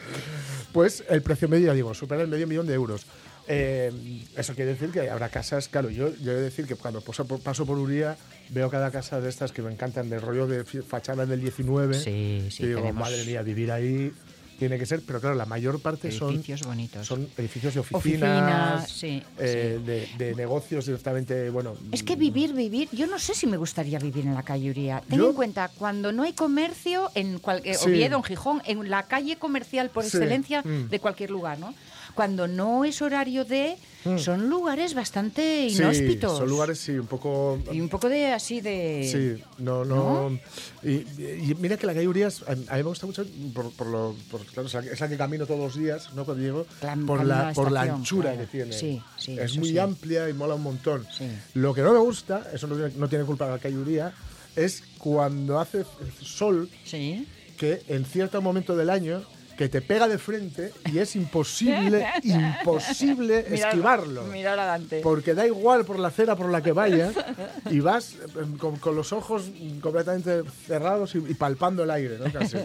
Pues 0.73 1.05
el 1.09 1.23
precio 1.23 1.49
medio, 1.49 1.69
ya 1.69 1.73
digo, 1.73 1.95
supera 1.95 2.21
el 2.23 2.29
medio 2.29 2.47
millón 2.47 2.67
de 2.67 2.75
euros. 2.75 3.07
Eh, 3.47 3.93
eso 4.37 4.55
quiere 4.55 4.73
decir 4.73 4.91
que 4.91 5.09
habrá 5.11 5.29
casas, 5.29 5.69
claro, 5.69 5.91
yo, 5.91 6.15
yo 6.17 6.33
he 6.33 6.37
de 6.37 6.41
decir 6.43 6.67
que 6.67 6.77
cuando 6.77 7.01
paso 7.03 7.27
por, 7.27 7.41
paso 7.41 7.67
por 7.67 7.79
Uría 7.79 8.17
veo 8.51 8.71
cada 8.71 8.91
casa 8.91 9.21
de 9.21 9.29
estas 9.29 9.53
que 9.53 9.61
me 9.63 9.71
encantan, 9.73 10.09
del 10.09 10.21
rollo 10.23 10.47
de 10.47 10.65
fi- 10.65 10.81
fachada 10.81 11.27
del 11.27 11.41
19. 11.41 11.95
Sí, 11.95 12.47
sí, 12.51 12.63
y 12.63 12.67
digo, 12.69 12.81
tenemos 12.81 13.01
madre 13.03 13.25
mía, 13.25 13.43
vivir 13.43 13.71
ahí 13.71 14.13
tiene 14.59 14.79
que 14.79 14.87
ser, 14.87 15.03
pero 15.05 15.21
claro, 15.21 15.35
la 15.35 15.47
mayor 15.47 15.81
parte 15.81 16.13
son 16.13 16.31
Edificios 16.31 16.63
bonitos. 16.63 17.05
son 17.07 17.29
edificios 17.37 17.75
de 17.75 17.81
Oficinas, 17.81 18.85
oficinas, 18.85 18.89
sí, 18.91 19.23
eh, 19.39 19.81
De, 19.85 20.09
de 20.25 20.35
negocios 20.37 20.87
directamente, 20.87 21.51
bueno. 21.51 21.75
Es 21.91 22.05
que 22.05 22.15
vivir, 22.15 22.53
vivir, 22.55 22.89
yo 22.93 23.09
no 23.09 23.19
sé 23.19 23.35
si 23.35 23.49
me 23.49 23.57
gustaría 23.57 23.99
vivir 23.99 24.25
en 24.27 24.35
la 24.35 24.45
calle 24.45 24.71
Uría. 24.71 25.03
Ten 25.11 25.21
en 25.21 25.33
cuenta, 25.33 25.69
cuando 25.77 26.13
no 26.13 26.23
hay 26.23 26.35
comercio 26.35 27.11
en 27.17 27.41
cual- 27.41 27.63
eh, 27.65 27.75
Sí. 27.75 27.87
Oviedo, 27.91 28.17
en 28.17 28.23
Gijón, 28.23 28.63
en 28.65 28.89
la 28.89 29.03
calle 29.03 29.37
comercial 29.37 29.91
por 29.91 30.05
excelencia 30.05 30.63
mm. 30.63 30.89
de 30.89 31.01
cualquier 31.01 31.31
lugar, 31.31 31.59
¿no? 31.59 31.75
Cuando 32.15 32.47
no 32.47 32.85
es 32.85 33.03
horario 33.03 33.45
de, 33.45 33.77
son 34.19 34.49
lugares 34.49 34.95
bastante 34.95 35.69
Sí, 35.71 35.77
inhóspitos. 35.79 36.39
son 36.39 36.49
lugares, 36.49 36.79
sí, 36.79 36.93
un 36.93 37.07
poco 37.07 37.59
Y 37.73 37.81
un 37.81 37.89
poco 37.89 38.09
de 38.09 38.27
así 38.33 38.61
de... 38.61 39.09
Sí, 39.39 39.43
no, 39.59 39.85
no. 39.85 40.39
Y, 40.83 40.93
y 41.19 41.57
mira 41.59 41.77
que 41.77 41.87
la 41.87 41.95
calle 41.95 42.07
Urías, 42.07 42.43
a, 42.47 42.53
a 42.53 42.55
mí 42.77 42.83
me 42.83 42.83
gusta 42.83 43.07
mucho, 43.07 43.25
por, 43.55 43.73
por 43.73 43.87
lo, 43.89 44.15
por- 44.31 44.45
claro, 44.47 44.69
es 44.69 45.01
la, 45.01 45.09
que 45.09 45.17
camino 45.17 45.47
todos 45.47 45.59
los 45.61 45.77
días, 45.77 46.13
¿no? 46.15 46.25
Cuando 46.25 46.43
llego, 46.45 46.67
Clam- 46.81 47.07
por, 47.07 47.25
la, 47.25 47.53
por 47.53 47.73
la 47.73 47.83
anchura 47.83 48.31
claro. 48.33 48.47
que 48.47 48.47
tiene. 48.59 48.73
Sí, 48.73 49.03
sí, 49.19 49.37
Es 49.39 49.57
muy 49.57 49.71
sí. 49.71 49.79
amplia 49.79 50.29
y 50.29 50.35
mola 50.35 50.55
un 50.55 50.63
montón. 50.63 51.07
Sí. 51.17 51.27
Lo 51.55 51.75
que 51.75 51.81
no 51.83 51.93
me 51.93 51.99
gusta, 51.99 52.49
eso 52.53 52.67
no 52.67 52.77
tiene, 52.77 52.93
no 52.97 53.09
tiene 53.09 53.25
culpa 53.25 53.49
la 53.49 53.59
calle 53.59 53.77
Uría, 53.79 54.13
es 54.55 54.83
cuando 54.99 55.59
hace 55.59 55.85
sol, 56.23 56.69
Sí. 56.85 57.27
que 57.59 57.83
en 57.89 58.05
cierto 58.05 58.41
momento 58.43 58.77
del 58.77 58.91
año 58.91 59.23
que 59.57 59.69
te 59.69 59.81
pega 59.81 60.09
de 60.09 60.19
frente 60.19 60.73
y 60.93 60.99
es 60.99 61.15
imposible, 61.17 62.07
imposible 62.23 63.47
Mirar- 63.49 63.69
esquivarlo. 63.71 64.25
Mirar 64.25 64.59
adelante. 64.59 65.01
Porque 65.03 65.35
da 65.35 65.47
igual 65.47 65.85
por 65.85 65.99
la 65.99 66.09
acera 66.09 66.37
por 66.37 66.51
la 66.51 66.63
que 66.63 66.73
vayas 66.73 67.15
y 67.71 67.81
vas 67.81 68.15
eh, 68.15 68.57
con, 68.59 68.77
con 68.77 68.97
los 68.97 69.13
ojos 69.13 69.51
completamente 69.81 70.43
cerrados 70.67 71.15
y, 71.15 71.19
y 71.19 71.35
palpando 71.35 71.85
el 71.85 71.91
aire, 71.91 72.19
¿no? 72.19 72.33
Casi. 72.33 72.57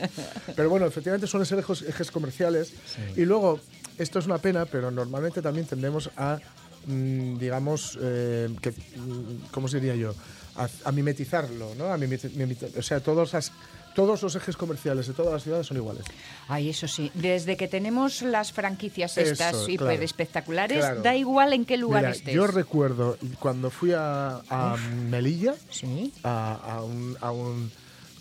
Pero 0.56 0.70
bueno, 0.70 0.86
efectivamente 0.86 1.28
son 1.28 1.42
esos 1.42 1.60
ejes, 1.60 1.82
ejes 1.90 2.12
comerciales. 2.12 2.74
Y 3.16 3.26
luego, 3.26 3.60
esto 3.98 4.20
es 4.20 4.26
una 4.26 4.38
pena, 4.40 4.66
pero 4.66 4.90
normalmente 4.92 5.42
también 5.42 5.66
tendemos 5.68 6.10
a, 6.18 6.40
mm, 6.88 7.38
digamos, 7.38 7.98
eh, 8.02 8.50
que, 8.62 8.72
mm, 8.72 9.52
¿cómo 9.52 9.68
se 9.68 9.80
diría 9.80 9.96
yo? 9.96 10.14
A, 10.56 10.68
a 10.86 10.92
mimetizarlo, 10.92 11.74
¿no? 11.76 11.94
A 11.94 11.98
mimeti- 11.98 12.32
mimeti- 12.32 12.76
o 12.78 12.82
sea, 12.82 13.00
todos, 13.00 13.34
las- 13.34 13.52
todos 14.00 14.22
los 14.24 14.36
ejes 14.36 14.56
comerciales 14.56 15.08
de 15.08 15.14
todas 15.14 15.34
las 15.34 15.44
ciudades 15.44 15.68
son 15.68 15.78
iguales. 15.78 16.06
Ay, 16.48 16.70
eso 16.70 16.88
sí. 16.88 17.12
Desde 17.14 17.58
que 17.58 17.68
tenemos 17.68 18.22
las 18.22 18.52
franquicias 18.54 19.18
Eso, 19.18 19.32
estas 19.32 19.52
claro. 19.56 19.70
hiper 19.70 20.04
espectaculares, 20.04 20.78
Claro. 20.80 21.02
da 21.02 21.16
igual 21.16 21.52
en 21.54 21.66
qué 21.66 21.76
lugar 21.78 22.04
Mira, 22.04 22.12
estés. 22.12 22.34
yo 22.34 22.48
recuerdo 22.48 23.18
cuando 23.40 23.70
fui 23.70 23.92
a, 23.92 24.42
a 24.50 24.78
Melilla, 25.10 25.54
Sí. 25.70 26.14
a, 26.24 26.54
a 26.78 26.84
un, 26.84 27.18
a 27.20 27.32
un- 27.32 27.72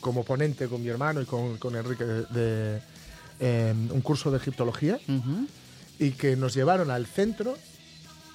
como 0.00 0.24
ponente 0.24 0.66
con 0.68 0.82
mi 0.82 0.88
hermano 0.88 1.20
y 1.20 1.26
con, 1.26 1.56
con 1.58 1.74
Enrique 1.76 2.04
de, 2.04 2.22
de, 2.26 2.82
eh, 3.40 3.74
un 3.90 4.00
curso 4.00 4.30
de 4.30 4.38
egiptología 4.38 4.98
y 5.98 6.10
que 6.12 6.36
nos 6.36 6.54
llevaron 6.54 6.90
al 6.90 7.06
centro 7.06 7.56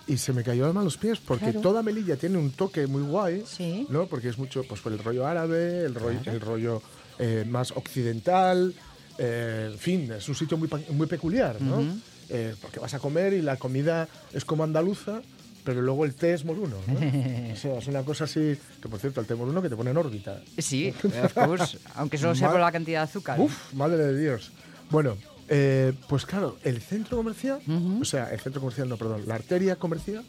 y 0.06 0.18
se 0.18 0.34
me 0.34 0.44
cayó 0.44 0.64
el 0.64 0.70
alma 0.70 0.82
a 0.82 0.84
los 0.84 0.98
pies 0.98 1.20
porque 1.20 1.46
Claro. 1.46 1.62
toda 1.62 1.82
Melilla 1.84 2.18
tiene 2.18 2.38
un 2.38 2.52
toque 2.52 2.88
muy 2.88 3.02
guay, 3.04 3.44
Sí. 3.48 3.88
¿no? 3.90 4.06
Porque 4.08 4.28
es 4.30 4.38
mucho 4.38 4.64
pues 4.68 4.82
por 4.82 4.92
el 4.92 5.00
rollo 5.00 5.26
árabe, 5.26 5.86
el 5.86 5.96
rollo, 5.96 6.20
el 6.26 6.42
rollo 6.42 6.82
eh, 7.20 7.46
más 7.48 7.72
occidental, 7.72 8.74
eh, 9.18 9.70
en 9.72 9.80
fin, 9.80 10.12
es 10.12 10.28
un 10.28 10.36
sitio 10.36 10.58
muy, 10.58 10.70
muy 10.92 11.08
peculiar, 11.08 11.62
¿no? 11.62 11.84
Eh, 12.30 12.56
porque 12.62 12.80
vas 12.80 12.94
a 12.94 13.00
comer 13.00 13.34
y 13.34 13.42
la 13.42 13.58
comida 13.58 14.08
es 14.34 14.46
como 14.46 14.64
andaluza, 14.64 15.22
pero 15.64 15.82
luego 15.82 16.06
el 16.06 16.16
té 16.16 16.34
es 16.34 16.46
moruno, 16.46 16.78
¿no? 16.88 16.94
o 17.54 17.56
sea, 17.56 17.78
es 17.78 17.88
una 17.88 18.04
cosa 18.04 18.24
así, 18.24 18.58
que 18.82 18.90
por 18.90 19.00
cierto, 19.00 19.22
el 19.22 19.28
té 19.28 19.36
moruno 19.36 19.62
que 19.62 19.70
te 19.70 19.76
pone 19.76 19.92
en 19.92 19.98
órbita. 19.98 20.42
Sí, 20.58 20.94
of 21.24 21.34
course. 21.34 21.78
Aunque 21.96 22.18
solo 22.18 22.36
sea 22.36 22.52
por 22.52 22.60
la 22.60 22.72
cantidad 22.72 23.02
de 23.02 23.04
azúcar. 23.04 23.40
Uf, 23.40 23.74
madre 23.74 23.98
de 23.98 24.20
Dios. 24.20 24.52
Bueno, 24.90 25.18
eh, 25.50 25.94
pues 26.08 26.26
claro, 26.26 26.58
el 26.64 26.82
centro 26.82 27.18
comercial, 27.18 27.60
o 28.02 28.06
sea, 28.06 28.30
el 28.32 28.40
centro 28.40 28.62
comercial, 28.62 28.90
no, 28.90 28.98
perdón, 28.98 29.24
la 29.28 29.36
arteria 29.36 29.76
comercial 29.76 30.24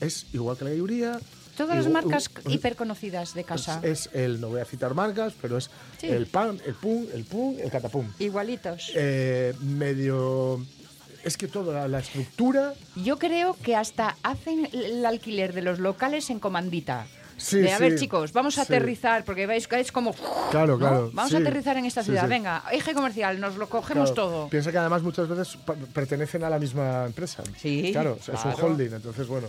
es 0.00 0.26
igual 0.32 0.56
que 0.56 0.64
la 0.64 0.70
Gayuría. 0.70 1.20
Todas 1.56 1.76
las 1.76 1.88
marcas 1.88 2.30
hiperconocidas 2.48 3.34
de 3.34 3.44
casa. 3.44 3.80
Es, 3.82 4.06
es 4.06 4.14
el, 4.14 4.40
no 4.40 4.48
voy 4.48 4.60
a 4.60 4.64
citar 4.64 4.94
marcas, 4.94 5.34
pero 5.40 5.58
es 5.58 5.70
Sí. 5.98 6.08
el 6.08 6.26
pan, 6.26 6.60
el 6.66 6.74
pum, 6.74 7.06
el 7.12 7.24
pum, 7.24 7.56
el 7.60 7.70
catapum. 7.70 8.06
Igualitos. 8.18 8.90
Eh, 8.94 9.54
medio. 9.60 10.64
Es 11.24 11.36
que 11.36 11.46
toda 11.46 11.86
la 11.88 12.00
estructura. 12.00 12.74
Yo 12.96 13.18
creo 13.18 13.56
que 13.62 13.76
hasta 13.76 14.16
hacen 14.22 14.68
el 14.72 15.04
alquiler 15.06 15.52
de 15.52 15.62
los 15.62 15.78
locales 15.78 16.30
en 16.30 16.40
comandita. 16.40 17.06
Sí, 17.36 17.58
de, 17.58 17.72
a 17.72 17.76
sí, 17.78 17.82
ver, 17.82 17.98
chicos, 17.98 18.32
vamos 18.32 18.56
a 18.58 18.64
sí. 18.64 18.72
aterrizar, 18.72 19.24
porque 19.24 19.46
veis 19.46 19.66
que 19.66 19.80
es 19.80 19.90
como... 19.90 20.14
Claro, 20.50 20.74
¿no? 20.74 20.78
claro. 20.78 21.10
Vamos 21.12 21.34
a 21.34 21.38
aterrizar 21.38 21.76
en 21.76 21.86
esta 21.86 22.04
ciudad. 22.04 22.28
Venga, 22.28 22.62
eje 22.70 22.92
comercial, 22.94 23.40
nos 23.40 23.56
lo 23.56 23.68
cogemos 23.68 24.12
Claro, 24.12 24.30
todo. 24.30 24.48
Piensa 24.48 24.70
que 24.70 24.78
además 24.78 25.02
muchas 25.02 25.28
veces 25.28 25.58
pertenecen 25.92 26.44
a 26.44 26.50
la 26.50 26.58
misma 26.60 27.04
empresa. 27.06 27.42
Sí, 27.58 27.90
Claro, 27.92 28.16
es 28.20 28.28
un 28.28 28.34
claro. 28.36 28.66
holding, 28.66 28.92
entonces 28.92 29.26
bueno. 29.26 29.48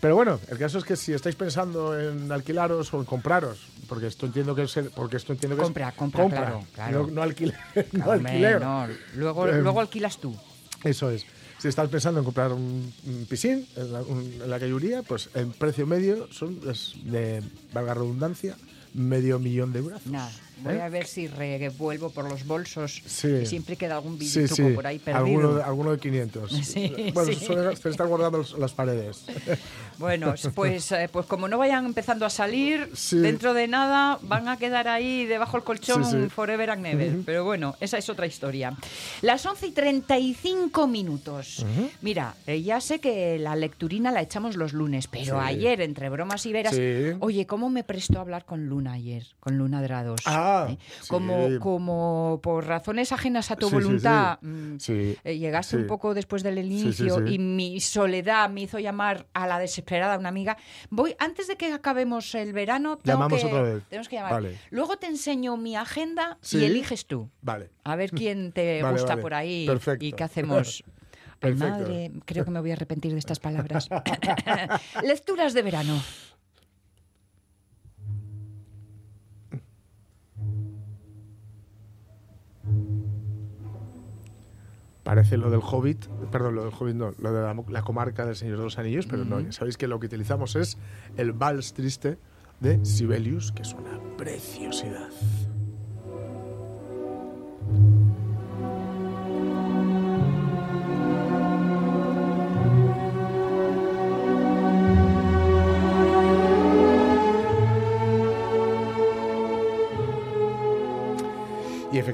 Pero 0.00 0.14
bueno, 0.14 0.38
el 0.48 0.58
caso 0.58 0.78
es 0.78 0.84
que 0.84 0.94
si 0.96 1.12
estáis 1.12 1.34
pensando 1.34 1.98
en 1.98 2.30
alquilaros 2.30 2.92
o 2.94 2.98
en 3.00 3.04
compraros, 3.04 3.58
porque 3.88 4.06
esto 4.06 4.26
entiendo 4.26 4.54
que 4.54 4.62
es 4.62 4.78
porque 4.94 5.16
esto 5.16 5.32
entiendo 5.32 5.56
que 5.56 5.62
Compra, 5.62 5.88
es 5.88 5.94
compra, 5.94 6.28
claro, 6.28 6.64
claro. 6.72 7.00
No, 7.00 7.06
no 7.08 7.12
no 7.14 7.22
alquiler. 7.22 8.60
no, 8.60 8.86
Luego, 9.16 9.48
Em, 9.48 9.60
luego 9.62 9.80
alquilas 9.80 10.18
tú. 10.18 10.36
Eso 10.84 11.10
es. 11.10 11.24
Si 11.58 11.66
estás 11.66 11.88
pensando 11.88 12.20
en 12.20 12.24
comprar 12.24 12.52
un, 12.52 12.92
un 13.06 13.26
piscín 13.28 13.66
en 13.74 13.92
la, 13.92 14.00
un- 14.02 14.32
en 14.40 14.48
la 14.48 14.60
cayuría, 14.60 15.02
pues 15.02 15.28
el 15.34 15.48
precio 15.48 15.86
medio 15.86 16.28
son, 16.32 16.60
es 16.70 16.92
de, 17.02 17.42
valga 17.72 17.94
redundancia, 17.94 18.56
medio 18.94 19.40
millón 19.40 19.72
de 19.72 19.80
euros. 19.80 20.06
Nada, 20.06 20.30
voy 20.62 20.74
¿Eh? 20.74 20.82
a 20.82 20.88
ver 20.88 21.06
si 21.06 21.26
revuelvo 21.26 22.10
por 22.10 22.28
los 22.28 22.44
bolsos 22.46 23.02
Sí. 23.06 23.46
siempre 23.46 23.76
queda 23.76 23.96
algún 23.96 24.18
Sí, 24.20 24.40
billetuco 24.40 24.68
sí. 24.68 24.74
por 24.74 24.86
ahí 24.86 24.98
perdido. 24.98 25.24
Alguno 25.26 25.54
de, 25.54 25.62
alguno 25.62 25.90
de 25.92 25.98
500. 25.98 26.52
Sí, 26.64 26.92
bueno, 27.14 27.32
sí. 27.32 27.44
suele- 27.46 27.76
se 27.76 27.88
están 27.88 28.08
guardando 28.08 28.38
los- 28.38 28.58
las 28.58 28.72
paredes. 28.72 29.24
Bueno, 29.98 30.32
pues, 30.54 30.92
eh, 30.92 31.08
pues 31.10 31.26
como 31.26 31.48
no 31.48 31.58
vayan 31.58 31.84
empezando 31.84 32.24
a 32.24 32.30
salir, 32.30 32.88
Sí. 32.94 33.18
dentro 33.18 33.52
de 33.52 33.66
nada 33.66 34.20
van 34.22 34.46
a 34.46 34.56
quedar 34.56 34.86
ahí 34.86 35.26
debajo 35.26 35.56
del 35.56 35.64
colchón 35.64 36.04
Sí, 36.04 36.12
sí. 36.22 36.28
forever 36.28 36.70
and 36.70 36.82
never. 36.82 37.16
Pero 37.26 37.44
bueno, 37.44 37.74
esa 37.80 37.98
es 37.98 38.08
otra 38.08 38.24
historia. 38.24 38.76
Las 39.22 39.44
11 39.44 39.66
y 39.66 39.72
35 39.72 40.86
minutos. 40.86 41.66
Mira, 42.00 42.36
eh, 42.46 42.62
ya 42.62 42.80
sé 42.80 43.00
que 43.00 43.40
la 43.40 43.56
lecturina 43.56 44.12
la 44.12 44.22
echamos 44.22 44.54
los 44.54 44.72
lunes, 44.72 45.08
pero 45.08 45.40
Sí. 45.40 45.46
ayer, 45.46 45.80
entre 45.80 46.08
bromas 46.10 46.46
y 46.46 46.52
veras, 46.52 46.76
Sí. 46.76 47.16
oye, 47.18 47.46
¿cómo 47.46 47.68
me 47.68 47.82
prestó 47.82 48.18
a 48.18 48.20
hablar 48.20 48.44
con 48.44 48.66
Luna 48.68 48.92
ayer? 48.92 49.26
Con 49.40 49.58
Luna 49.58 49.82
Drados. 49.82 50.20
Ah, 50.26 50.47
Ah, 50.48 50.66
¿eh? 50.70 50.78
sí. 51.00 51.08
como, 51.08 51.58
como 51.60 52.40
por 52.42 52.66
razones 52.66 53.12
ajenas 53.12 53.50
a 53.50 53.56
tu 53.56 53.68
Sí, 53.68 53.74
voluntad 53.74 54.38
mm, 54.40 54.78
Sí. 54.78 55.16
eh, 55.24 55.38
llegaste 55.38 55.76
un 55.76 55.86
poco 55.86 56.14
después 56.14 56.42
del 56.42 56.58
inicio 56.58 57.26
y 57.26 57.38
mi 57.38 57.80
soledad 57.80 58.48
me 58.50 58.62
hizo 58.62 58.78
llamar 58.78 59.26
a 59.34 59.46
la 59.46 59.58
desesperada 59.58 60.18
una 60.18 60.28
amiga. 60.30 60.56
Voy, 60.90 61.14
antes 61.18 61.46
de 61.48 61.56
que 61.56 61.72
acabemos 61.72 62.34
el 62.34 62.52
verano, 62.52 62.96
tengo 62.98 63.18
Llamamos 63.18 63.40
que, 63.40 63.46
otra 63.46 63.62
vez. 63.62 63.82
tenemos 63.88 64.08
que 64.08 64.16
llamar. 64.16 64.32
Vale. 64.32 64.58
Luego 64.70 64.96
te 64.96 65.06
enseño 65.06 65.56
mi 65.56 65.76
agenda 65.76 66.38
y 66.52 66.64
eliges 66.64 67.06
tú. 67.06 67.30
Vale. 67.42 67.70
A 67.84 67.96
ver 67.96 68.10
quién 68.10 68.52
te 68.52 68.82
Vale, 68.82 68.92
gusta 68.92 69.08
vale. 69.14 69.22
por 69.22 69.34
ahí 69.34 69.66
Perfecto. 69.66 70.04
y 70.04 70.12
qué 70.12 70.24
hacemos. 70.24 70.84
Ay, 71.40 71.54
madre, 71.54 72.10
creo 72.24 72.44
que 72.44 72.50
me 72.50 72.58
voy 72.60 72.70
a 72.70 72.74
arrepentir 72.74 73.12
de 73.12 73.18
estas 73.20 73.38
palabras. 73.38 73.88
Lecturas 75.04 75.54
de 75.54 75.62
verano. 75.62 76.00
Parece 85.08 85.38
lo 85.38 85.48
del 85.48 85.60
Hobbit, 85.60 86.06
perdón, 86.30 86.54
lo 86.56 86.64
del 86.64 86.72
Hobbit 86.78 86.94
no, 86.94 87.12
lo 87.18 87.32
de 87.32 87.40
la, 87.40 87.56
la 87.70 87.80
comarca 87.80 88.26
del 88.26 88.36
Señor 88.36 88.58
de 88.58 88.64
los 88.64 88.76
Anillos, 88.76 89.06
pero 89.06 89.24
no, 89.24 89.40
ya 89.40 89.52
sabéis 89.52 89.78
que 89.78 89.88
lo 89.88 89.98
que 90.00 90.04
utilizamos 90.04 90.54
es 90.54 90.76
el 91.16 91.32
vals 91.32 91.72
triste 91.72 92.18
de 92.60 92.84
Sibelius, 92.84 93.50
que 93.52 93.62
es 93.62 93.72
una 93.72 93.98
preciosidad. 94.18 95.08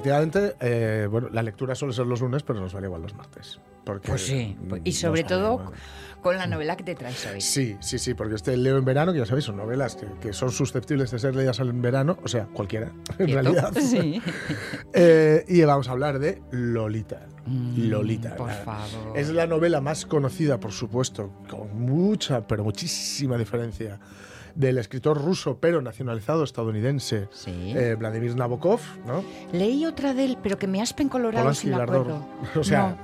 Efectivamente, 0.08 0.56
eh, 0.60 1.08
bueno, 1.10 1.28
la 1.32 1.42
lectura 1.42 1.74
suele 1.74 1.94
ser 1.94 2.06
los 2.06 2.20
lunes, 2.20 2.42
pero 2.42 2.60
nos 2.60 2.72
vale 2.74 2.86
igual 2.86 3.02
los 3.02 3.14
martes. 3.14 3.58
Porque 3.84 4.08
Pues 4.08 4.26
sí, 4.26 4.56
mm, 4.60 4.74
y 4.84 4.92
sobre 4.92 5.24
todo 5.24 5.54
igual. 5.60 5.72
con 6.22 6.36
la 6.36 6.46
novela 6.46 6.76
que 6.76 6.84
te 6.84 6.94
traes 6.94 7.26
hoy. 7.26 7.40
Sí, 7.40 7.76
sí, 7.80 7.98
sí, 7.98 8.14
porque 8.14 8.34
este 8.34 8.56
Leo 8.56 8.78
en 8.78 8.84
verano, 8.84 9.12
que 9.12 9.18
ya 9.18 9.26
sabéis, 9.26 9.44
son 9.44 9.56
novelas 9.56 9.96
que, 9.96 10.06
que 10.20 10.32
son 10.32 10.50
susceptibles 10.50 11.10
de 11.10 11.18
ser 11.18 11.34
leídas 11.34 11.58
en 11.60 11.80
verano, 11.82 12.18
o 12.22 12.28
sea, 12.28 12.46
cualquiera, 12.46 12.92
en 13.18 13.26
¿Cierto? 13.26 13.32
realidad. 13.34 13.72
Sí. 13.80 14.20
Eh, 14.96 15.44
y 15.48 15.62
vamos 15.62 15.88
a 15.88 15.92
hablar 15.92 16.18
de 16.18 16.40
Lolita. 16.52 17.26
Mm, 17.46 17.88
Lolita. 17.90 18.36
por 18.36 18.50
favor. 18.52 19.16
Es 19.18 19.28
la 19.30 19.46
novela 19.46 19.80
más 19.80 20.06
conocida, 20.06 20.58
por 20.60 20.72
supuesto, 20.72 21.30
con 21.48 21.76
mucha, 21.78 22.46
pero 22.46 22.62
muchísima 22.64 23.36
diferencia, 23.36 23.98
del 24.54 24.78
escritor 24.78 25.20
ruso, 25.22 25.58
pero 25.60 25.82
nacionalizado 25.82 26.44
estadounidense, 26.44 27.28
Sí. 27.32 27.72
eh, 27.74 27.96
Vladimir 27.98 28.36
Nabokov, 28.36 28.80
¿no? 29.06 29.24
Leí 29.52 29.84
otra 29.86 30.14
de 30.14 30.24
él, 30.24 30.38
pero 30.42 30.58
que 30.58 30.66
me 30.66 30.80
has 30.80 30.92
pencolorado 30.92 31.44
Polanski 31.44 31.66
si 31.66 31.70
Lardor. 31.70 31.96
acuerdo. 32.02 32.26
O 32.60 32.64
sea, 32.64 32.96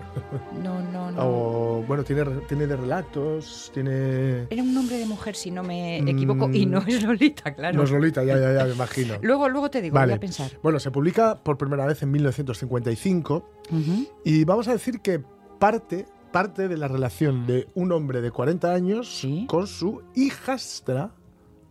no, 0.63 0.81
no, 0.81 1.11
no. 1.11 1.11
no. 1.11 1.21
O, 1.27 1.85
bueno, 1.89 2.05
tiene, 2.05 2.25
tiene 2.49 2.67
de 2.67 2.77
relatos, 2.77 3.71
tiene... 3.75 4.47
Era 4.51 4.63
un 4.63 4.73
nombre 4.75 4.97
de 4.99 5.07
mujer, 5.07 5.35
si 5.35 5.51
no 5.51 5.63
me 5.63 6.01
Mm, 6.03 6.09
equivoco, 6.09 6.49
y 6.53 6.67
no 6.67 6.79
es 6.87 7.03
Lolita, 7.03 7.53
claro. 7.55 7.77
No 7.77 7.83
es 7.85 7.91
Lolita, 7.91 8.23
ya, 8.23 8.39
ya, 8.39 8.53
ya, 8.53 8.65
me 8.65 8.73
imagino. 8.75 9.15
Luego, 9.23 9.49
luego 9.49 9.71
te 9.71 9.83
digo, 9.83 9.95
Vale. 9.95 10.13
voy 10.13 10.17
a 10.19 10.21
pensar. 10.21 10.51
Bueno, 10.63 10.79
se 10.79 10.91
publica 10.91 11.43
por 11.43 11.59
primera 11.59 11.85
vez 11.87 12.03
en 12.03 12.11
1955 12.13 13.49
Ujú. 13.71 14.07
y 14.25 14.45
vamos 14.45 14.69
a 14.69 14.73
decir 14.73 15.01
que 15.01 15.21
parte, 15.59 16.07
parte 16.33 16.69
de 16.69 16.77
la 16.77 16.87
relación 16.89 17.47
de 17.47 17.69
un 17.75 17.93
hombre 17.93 18.21
de 18.21 18.31
40 18.31 18.73
años 18.73 19.09
Sí. 19.21 19.47
con 19.49 19.67
su 19.67 20.03
hijastra 20.15 21.11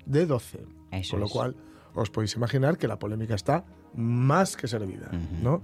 de 0.05 0.25
12. 0.25 0.59
Eso 0.91 1.12
con 1.12 1.19
lo 1.21 1.25
es. 1.27 1.31
cual 1.31 1.55
os 1.93 2.09
podéis 2.09 2.35
imaginar 2.35 2.77
que 2.77 2.88
la 2.88 2.99
polémica 2.99 3.35
está 3.35 3.65
más 3.95 4.55
que 4.57 4.67
servida. 4.67 5.09
¿no? 5.41 5.62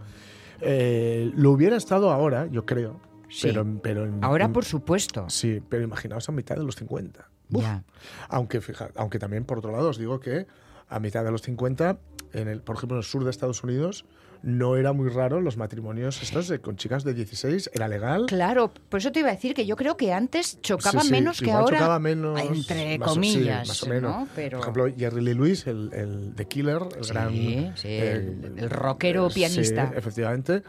Eh, 0.62 1.32
lo 1.36 1.52
hubiera 1.52 1.76
estado 1.78 2.12
ahora, 2.12 2.48
yo 2.48 2.65
creo, 2.65 3.00
Sí. 3.30 3.48
pero, 3.48 3.65
pero 3.82 4.06
en- 4.06 4.24
Ahora, 4.24 4.45
en- 4.45 4.54
por 4.54 4.65
supuesto. 4.65 5.30
Sí, 5.30 5.62
pero 5.67 5.84
imaginaos 5.84 6.28
a 6.30 6.32
mitad 6.32 6.56
de 6.56 6.63
los 6.63 6.76
50. 6.76 7.30
Uf. 7.52 7.62
Ya. 7.62 7.84
Aunque, 8.30 8.62
fija, 8.62 8.89
aunque 8.95 9.19
también, 9.19 9.45
por 9.45 9.58
otro 9.60 9.71
lado, 9.71 9.89
os 9.89 9.98
digo 9.98 10.19
que 10.19 10.48
a 10.89 11.00
mitad 11.00 11.24
de 11.24 11.32
los 11.32 11.41
50, 11.41 12.00
en 12.34 12.48
el, 12.48 12.62
por 12.62 12.76
ejemplo, 12.78 12.95
en 12.98 13.00
el 13.00 13.04
sur 13.04 13.24
de 13.24 13.30
Estados 13.32 13.63
Unidos, 13.63 14.06
no 14.43 14.76
era 14.76 14.93
muy 14.93 15.10
raro 15.10 15.41
los 15.41 15.58
matrimonios 15.58 16.21
estos 16.21 16.48
de- 16.48 16.60
con 16.60 16.76
chicas 16.78 17.04
de 17.04 17.13
16, 17.13 17.69
era 17.74 17.88
legal. 17.88 18.26
Claro, 18.28 18.74
por 18.89 19.00
eso 19.00 19.12
te 19.12 19.19
iba 19.21 19.30
a 19.30 19.34
decir 19.34 19.54
que 19.54 19.65
yo 19.65 19.76
creo 19.76 19.98
que 19.98 20.13
antes 20.13 20.60
chocaba 20.62 21.02
Sí, 21.02 21.08
sí, 21.08 21.12
menos 21.12 21.39
que 21.41 21.52
ahora. 21.52 21.78
chocaba 21.78 22.00
menos, 22.00 22.39
entre 22.39 22.98
más 22.98 23.10
o- 23.10 23.13
sí, 23.13 23.19
comillas, 23.19 23.67
más 23.67 23.84
o 23.84 23.88
menos. 23.88 24.12
¿no? 24.15 24.28
Pero- 24.36 24.60
Por 24.60 24.63
ejemplo, 24.63 24.95
Jerry 24.98 25.21
Lee 25.21 25.34
Lewis, 25.34 25.67
el, 25.67 25.89
el 25.93 26.34
The 26.36 26.45
Killer, 26.48 26.82
el 27.00 27.08
gran... 27.08 27.32
sí, 27.76 27.88
el- 27.88 28.54
el 28.58 28.69
rockero 28.69 29.30
sí, 29.30 29.36
pianista. 29.39 29.91
efectivamente. 29.95 30.63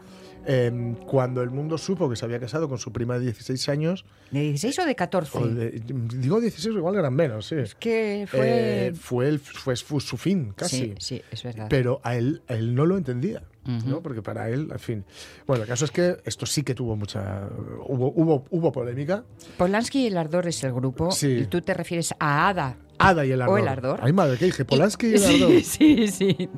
Eh, 0.49 0.95
cuando 1.05 1.41
el 1.41 1.49
mundo 1.49 1.77
supo 1.77 2.09
que 2.09 2.15
se 2.15 2.23
había 2.23 2.39
casado 2.39 2.69
con 2.69 2.77
su 2.77 2.93
prima 2.93 3.19
de 3.19 3.25
16 3.25 3.67
años, 3.67 4.05
¿De 4.31 4.39
16 4.41 4.79
o 4.79 4.85
de 4.85 4.95
14? 4.95 5.37
o 5.37 5.45
de- 5.47 5.71
digo 5.71 6.39
16, 6.39 6.73
igual 6.75 6.95
eran 6.95 7.13
menos, 7.13 7.47
sí. 7.47 7.57
que 7.79 8.25
fue. 8.29 8.87
Eh, 8.87 8.93
fue, 8.93 9.27
el, 9.27 9.39
fue 9.39 9.75
su 9.75 9.99
su 9.99 10.15
fin, 10.17 10.53
casi. 10.55 10.77
sí, 10.77 10.93
sí, 10.99 11.21
es 11.31 11.43
verdad. 11.43 11.67
Pero 11.69 11.99
a 12.03 12.15
él, 12.15 12.41
a 12.47 12.53
él 12.53 12.73
no 12.75 12.85
lo 12.85 12.97
entendía. 12.97 13.43
¿no? 13.85 14.01
Porque 14.01 14.21
para 14.21 14.49
él, 14.49 14.69
en 14.71 14.79
fin. 14.79 15.05
Bueno, 15.45 15.63
el 15.63 15.67
caso 15.67 15.83
es 15.83 15.91
que 15.91 16.15
esto 16.23 16.45
sí 16.45 16.63
que 16.63 16.73
tuvo 16.73 16.95
mucha. 16.95 17.49
Hubo, 17.85 18.13
hubo, 18.15 18.45
hubo 18.49 18.71
polémica. 18.71 19.25
Polanski 19.57 20.03
y 20.03 20.07
el 20.07 20.15
Ardor 20.15 20.47
es 20.47 20.63
el 20.63 20.71
grupo. 20.71 21.11
Sí. 21.11 21.27
Y 21.41 21.45
tú 21.47 21.59
te 21.59 21.73
refieres 21.73 22.13
a 22.17 22.47
Ada. 22.47 22.77
Ada 22.99 23.25
y 23.25 23.31
el 23.31 23.41
ardor. 23.41 23.55
O 23.55 23.57
el 23.61 23.67
ardor. 23.67 23.99
Ay, 24.01 24.13
madre, 24.13 24.37
¿qué 24.37 24.45
dije? 24.45 24.65
Polanski 24.65 25.07
y, 25.07 25.13
el 25.13 25.19
Sí, 25.19 25.43
ardor. 25.43 25.61
Sí, 25.63 26.07
sí. 26.07 26.49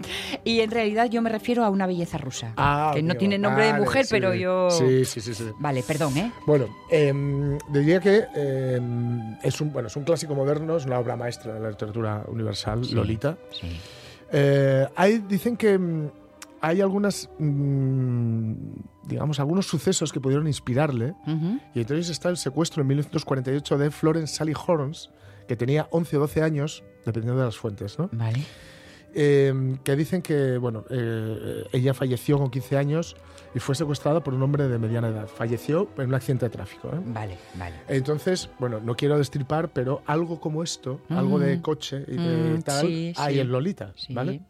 Y 0.43 0.61
en 0.61 0.71
realidad 0.71 1.09
yo 1.09 1.21
me 1.21 1.29
refiero 1.29 1.63
a 1.65 1.69
una 1.69 1.85
belleza 1.85 2.17
rusa. 2.17 2.53
Ah, 2.57 2.91
que 2.95 3.03
no 3.03 3.15
tiene 3.15 3.37
nombre 3.37 3.65
de 3.65 3.73
mujer, 3.73 4.05
sí. 4.05 4.09
pero 4.11 4.33
yo. 4.33 4.69
Sí, 4.69 5.05
sí, 5.05 5.21
sí. 5.21 5.33
sí. 5.33 5.45
Vale, 5.59 5.83
perdón, 5.83 6.17
¿eh? 6.17 6.31
Bueno, 6.45 6.67
em, 6.89 7.57
diría 7.69 7.99
que 7.99 8.25
em, 8.35 9.35
es, 9.43 9.59
un, 9.61 9.73
bueno, 9.73 9.87
es 9.87 9.95
un 9.95 10.03
clásico 10.03 10.33
moderno, 10.35 10.77
es 10.77 10.85
una 10.85 10.99
obra 10.99 11.15
maestra 11.15 11.53
de 11.53 11.59
la 11.59 11.69
literatura 11.69 12.23
universal, 12.27 12.85
Sí. 12.85 12.95
Lolita. 12.95 13.37
Sí. 13.51 13.67
Eh, 14.31 14.87
hay, 14.95 15.19
dicen 15.27 15.57
que 15.57 15.77
mm, 15.77 16.09
hay 16.61 16.81
algunas, 16.81 17.29
mm, 17.39 18.53
digamos, 19.03 19.39
algunos 19.39 19.65
sucesos 19.67 20.11
que 20.11 20.19
pudieron 20.19 20.47
inspirarle. 20.47 21.13
Y 21.73 21.79
entonces 21.81 22.09
está 22.09 22.29
el 22.29 22.37
secuestro 22.37 22.81
en 22.81 22.87
1948 22.87 23.77
de 23.77 23.91
Florence 23.91 24.35
Sally 24.35 24.53
Horns, 24.67 25.09
que 25.49 25.55
tenía 25.55 25.87
11 25.89 26.17
o 26.17 26.19
12 26.19 26.43
años, 26.43 26.83
dependiendo 27.07 27.39
de 27.39 27.45
las 27.47 27.57
fuentes, 27.57 27.97
¿no? 27.97 28.07
Vale. 28.13 28.37
Eh, 29.15 29.77
que 29.83 29.95
dicen 29.95 30.21
que, 30.21 30.59
bueno, 30.59 30.85
eh, 30.91 31.63
ella 31.73 31.95
falleció 31.95 32.37
con 32.37 32.51
15 32.51 32.77
años 32.77 33.15
y 33.55 33.59
fue 33.59 33.73
secuestrada 33.73 34.23
por 34.23 34.35
un 34.35 34.43
hombre 34.43 34.67
de 34.67 34.77
mediana 34.77 35.07
edad. 35.07 35.27
Falleció 35.27 35.89
en 35.97 36.09
un 36.09 36.13
accidente 36.13 36.45
de 36.45 36.51
tráfico. 36.51 36.89
¿eh? 36.89 36.99
Vale, 37.03 37.35
vale. 37.55 37.77
Entonces, 37.87 38.47
bueno, 38.59 38.79
no 38.79 38.95
quiero 38.95 39.17
destripar, 39.17 39.69
pero 39.69 40.03
algo 40.05 40.39
como 40.39 40.61
esto, 40.61 41.01
algo 41.09 41.39
de 41.39 41.57
Mm. 41.57 41.61
coche 41.61 42.05
y 42.07 42.15
de 42.15 42.57
Mm, 42.57 42.61
tal, 42.61 42.85
sí, 42.85 43.13
hay 43.17 43.33
sí. 43.33 43.39
en 43.39 43.51
Lolita, 43.51 43.91
Sí. 43.95 44.13
¿vale? 44.13 44.41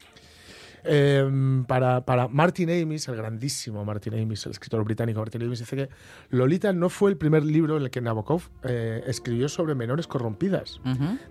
Eh, 0.83 1.63
para, 1.67 2.05
para 2.05 2.27
Martin 2.27 2.69
Amis, 2.69 3.07
el 3.07 3.15
grandísimo 3.15 3.83
Martin 3.85 4.13
Amis, 4.19 4.45
el 4.45 4.51
escritor 4.51 4.83
británico 4.83 5.19
Martin 5.19 5.43
Amis, 5.43 5.59
dice 5.59 5.75
que 5.75 5.89
Lolita 6.29 6.73
no 6.73 6.89
fue 6.89 7.11
el 7.11 7.17
primer 7.17 7.43
libro 7.43 7.77
en 7.77 7.83
el 7.83 7.89
que 7.89 8.01
Nabokov 8.01 8.43
eh, 8.63 9.03
escribió 9.07 9.49
sobre 9.49 9.75
menores 9.75 10.07
corrompidas. 10.07 10.79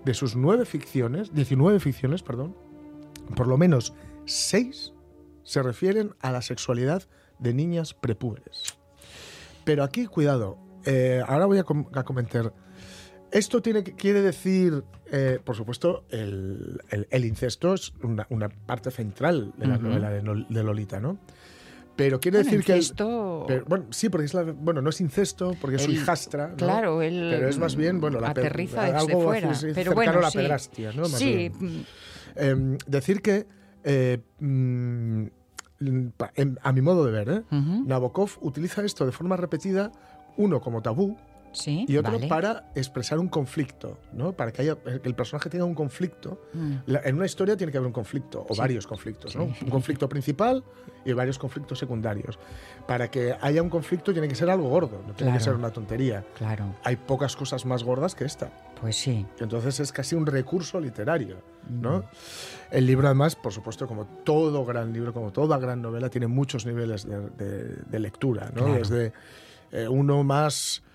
De 0.05 0.15
sus 0.15 0.37
nueve 0.37 0.65
ficciones, 0.65 1.35
19 1.35 1.81
ficciones, 1.81 2.23
perdón, 2.23 2.57
por 3.37 3.47
lo 3.47 3.57
menos 3.59 3.95
seis 4.27 4.93
se 5.43 5.63
refieren 5.63 6.15
a 6.21 6.31
la 6.31 6.43
sexualidad 6.43 7.03
de 7.39 7.55
niñas 7.55 7.95
prepúberes. 7.95 8.77
Pero 9.65 9.83
aquí, 9.85 10.07
cuidado, 10.07 10.59
eh, 10.85 11.23
ahora 11.27 11.47
voy 11.47 11.59
a, 11.59 11.65
com- 11.65 11.89
a 11.95 12.03
comentar. 12.05 12.53
Esto 13.31 13.61
tiene, 13.61 13.83
quiere 13.83 14.23
decir, 14.23 14.85
eh, 15.13 15.39
por 15.45 15.55
supuesto, 15.55 16.05
el, 16.11 16.81
el- 16.91 17.07
el 17.11 17.25
incesto 17.25 17.75
es 17.75 17.93
una, 18.03 18.27
una 18.31 18.49
parte 18.49 18.91
central 18.91 19.53
de 19.59 19.67
la 19.67 19.77
novela 19.79 20.11
de, 20.11 20.23
Lolita, 20.63 20.99
¿no? 20.99 21.19
Pero 21.95 22.21
quiere 22.21 22.39
Bueno, 22.39 22.51
decir 22.51 22.65
que... 22.65 22.73
el- 22.73 22.79
incesto- 22.79 23.45
pero, 23.47 23.65
bueno, 23.67 23.87
sí, 23.91 24.09
porque 24.09 24.25
es 24.27 24.33
la, 24.35 24.45
bueno, 24.45 24.81
no 24.81 24.89
es 24.91 25.01
incesto, 25.01 25.57
porque 25.61 25.77
es 25.77 25.83
su 25.83 25.91
El- 25.91 25.97
hijastra. 25.97 26.49
¿no? 26.49 26.57
Claro, 26.57 27.03
él 27.03 27.27
Pero 27.31 27.49
es 27.49 27.59
más 27.59 27.77
bien, 27.77 28.01
bueno, 28.01 28.19
la 28.21 28.31
aterriza 28.31 28.83
desde 28.85 28.97
algo 28.99 29.21
fuera. 29.25 29.51
así, 29.51 29.67
pero 29.75 29.93
bueno, 29.95 30.13
a 30.13 30.23
la 30.23 30.31
sí. 30.31 30.39
pedrastia, 30.39 30.93
¿no? 30.93 31.03
Más 31.03 31.19
sí, 31.19 31.35
bien. 31.35 31.53
mm, 31.59 31.85
Em, 32.37 32.79
decir 32.87 33.21
que, 33.21 33.47
eh, 33.85 34.19
mm, 34.39 35.25
em, 36.37 36.57
a 36.63 36.73
mi 36.73 36.81
modo 36.83 37.05
de 37.05 37.13
ver, 37.13 37.29
¿eh? 37.29 37.43
ujú. 37.51 37.85
Nabokov 37.85 38.31
utiliza 38.43 38.85
esto 38.85 39.05
de 39.05 39.13
forma 39.13 39.37
repetida, 39.37 39.91
uno 40.37 40.61
como 40.61 40.83
tabú, 40.83 41.17
Sí, 41.53 41.85
y 41.89 41.97
otro 41.97 42.13
vale. 42.13 42.29
para 42.29 42.71
expresar 42.75 43.19
un 43.19 43.29
conflicto, 43.29 43.99
¿no? 44.13 44.33
Para 44.33 44.53
que, 44.53 44.63
haya, 44.63 44.77
que 44.77 45.01
el 45.09 45.15
personaje 45.15 45.49
tenga 45.51 45.65
un 45.65 45.75
conflicto. 45.75 46.41
Mm. 46.53 46.73
La- 46.87 47.01
en 47.05 47.17
una 47.17 47.27
historia 47.27 47.57
tiene 47.57 47.71
que 47.73 47.79
haber 47.79 47.87
un 47.87 47.93
conflicto, 47.93 48.45
o 48.49 48.55
Sí. 48.55 48.61
varios 48.61 48.87
conflictos, 48.87 49.35
¿no? 49.37 49.47
Sí. 49.55 49.65
Un 49.65 49.71
conflicto 49.71 50.09
principal 50.09 50.63
y 51.05 51.13
varios 51.13 51.39
conflictos 51.39 51.79
secundarios. 51.79 52.39
Para 52.87 53.11
que 53.11 53.35
haya 53.41 53.63
un 53.63 53.71
conflicto 53.71 54.13
tiene 54.13 54.29
que 54.29 54.35
ser 54.35 54.51
algo 54.51 54.69
gordo, 54.69 55.03
no 55.07 55.15
tiene 55.15 55.33
que 55.33 55.41
ser 55.41 55.55
una 55.55 55.71
tontería. 55.73 56.25
Claro, 56.37 56.75
Hay 56.85 56.97
pocas 56.97 57.35
cosas 57.37 57.65
más 57.67 57.83
gordas 57.85 58.15
que 58.15 58.25
esta. 58.25 58.51
pues 58.81 58.97
sí. 58.97 59.27
Entonces 59.41 59.81
es 59.81 59.91
casi 59.93 60.15
un 60.15 60.27
recurso 60.27 60.79
literario, 60.81 61.39
¿no? 61.69 62.05
El 62.71 62.87
libro, 62.87 63.07
además, 63.09 63.35
por 63.37 63.53
supuesto, 63.53 63.87
como 63.89 64.05
todo 64.25 64.65
gran 64.65 64.93
libro, 64.93 65.13
como 65.13 65.33
toda 65.33 65.59
gran 65.59 65.83
novela, 65.83 66.09
tiene 66.11 66.27
muchos 66.29 66.65
niveles 66.67 67.07
de, 67.09 67.29
de- 67.31 67.77
de 67.87 67.99
lectura, 67.99 68.47
¿no? 68.55 68.65
Claro. 68.65 68.75
Desde 68.75 69.13
eh, 69.73 69.89
uno 69.89 70.23
más 70.25 70.83
mm, 70.83 70.88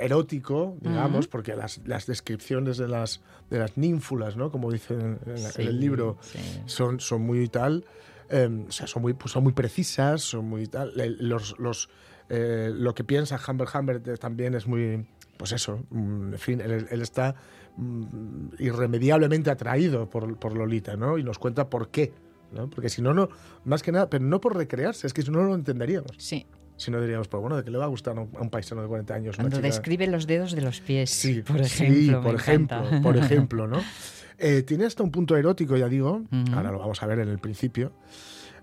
erótico, 0.00 0.76
digamos, 0.80 1.26
porque 1.26 1.56
las, 1.56 1.80
las 1.86 2.06
descripciones 2.06 2.76
de 2.76 2.88
las, 2.88 3.22
de 3.50 3.58
las 3.58 3.76
ninfulas, 3.76 4.36
¿no? 4.36 4.50
Como 4.50 4.70
dicen 4.70 5.18
en, 5.26 5.66
el 5.66 5.80
libro, 5.80 6.18
sí. 6.20 6.38
son, 6.66 7.00
son 7.00 7.22
muy 7.22 7.48
tal, 7.48 7.84
eh, 8.30 8.64
o 8.68 8.70
sea, 8.70 8.86
son 8.86 9.02
muy, 9.02 9.14
pues 9.14 9.32
son 9.32 9.42
muy 9.42 9.52
precisas, 9.52 10.22
son 10.22 10.48
muy 10.48 10.66
tal. 10.66 10.92
Los, 11.20 11.58
los, 11.58 11.88
eh, 12.28 12.70
lo 12.72 12.94
que 12.94 13.04
piensa 13.04 13.40
Humbert 13.46 13.74
Humbert 13.74 14.20
también 14.20 14.54
es 14.54 14.66
muy, 14.66 15.06
pues 15.36 15.52
eso, 15.52 15.84
mm, 15.90 16.32
en 16.32 16.38
fin, 16.38 16.60
él, 16.60 16.86
él 16.90 17.02
está 17.02 17.34
mm, 17.76 18.48
irremediablemente 18.58 19.50
atraído 19.50 20.08
por, 20.08 20.36
por 20.38 20.56
Lolita, 20.56 20.96
¿no? 20.96 21.18
Y 21.18 21.24
nos 21.24 21.38
cuenta 21.38 21.68
por 21.68 21.90
qué, 21.90 22.12
¿no? 22.52 22.68
Porque 22.68 22.88
si 22.88 23.02
no, 23.02 23.14
no, 23.14 23.28
más 23.64 23.82
que 23.82 23.92
nada, 23.92 24.08
pero 24.08 24.24
no 24.24 24.40
por 24.40 24.56
recrearse, 24.56 25.06
es 25.06 25.12
que 25.12 25.22
si 25.22 25.30
no, 25.30 25.40
no 25.40 25.48
lo 25.48 25.54
entenderíamos. 25.54 26.12
Sí, 26.18 26.46
Si 26.76 26.90
no 26.90 27.00
diríamos, 27.00 27.28
pero 27.28 27.40
bueno, 27.40 27.56
¿de 27.56 27.64
qué 27.64 27.70
le 27.70 27.78
va 27.78 27.84
a 27.84 27.88
gustar 27.88 28.16
a 28.18 28.20
un, 28.20 28.50
paisano 28.50 28.82
de 28.82 28.88
40 28.88 29.14
años? 29.14 29.36
cuando 29.36 29.56
chica- 29.56 29.66
describe 29.66 30.06
los 30.08 30.26
dedos 30.26 30.52
de 30.52 30.60
los 30.60 30.80
pies, 30.80 31.10
Sí, 31.10 31.42
por 31.42 31.64
sí, 31.64 31.84
ejemplo. 31.84 32.22
por 32.22 32.32
me 32.32 32.38
ejemplo, 32.38 32.76
encanta. 32.78 33.02
por 33.02 33.16
ejemplo, 33.16 33.66
¿no? 33.66 33.80
Eh, 34.38 34.62
tiene 34.64 34.84
hasta 34.84 35.02
un 35.02 35.10
punto 35.10 35.34
erótico, 35.34 35.78
ya 35.78 35.88
digo, 35.88 36.20
Ujú. 36.30 36.54
ahora 36.54 36.70
lo 36.70 36.78
vamos 36.78 37.02
a 37.02 37.06
ver 37.06 37.20
en 37.20 37.30
el 37.30 37.38
principio. 37.38 37.92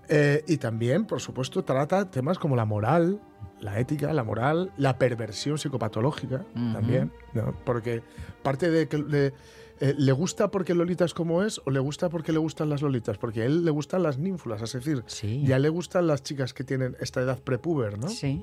Eh, 0.08 0.44
y 0.46 0.58
también, 0.58 1.04
por 1.04 1.20
supuesto, 1.20 1.64
trata 1.64 2.08
temas 2.12 2.38
como 2.38 2.54
la 2.54 2.64
moral, 2.64 3.20
la 3.60 3.80
ética, 3.80 4.12
la 4.12 4.22
moral, 4.22 4.70
la 4.76 4.98
perversión 4.98 5.58
psicopatológica 5.58 6.44
Ujú. 6.54 6.72
también, 6.74 7.10
¿no? 7.32 7.56
Porque 7.64 8.02
parte 8.44 8.70
de 8.70 8.86
le, 8.98 9.32
eh, 9.80 9.94
le 9.98 10.12
gusta 10.12 10.50
porque 10.50 10.74
Lolita 10.74 11.04
es 11.04 11.14
como 11.14 11.42
es 11.42 11.60
o 11.64 11.70
le 11.70 11.80
gusta 11.80 12.08
porque 12.08 12.32
le 12.32 12.38
gustan 12.38 12.68
las 12.68 12.80
Lolitas, 12.82 13.18
porque 13.18 13.42
a 13.42 13.44
él 13.46 13.64
le 13.64 13.70
gustan 13.70 14.02
las 14.02 14.18
ninfulas, 14.18 14.62
es 14.62 14.72
decir, 14.72 15.02
Sí. 15.06 15.42
ya 15.44 15.58
le 15.58 15.68
gustan 15.68 16.06
las 16.06 16.22
chicas 16.22 16.54
que 16.54 16.64
tienen 16.64 16.96
esta 17.00 17.20
edad 17.20 17.38
prepuber, 17.40 17.98
¿no? 17.98 18.08
Sí, 18.08 18.40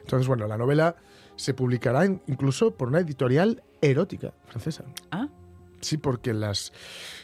Entonces, 0.00 0.26
bueno, 0.26 0.46
la 0.48 0.58
novela 0.58 0.96
se 1.36 1.54
publicará 1.54 2.04
in- 2.04 2.20
incluso 2.26 2.72
por 2.72 2.88
una 2.88 2.98
editorial 3.00 3.62
erótica 3.80 4.32
francesa. 4.46 4.84
Ah, 5.10 5.28
Sí, 5.80 5.96
porque 5.96 6.32
las... 6.32 6.72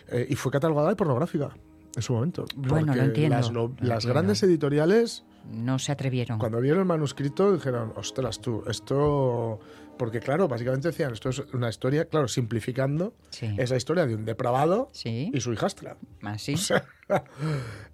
eh, 0.08 0.26
y 0.28 0.34
fue 0.34 0.50
catalogada 0.50 0.88
de 0.88 0.96
pornográfica 0.96 1.50
en 1.94 2.02
su 2.02 2.12
momento. 2.12 2.44
Bueno, 2.56 2.92
lo 2.94 3.02
entiendo, 3.02 3.36
Las, 3.36 3.50
no- 3.52 3.60
lo 3.62 3.68
las 3.68 3.80
entiendo. 4.04 4.08
grandes 4.08 4.42
editoriales, 4.42 5.24
no 5.50 5.78
se 5.78 5.92
atrevieron. 5.92 6.38
cuando 6.38 6.60
vieron 6.60 6.80
el 6.80 6.84
manuscrito, 6.86 7.52
dijeron, 7.52 7.92
ostras 7.96 8.40
tú, 8.40 8.62
esto... 8.68 9.60
Porque 9.98 10.20
claro, 10.20 10.48
básicamente 10.48 10.88
decían, 10.88 11.12
esto 11.12 11.28
es 11.30 11.40
una 11.52 11.68
historia, 11.68 12.06
claro, 12.06 12.28
simplificando, 12.28 13.12
Sí. 13.30 13.54
es 13.58 13.70
la 13.70 13.76
historia 13.76 14.06
de 14.06 14.14
un 14.14 14.24
depravado 14.24 14.88
Sí, 14.92 15.30
y 15.34 15.40
su 15.40 15.52
hijastra. 15.52 15.96
así. 16.22 16.54
O 16.54 16.58
sea, 16.58 16.84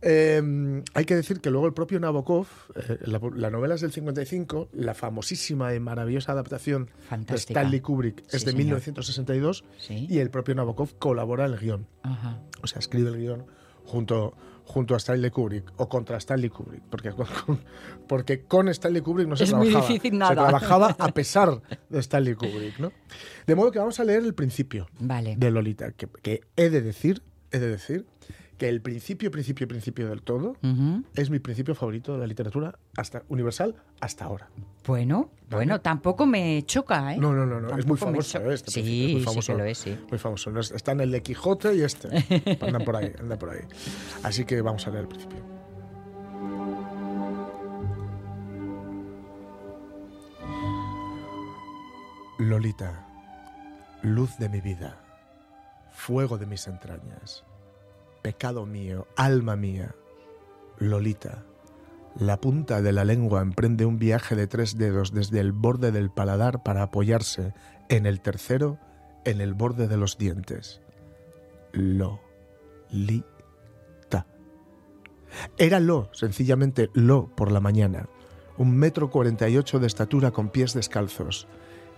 eh, 0.03 0.83
hay 0.95 1.05
que 1.05 1.15
decir 1.17 1.41
que 1.41 1.51
luego 1.51 1.67
el 1.67 1.73
propio 1.73 2.01
Nabokov, 2.01 2.47
eh, 2.75 2.99
la, 3.03 3.21
la 3.35 3.51
novela 3.51 3.75
es 3.75 3.81
del 3.81 3.93
55, 3.93 4.69
la 4.73 4.95
famosísima 4.95 5.75
y 5.75 5.81
maravillosa 5.81 6.33
adaptación 6.33 6.91
Fantástica. 7.09 7.61
de 7.61 7.61
Stanley 7.65 7.81
Kubrick 7.81 8.21
es 8.27 8.33
de 8.45 8.51
señor. 8.53 8.57
1962 8.57 9.65
Sí. 9.79 10.07
y 10.11 10.19
el 10.19 10.31
propio 10.31 10.55
Nabokov 10.55 10.99
colabora 10.99 11.47
en 11.47 11.53
el 11.53 11.59
guion. 11.61 11.87
Ajá. 12.03 12.41
O 12.63 12.67
sea, 12.67 12.79
escribe 12.81 13.11
el 13.11 13.19
guion 13.19 13.47
junto, 13.85 14.35
junto 14.67 14.95
a 14.95 14.99
Stanley 14.99 15.31
Kubrick 15.31 15.73
o 15.77 15.89
contra 15.89 16.17
Stanley 16.19 16.49
Kubrick, 16.51 16.83
porque 16.91 17.11
con, 17.13 17.61
porque 18.09 18.43
con 18.45 18.69
Stanley 18.69 19.03
Kubrick 19.03 19.29
no 19.29 19.37
se 19.37 19.45
Es 19.45 19.53
muy 19.53 19.69
trabajaba. 19.69 19.89
difícil 19.93 20.11
Se 20.13 20.17
nada. 20.17 20.35
trabajaba 20.35 20.97
a 20.99 21.09
pesar 21.13 21.61
de 21.91 21.99
Stanley 22.01 22.35
Kubrick, 22.35 22.79
¿no? 22.79 22.93
De 23.47 23.55
modo 23.55 23.71
que 23.71 23.79
vamos 23.79 24.01
a 24.01 24.05
leer 24.05 24.25
el 24.25 24.35
principio 24.35 24.89
Vale. 24.99 25.37
de 25.37 25.51
Lolita, 25.51 25.93
que, 25.93 26.09
que 26.23 26.41
he 26.57 26.71
de 26.71 26.81
decir, 26.81 27.23
he 27.53 27.59
de 27.59 27.69
decir 27.69 28.07
que 28.59 28.69
el 28.69 28.81
principio, 28.81 29.31
principio, 29.31 29.67
principio 29.67 30.09
del 30.09 30.23
todo 30.23 30.57
es 31.15 31.31
mi 31.31 31.39
principio 31.41 31.75
favorito 31.75 32.13
de 32.15 32.19
la 32.21 32.27
literatura 32.27 32.79
hasta 32.97 33.23
universal 33.29 33.75
hasta 34.01 34.25
ahora. 34.27 34.49
Bueno, 34.87 35.31
bueno, 35.51 35.81
tampoco 35.81 36.27
me 36.27 36.63
choca, 36.65 37.15
¿eh? 37.15 37.19
No, 37.19 37.33
no, 37.33 37.45
no, 37.47 37.61
no. 37.61 37.77
es 37.77 37.87
muy 37.87 37.97
famoso 37.97 38.39
¿eh? 38.51 38.55
este 38.55 38.71
sí, 38.71 38.81
es 39.07 39.13
muy 39.13 39.21
sí 39.21 39.25
famoso. 39.27 39.53
que 39.53 39.59
lo 39.59 39.65
es, 39.65 39.79
sí. 39.79 39.99
Muy 40.11 40.19
famoso. 40.19 40.51
No 40.51 40.61
es- 40.61 40.71
Está 40.71 40.93
en 40.93 41.01
el 41.01 41.11
de 41.11 41.23
Quijote 41.23 41.75
y 41.75 41.83
este. 41.83 42.09
Andan 42.61 42.85
por 42.85 42.97
ahí, 42.97 43.13
andan 43.19 43.39
por 43.39 43.51
ahí. 43.51 43.61
Así 44.23 44.45
que 44.45 44.61
vamos 44.61 44.87
a 44.87 44.91
leer 44.91 45.03
el 45.03 45.09
principio. 45.09 45.39
Lolita, 52.39 53.07
luz 54.03 54.37
de 54.39 54.49
mi 54.49 54.61
vida, 54.61 54.97
fuego 55.93 56.37
de 56.37 56.47
mis 56.47 56.67
entrañas, 56.67 57.45
pecado 58.25 58.65
mío, 58.65 59.07
alma 59.17 59.55
mía, 59.55 59.95
Lolita, 60.79 61.45
la 62.19 62.41
punta 62.41 62.81
de 62.81 62.91
la 62.91 63.05
lengua 63.05 63.43
emprende 63.43 63.85
un 63.85 63.99
viaje 63.99 64.35
de 64.35 64.47
tres 64.47 64.79
dedos 64.79 65.13
desde 65.13 65.41
el 65.41 65.53
borde 65.53 65.93
del 65.93 66.11
paladar 66.11 66.63
para 66.63 66.85
apoyarse 66.85 67.53
en 67.91 68.07
el 68.07 68.23
tercero 68.23 68.79
en 69.27 69.43
el 69.43 69.53
borde 69.53 69.89
de 69.89 69.99
los 69.99 70.17
dientes. 70.17 70.81
Lo, 71.73 72.23
li, 72.89 73.25
ta. 74.09 74.27
Era 75.59 75.79
lo, 75.79 76.09
sencillamente 76.13 76.89
lo 76.95 77.27
por 77.27 77.53
la 77.53 77.61
mañana. 77.61 78.09
Un 78.57 78.75
metro 78.75 79.11
cuarenta 79.11 79.51
y 79.51 79.59
ocho 79.59 79.81
de 79.81 79.87
estatura 79.87 80.31
con 80.31 80.49
pies 80.49 80.73
descalzos. 80.73 81.47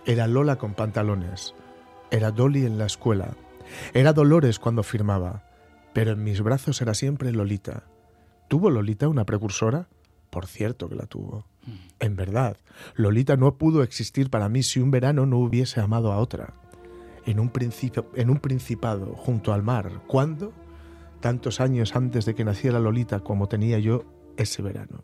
Era 0.05 0.27
Lola 0.27 0.57
con 0.57 0.73
pantalones. 0.73 1.55
Era 2.11 2.31
Dolly 2.31 2.65
en 2.65 2.77
la 2.77 2.85
escuela. 2.85 3.29
Era 3.93 4.11
Dolores 4.11 4.59
cuando 4.59 4.83
firmaba. 4.83 5.46
Pero 5.97 6.11
en 6.11 6.23
mis 6.23 6.43
brazos 6.43 6.79
era 6.79 6.93
siempre 6.93 7.31
Lolita. 7.31 7.85
¿Tuvo 8.49 8.69
Lolita 8.69 9.07
una 9.07 9.25
precursora? 9.25 9.87
Por 10.29 10.45
cierto 10.45 10.89
que 10.89 10.93
la 10.93 11.07
tuvo. 11.07 11.47
En 11.99 12.15
verdad, 12.15 12.55
Lolita 12.93 13.35
no 13.35 13.57
pudo 13.57 13.81
existir 13.81 14.29
para 14.29 14.47
mí 14.47 14.61
si 14.61 14.79
un 14.79 14.91
verano 14.91 15.25
no 15.25 15.39
hubiese 15.39 15.79
amado 15.81 16.11
a 16.11 16.19
otra. 16.19 16.53
En 17.25 17.39
un, 17.39 17.49
principio, 17.49 18.11
en 18.13 18.29
un 18.29 18.37
principado, 18.37 19.15
junto 19.15 19.53
al 19.53 19.63
mar. 19.63 20.03
¿Cuándo? 20.05 20.53
Tantos 21.19 21.59
años 21.59 21.95
antes 21.95 22.25
de 22.25 22.35
que 22.35 22.45
naciera 22.45 22.79
Lolita 22.79 23.21
como 23.21 23.47
tenía 23.47 23.79
yo 23.79 24.03
ese 24.37 24.61
verano. 24.61 25.03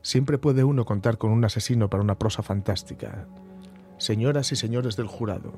Siempre 0.00 0.38
puede 0.38 0.62
uno 0.62 0.84
contar 0.84 1.18
con 1.18 1.32
un 1.32 1.44
asesino 1.44 1.90
para 1.90 2.04
una 2.04 2.20
prosa 2.20 2.44
fantástica. 2.44 3.26
Señoras 3.98 4.52
y 4.52 4.54
señores 4.54 4.94
del 4.94 5.08
jurado, 5.08 5.54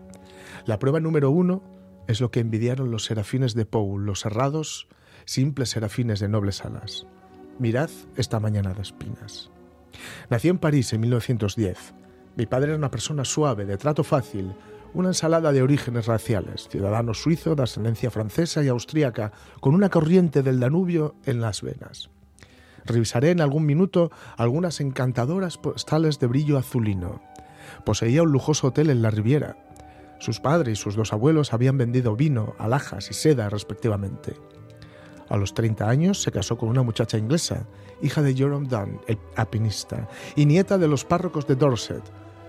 la 0.64 0.78
prueba 0.78 0.98
número 0.98 1.30
uno 1.30 1.77
es 2.08 2.20
lo 2.20 2.32
que 2.32 2.40
envidiaron 2.40 2.90
los 2.90 3.04
serafines 3.04 3.54
de 3.54 3.66
Pou, 3.66 3.98
los 3.98 4.20
cerrados, 4.20 4.88
simples 5.26 5.70
serafines 5.70 6.18
de 6.18 6.28
nobles 6.28 6.64
alas. 6.64 7.06
Mirad 7.58 7.90
esta 8.16 8.40
mañana 8.40 8.72
de 8.72 8.82
espinas. 8.82 9.50
Nací 10.30 10.48
en 10.48 10.58
París 10.58 10.92
en 10.92 11.02
1910. 11.02 11.94
Mi 12.34 12.46
padre 12.46 12.68
era 12.68 12.78
una 12.78 12.90
persona 12.90 13.24
suave, 13.24 13.66
de 13.66 13.76
trato 13.76 14.04
fácil, 14.04 14.54
una 14.94 15.08
ensalada 15.08 15.52
de 15.52 15.62
orígenes 15.62 16.06
raciales, 16.06 16.68
ciudadano 16.68 17.12
suizo 17.12 17.54
de 17.54 17.64
ascendencia 17.64 18.10
francesa 18.10 18.62
y 18.62 18.68
austríaca, 18.68 19.32
con 19.60 19.74
una 19.74 19.90
corriente 19.90 20.42
del 20.42 20.60
Danubio 20.60 21.14
en 21.26 21.42
las 21.42 21.62
venas. 21.62 22.10
Revisaré 22.86 23.32
en 23.32 23.42
algún 23.42 23.66
minuto 23.66 24.10
algunas 24.38 24.80
encantadoras 24.80 25.58
postales 25.58 26.18
de 26.20 26.26
brillo 26.26 26.56
azulino. 26.56 27.20
Poseía 27.84 28.22
un 28.22 28.32
lujoso 28.32 28.68
hotel 28.68 28.88
en 28.88 29.02
la 29.02 29.10
Riviera. 29.10 29.56
Sus 30.18 30.40
padres 30.40 30.78
y 30.78 30.82
sus 30.82 30.96
dos 30.96 31.12
abuelos 31.12 31.52
habían 31.52 31.78
vendido 31.78 32.16
vino, 32.16 32.54
alhajas 32.58 33.10
y 33.10 33.14
seda 33.14 33.48
respectivamente. 33.48 34.34
A 35.28 35.36
los 35.36 35.54
30 35.54 35.88
años 35.88 36.22
se 36.22 36.32
casó 36.32 36.56
con 36.56 36.68
una 36.68 36.82
muchacha 36.82 37.18
inglesa, 37.18 37.66
hija 38.02 38.22
de 38.22 38.34
Jerome 38.34 38.68
Dunn, 38.68 39.00
el 39.06 39.18
alpinista, 39.36 40.08
y 40.34 40.46
nieta 40.46 40.78
de 40.78 40.88
los 40.88 41.04
párrocos 41.04 41.46
de 41.46 41.54
Dorset, 41.54 42.02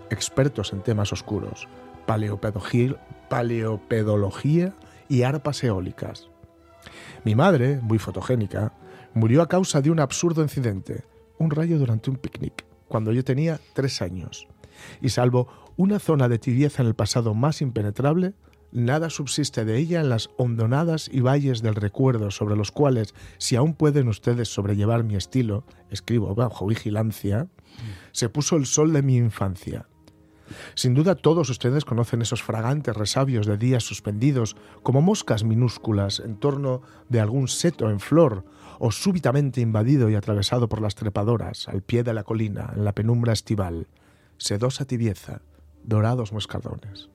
expertos 0.09 0.73
en 0.73 0.81
temas 0.81 1.11
oscuros, 1.11 1.67
paleopedología 2.05 4.75
y 5.07 5.23
arpas 5.23 5.63
eólicas. 5.63 6.29
Mi 7.23 7.35
madre, 7.35 7.79
muy 7.81 7.99
fotogénica, 7.99 8.73
murió 9.13 9.41
a 9.41 9.49
causa 9.49 9.81
de 9.81 9.91
un 9.91 9.99
absurdo 9.99 10.41
incidente, 10.41 11.03
un 11.37 11.51
rayo 11.51 11.77
durante 11.77 12.09
un 12.09 12.15
picnic, 12.15 12.65
cuando 12.87 13.11
yo 13.11 13.23
tenía 13.23 13.59
tres 13.73 14.01
años. 14.01 14.47
Y 15.01 15.09
salvo 15.09 15.49
una 15.79 15.99
zona 15.99 16.27
de 16.27 16.39
tibieza 16.39 16.81
en 16.81 16.89
el 16.89 16.93
pasado 16.93 17.33
más 17.33 17.61
impenetrable, 17.61 18.33
nada 18.73 19.09
subsiste 19.09 19.63
de 19.63 19.77
ella 19.77 20.01
en 20.01 20.09
las 20.09 20.29
hondonadas 20.35 21.09
y 21.09 21.21
valles 21.21 21.61
del 21.61 21.75
recuerdo 21.75 22.31
sobre 22.31 22.57
los 22.57 22.69
cuales, 22.69 23.15
si 23.37 23.55
aún 23.55 23.75
pueden 23.75 24.09
ustedes 24.09 24.49
sobrellevar 24.49 25.05
mi 25.05 25.15
estilo, 25.15 25.63
escribo 25.89 26.35
bajo 26.35 26.67
vigilancia, 26.67 27.47
se 28.11 28.27
puso 28.27 28.57
el 28.57 28.65
sol 28.65 28.91
de 28.91 29.03
mi 29.03 29.15
infancia. 29.15 29.87
Sin 30.75 30.95
duda 30.95 31.15
todos 31.15 31.49
ustedes 31.49 31.85
conocen 31.85 32.21
esos 32.21 32.43
fragantes 32.43 32.97
resabios 32.97 33.47
de 33.47 33.57
días 33.57 33.85
suspendidos 33.85 34.57
como 34.83 35.01
moscas 35.01 35.45
minúsculas 35.45 36.19
en 36.19 36.35
torno 36.35 36.81
de 37.07 37.21
algún 37.21 37.47
seto 37.47 37.89
en 37.89 38.01
flor 38.01 38.43
o 38.79 38.91
súbitamente 38.91 39.61
invadido 39.61 40.09
y 40.09 40.15
atravesado 40.15 40.67
por 40.67 40.81
las 40.81 40.95
trepadoras 40.95 41.69
al 41.69 41.83
pie 41.83 42.03
de 42.03 42.13
la 42.13 42.25
colina 42.25 42.73
en 42.75 42.83
la 42.83 42.93
penumbra 42.93 43.31
estival. 43.31 43.87
Sedosa 44.37 44.83
tibieza, 44.83 45.41
dorados 45.89 46.31
moscardones. 46.31 47.09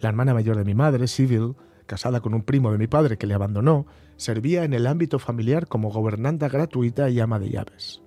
La 0.00 0.08
hermana 0.08 0.34
mayor 0.34 0.56
de 0.56 0.64
mi 0.64 0.74
madre, 0.74 1.06
Civil, 1.06 1.54
casada 1.86 2.20
con 2.20 2.34
un 2.34 2.42
primo 2.42 2.72
de 2.72 2.78
mi 2.78 2.86
padre 2.86 3.18
que 3.18 3.26
le 3.26 3.34
abandonó, 3.34 3.86
servía 4.16 4.64
en 4.64 4.72
el 4.72 4.86
ámbito 4.86 5.18
familiar 5.18 5.68
como 5.68 5.90
gobernanta 5.90 6.48
gratuita 6.48 7.10
y 7.10 7.20
ama 7.20 7.38
de 7.38 7.50
llaves. 7.50 8.02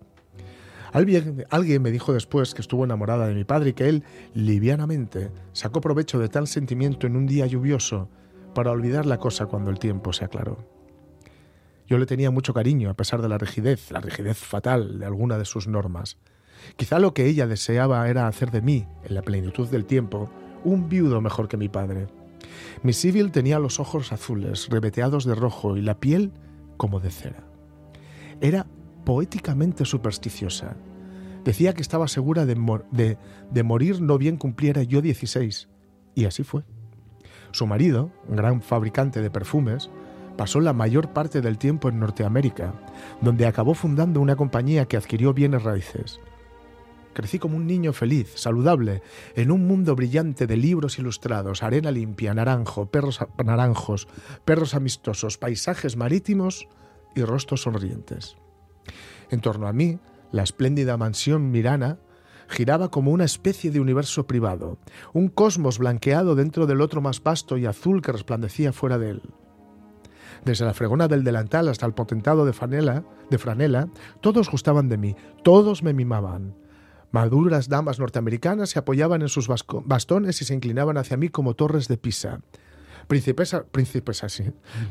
Alguien, 0.91 1.45
alguien 1.49 1.81
me 1.81 1.91
dijo 1.91 2.13
después 2.13 2.53
que 2.53 2.61
estuvo 2.61 2.83
enamorada 2.83 3.27
de 3.27 3.33
mi 3.33 3.45
padre 3.45 3.71
y 3.71 3.73
que 3.73 3.89
él, 3.89 4.03
livianamente, 4.35 5.31
sacó 5.51 5.81
provecho 5.81 6.19
de 6.19 6.29
tal 6.29 6.47
sentimiento 6.47 7.07
en 7.07 7.15
un 7.15 7.25
día 7.25 7.47
lluvioso 7.47 8.09
para 8.53 8.71
olvidar 8.71 9.05
la 9.05 9.17
cosa 9.17 9.47
cuando 9.47 9.71
el 9.71 9.79
tiempo 9.79 10.13
se 10.13 10.25
aclaró. 10.25 10.67
Yo 11.87 11.97
le 11.97 12.05
tenía 12.05 12.31
mucho 12.31 12.53
cariño 12.53 12.89
a 12.89 12.93
pesar 12.93 13.21
de 13.21 13.29
la 13.29 13.37
rigidez, 13.37 13.91
la 13.91 13.99
rigidez 13.99 14.37
fatal 14.37 14.99
de 14.99 15.05
alguna 15.05 15.37
de 15.37 15.45
sus 15.45 15.67
normas. 15.67 16.17
Quizá 16.76 16.99
lo 16.99 17.14
que 17.14 17.28
ella 17.28 17.47
deseaba 17.47 18.07
era 18.09 18.28
hacer 18.28 18.51
de 18.51 18.61
mí, 18.61 18.86
en 19.03 19.16
la 19.16 19.22
plenitud 19.22 19.68
del 19.70 19.86
tiempo, 19.86 20.30
un 20.64 20.89
viudo 20.89 21.22
mejor 21.22 21.47
que 21.47 21.57
mi 21.57 21.70
padre. 21.70 22.07
Miss 22.84 22.97
Civil 22.99 23.32
tenía 23.32 23.59
los 23.59 23.80
ojos 23.80 24.11
azules, 24.11 24.70
reveteados 24.70 25.26
de 25.26 25.36
rojo, 25.36 25.78
y 25.78 25.82
la 25.82 25.99
piel 25.99 26.32
como 26.78 26.99
de 26.99 27.11
cera. 27.11 27.43
Era 28.41 28.66
poéticamente 29.05 29.86
supersticiosa. 29.86 30.76
Decía 31.43 31.74
que 31.74 31.82
estaba 31.82 32.07
segura 32.07 32.45
de, 32.45 32.55
de- 33.51 33.64
morir 33.64 34.01
no 34.01 34.18
bien 34.18 34.38
cumpliera 34.38 34.84
yo 34.84 35.01
16. 35.01 35.68
Y 36.16 36.26
así 36.26 36.43
fue. 36.43 36.64
Su 37.51 37.68
marido, 37.68 38.11
gran 38.30 38.61
fabricante 38.61 39.22
de 39.22 39.30
perfumes, 39.30 39.89
pasó 40.38 40.59
la 40.61 40.74
mayor 40.74 41.09
parte 41.14 41.41
del 41.41 41.57
tiempo 41.57 41.89
en 41.89 41.99
Norteamérica, 41.99 42.74
donde 43.22 43.45
acabó 43.45 43.74
fundando 43.74 44.22
una 44.22 44.36
compañía 44.36 44.86
que 44.86 44.97
adquirió 44.97 45.34
bienes 45.34 45.64
raíces. 45.64 46.20
Crecí 47.14 47.39
como 47.39 47.57
un 47.57 47.68
niño 47.68 47.93
feliz, 47.93 48.34
saludable, 48.36 49.01
en 49.36 49.51
un 49.51 49.68
mundo 49.68 49.95
brillante 49.95 50.47
de 50.47 50.57
libros 50.57 50.97
ilustrados, 50.99 51.64
arena 51.64 51.91
limpia, 51.91 52.34
naranjo, 52.34 52.88
perros 52.88 53.20
naranjos, 53.43 54.07
perros 54.45 54.74
amistosos, 54.74 55.38
paisajes 55.38 55.95
marítimos 55.95 56.68
y 57.16 57.24
rostros 57.24 57.61
sonrientes. 57.61 58.36
En 59.30 59.41
torno 59.41 59.68
a 59.68 59.74
mí, 59.74 59.99
la 60.32 60.43
espléndida 60.43 60.97
mansión 60.97 61.51
Mirana 61.51 61.99
giraba 62.47 62.89
como 62.89 63.11
una 63.11 63.26
especie 63.26 63.72
de 63.72 63.80
universo 63.80 64.28
privado, 64.28 64.78
un 65.14 65.28
cosmos 65.28 65.78
blanqueado 65.78 66.36
dentro 66.36 66.66
del 66.68 66.82
otro 66.82 67.01
más 67.01 67.22
vasto 67.22 67.57
y 67.57 67.66
azul 67.66 68.01
que 68.01 68.11
resplandecía 68.11 68.74
fuera 68.74 68.97
de 68.97 69.11
él. 69.11 69.22
Desde 70.45 70.66
la 70.66 70.74
fregona 70.74 71.07
del 71.07 71.24
delantal 71.24 71.70
hasta 71.70 71.86
el 71.86 71.93
potentado 71.93 72.45
de 72.45 72.53
franela, 72.53 73.03
de 73.30 73.38
franela, 73.38 73.88
todos 74.22 74.49
gustaban 74.49 74.89
de 74.89 74.97
mí, 74.97 75.16
todos 75.43 75.84
me 75.84 75.93
mimaban. 75.93 76.55
Maduras 77.14 77.70
damas 77.70 77.99
norteamericanas 77.99 78.72
se 78.72 78.80
apoyaban 78.80 79.22
en 79.22 79.30
sus 79.30 79.47
bastones 79.86 80.41
y 80.41 80.45
se 80.45 80.55
inclinaban 80.55 80.97
hacia 80.97 81.16
mí 81.16 81.30
como 81.30 81.53
torres 81.53 81.88
de 81.88 81.95
Pisa. 81.97 82.41
Princesa, 83.07 83.66
princesas, 83.72 84.32
sí, 84.32 84.45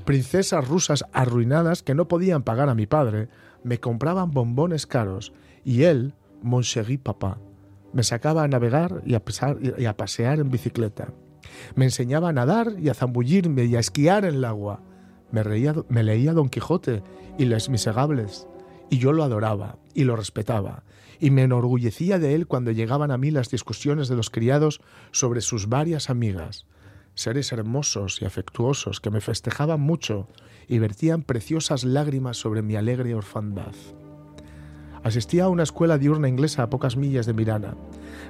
princesas 0.04 0.68
rusas 0.68 1.04
arruinadas 1.12 1.82
que 1.82 1.96
no 1.96 2.06
podían 2.06 2.44
pagar 2.44 2.68
a 2.68 2.76
mi 2.76 2.86
padre, 2.86 3.28
me 3.64 3.80
compraban 3.80 4.30
bombones 4.30 4.86
caros 4.86 5.32
y 5.64 5.82
él, 5.82 6.14
mon 6.42 6.62
chéri 6.62 6.96
papá, 6.96 7.38
me 7.92 8.04
sacaba 8.04 8.44
a 8.44 8.48
navegar 8.48 9.02
y 9.04 9.14
a, 9.14 9.24
pesar- 9.24 9.58
y 9.76 9.84
a 9.86 9.96
pasear 9.96 10.38
en 10.38 10.48
bicicleta. 10.48 11.08
Me 11.74 11.86
enseñaba 11.86 12.28
a 12.28 12.32
nadar 12.32 12.74
y 12.78 12.88
a 12.88 12.94
zambullirme 12.94 13.64
y 13.64 13.74
a 13.74 13.80
esquiar 13.80 14.24
en 14.26 14.36
el 14.36 14.44
agua. 14.44 14.80
Me, 15.32 15.42
reía, 15.42 15.74
me 15.88 16.04
leía 16.04 16.34
Don 16.34 16.50
Quijote 16.50 17.02
y 17.36 17.46
Les 17.46 17.68
Miserables, 17.68 18.46
y 18.90 18.98
yo 18.98 19.12
lo 19.12 19.24
adoraba 19.24 19.78
y 19.92 20.04
lo 20.04 20.14
respetaba, 20.14 20.84
y 21.22 21.30
me 21.30 21.44
enorgullecía 21.44 22.18
de 22.18 22.34
él 22.34 22.48
cuando 22.48 22.72
llegaban 22.72 23.12
a 23.12 23.16
mí 23.16 23.30
las 23.30 23.48
discusiones 23.48 24.08
de 24.08 24.16
los 24.16 24.28
criados 24.28 24.80
sobre 25.12 25.40
sus 25.40 25.68
varias 25.68 26.10
amigas, 26.10 26.66
seres 27.14 27.52
hermosos 27.52 28.20
y 28.20 28.24
afectuosos 28.24 28.98
que 28.98 29.10
me 29.10 29.20
festejaban 29.20 29.80
mucho 29.80 30.26
y 30.66 30.80
vertían 30.80 31.22
preciosas 31.22 31.84
lágrimas 31.84 32.38
sobre 32.38 32.60
mi 32.62 32.74
alegre 32.74 33.14
orfandad. 33.14 33.72
Asistía 35.04 35.44
a 35.44 35.48
una 35.48 35.62
escuela 35.62 35.96
diurna 35.96 36.28
inglesa 36.28 36.64
a 36.64 36.70
pocas 36.70 36.96
millas 36.96 37.26
de 37.26 37.34
Mirana. 37.34 37.76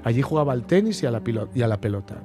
Allí 0.04 0.20
jugaba 0.20 0.52
al 0.52 0.66
tenis 0.66 1.02
y 1.02 1.06
a 1.06 1.10
la, 1.10 1.22
y 1.54 1.62
a 1.62 1.68
la 1.68 1.80
pelota. 1.80 2.22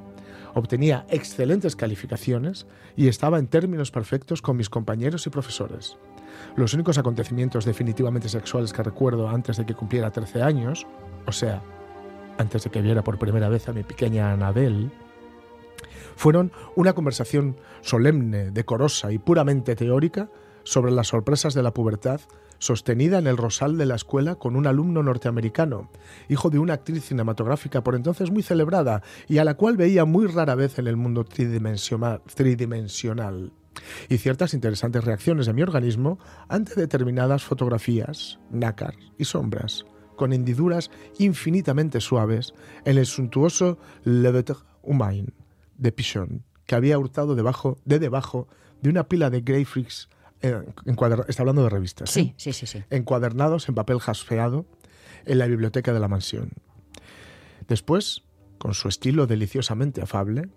Obtenía 0.53 1.05
excelentes 1.09 1.77
calificaciones 1.77 2.67
y 2.97 3.07
estaba 3.07 3.39
en 3.39 3.47
términos 3.47 3.89
perfectos 3.89 4.41
con 4.41 4.57
mis 4.57 4.69
compañeros 4.69 5.27
y 5.27 5.29
profesores. 5.29 5.97
Los 6.55 6.73
únicos 6.73 6.97
acontecimientos 6.97 7.65
definitivamente 7.65 8.29
sexuales 8.29 8.73
que 8.73 8.83
recuerdo 8.83 9.29
antes 9.29 9.57
de 9.57 9.65
que 9.65 9.75
cumpliera 9.75 10.11
13 10.11 10.41
años, 10.41 10.85
o 11.25 11.31
sea, 11.31 11.61
antes 12.37 12.63
de 12.63 12.69
que 12.69 12.81
viera 12.81 13.03
por 13.03 13.17
primera 13.17 13.49
vez 13.49 13.67
a 13.69 13.73
mi 13.73 13.83
pequeña 13.83 14.31
Anabel, 14.31 14.91
fueron 16.15 16.51
una 16.75 16.93
conversación 16.93 17.57
solemne, 17.81 18.51
decorosa 18.51 19.11
y 19.11 19.19
puramente 19.19 19.75
teórica 19.75 20.29
sobre 20.63 20.91
las 20.91 21.07
sorpresas 21.07 21.53
de 21.53 21.63
la 21.63 21.73
pubertad, 21.73 22.19
sostenida 22.59 23.19
en 23.19 23.27
el 23.27 23.37
rosal 23.37 23.77
de 23.77 23.85
la 23.85 23.95
escuela 23.95 24.35
con 24.35 24.55
un 24.55 24.65
alumno 24.65 25.03
norteamericano, 25.03 25.89
hijo 26.27 26.49
de 26.49 26.57
una 26.59 26.73
actriz 26.73 27.05
cinematográfica 27.05 27.83
por 27.83 27.95
entonces 27.95 28.31
muy 28.31 28.41
celebrada 28.41 29.03
y 29.27 29.37
a 29.37 29.45
la 29.45 29.53
cual 29.53 29.77
veía 29.77 30.05
muy 30.05 30.25
rara 30.25 30.55
vez 30.55 30.79
en 30.79 30.87
el 30.87 30.97
mundo 30.97 31.23
tridimensiona- 31.23 32.19
tridimensional, 32.33 33.51
y 34.09 34.17
ciertas 34.17 34.53
interesantes 34.53 35.03
reacciones 35.03 35.45
de 35.45 35.53
mi 35.53 35.61
organismo 35.61 36.19
ante 36.47 36.75
determinadas 36.75 37.43
fotografías, 37.43 38.39
nácar 38.51 38.95
y 39.17 39.25
sombras, 39.25 39.85
con 40.15 40.33
hendiduras 40.33 40.89
infinitamente 41.19 42.01
suaves 42.01 42.53
en 42.85 42.97
el 42.97 43.05
suntuoso 43.05 43.77
Le 44.03 44.31
Vetre 44.31 44.55
Humain 44.81 45.33
de 45.77 45.91
Pichon, 45.91 46.43
que 46.65 46.75
había 46.75 46.97
hurtado 46.97 47.35
debajo, 47.35 47.77
de 47.85 47.99
debajo 47.99 48.47
de 48.81 48.89
una 48.89 49.07
pila 49.07 49.29
de 49.29 49.41
Greyfrix, 49.41 50.09
eh, 50.41 50.55
está 51.27 51.41
hablando 51.43 51.63
de 51.63 51.69
revistas, 51.69 52.09
Sí, 52.11 52.19
¿eh? 52.19 52.33
sí, 52.37 52.53
sí, 52.53 52.65
sí. 52.67 52.83
encuadernados 52.89 53.69
en 53.69 53.75
papel 53.75 53.99
jaspeado 53.99 54.65
en 55.25 55.39
la 55.39 55.47
biblioteca 55.47 55.93
de 55.93 55.99
la 55.99 56.07
mansión. 56.07 56.51
Después, 57.67 58.23
con 58.57 58.73
su 58.73 58.87
estilo 58.87 59.27
deliciosamente 59.27 60.01
afable, 60.01 60.49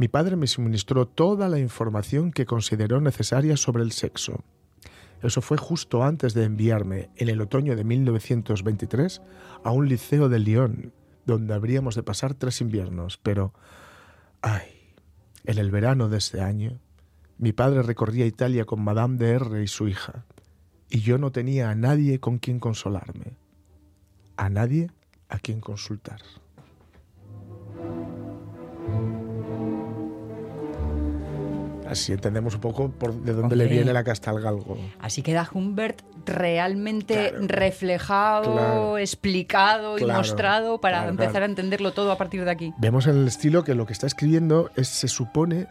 mi 0.00 0.08
padre 0.08 0.34
me 0.34 0.46
suministró 0.46 1.06
toda 1.06 1.50
la 1.50 1.58
información 1.58 2.32
que 2.32 2.46
consideró 2.46 3.02
necesaria 3.02 3.58
sobre 3.58 3.82
el 3.82 3.92
sexo. 3.92 4.42
Eso 5.22 5.42
fue 5.42 5.58
justo 5.58 6.02
antes 6.02 6.32
de 6.32 6.44
enviarme, 6.44 7.10
en 7.16 7.28
el 7.28 7.42
otoño 7.42 7.76
de 7.76 7.84
1923, 7.84 9.20
a 9.62 9.70
un 9.72 9.90
liceo 9.90 10.30
de 10.30 10.38
Lyon, 10.38 10.94
donde 11.26 11.52
habríamos 11.52 11.96
de 11.96 12.02
pasar 12.02 12.32
tres 12.32 12.62
inviernos. 12.62 13.18
Pero, 13.18 13.52
ay, 14.40 14.94
en 15.44 15.58
el 15.58 15.70
verano 15.70 16.08
de 16.08 16.16
ese 16.16 16.40
año, 16.40 16.80
mi 17.36 17.52
padre 17.52 17.82
recorría 17.82 18.24
Italia 18.24 18.64
con 18.64 18.82
Madame 18.82 19.18
de 19.18 19.32
R 19.32 19.62
y 19.62 19.66
su 19.66 19.86
hija, 19.86 20.24
y 20.88 21.00
yo 21.00 21.18
no 21.18 21.30
tenía 21.30 21.68
a 21.68 21.74
nadie 21.74 22.20
con 22.20 22.38
quien 22.38 22.58
consolarme, 22.58 23.36
a 24.38 24.48
nadie 24.48 24.90
a 25.28 25.38
quien 25.38 25.60
consultar. 25.60 26.22
Así 31.90 32.12
entendemos 32.12 32.54
un 32.54 32.60
poco 32.60 32.90
por 32.90 33.12
de 33.14 33.32
dónde 33.32 33.56
le 33.56 33.66
viene 33.66 33.92
la 33.92 34.04
casta 34.04 34.30
al 34.30 34.40
galgo. 34.40 34.78
Así 35.00 35.22
queda 35.22 35.48
Humbert 35.52 36.02
realmente 36.26 37.30
Claro. 37.30 37.46
reflejado, 37.48 38.52
Claro. 38.52 38.98
explicado 38.98 39.98
y 39.98 40.04
mostrado 40.04 40.80
para 40.80 41.08
empezar 41.08 41.42
a 41.42 41.46
entenderlo 41.46 41.92
todo 41.92 42.12
a 42.12 42.18
partir 42.18 42.44
de 42.44 42.50
aquí. 42.50 42.72
Vemos 42.78 43.06
en 43.06 43.16
el 43.16 43.26
estilo 43.28 43.64
que 43.64 43.74
lo 43.74 43.86
que 43.86 43.92
está 43.92 44.06
escribiendo 44.06 44.70
es, 44.76 44.88
se 44.88 45.08
supone, 45.08 45.66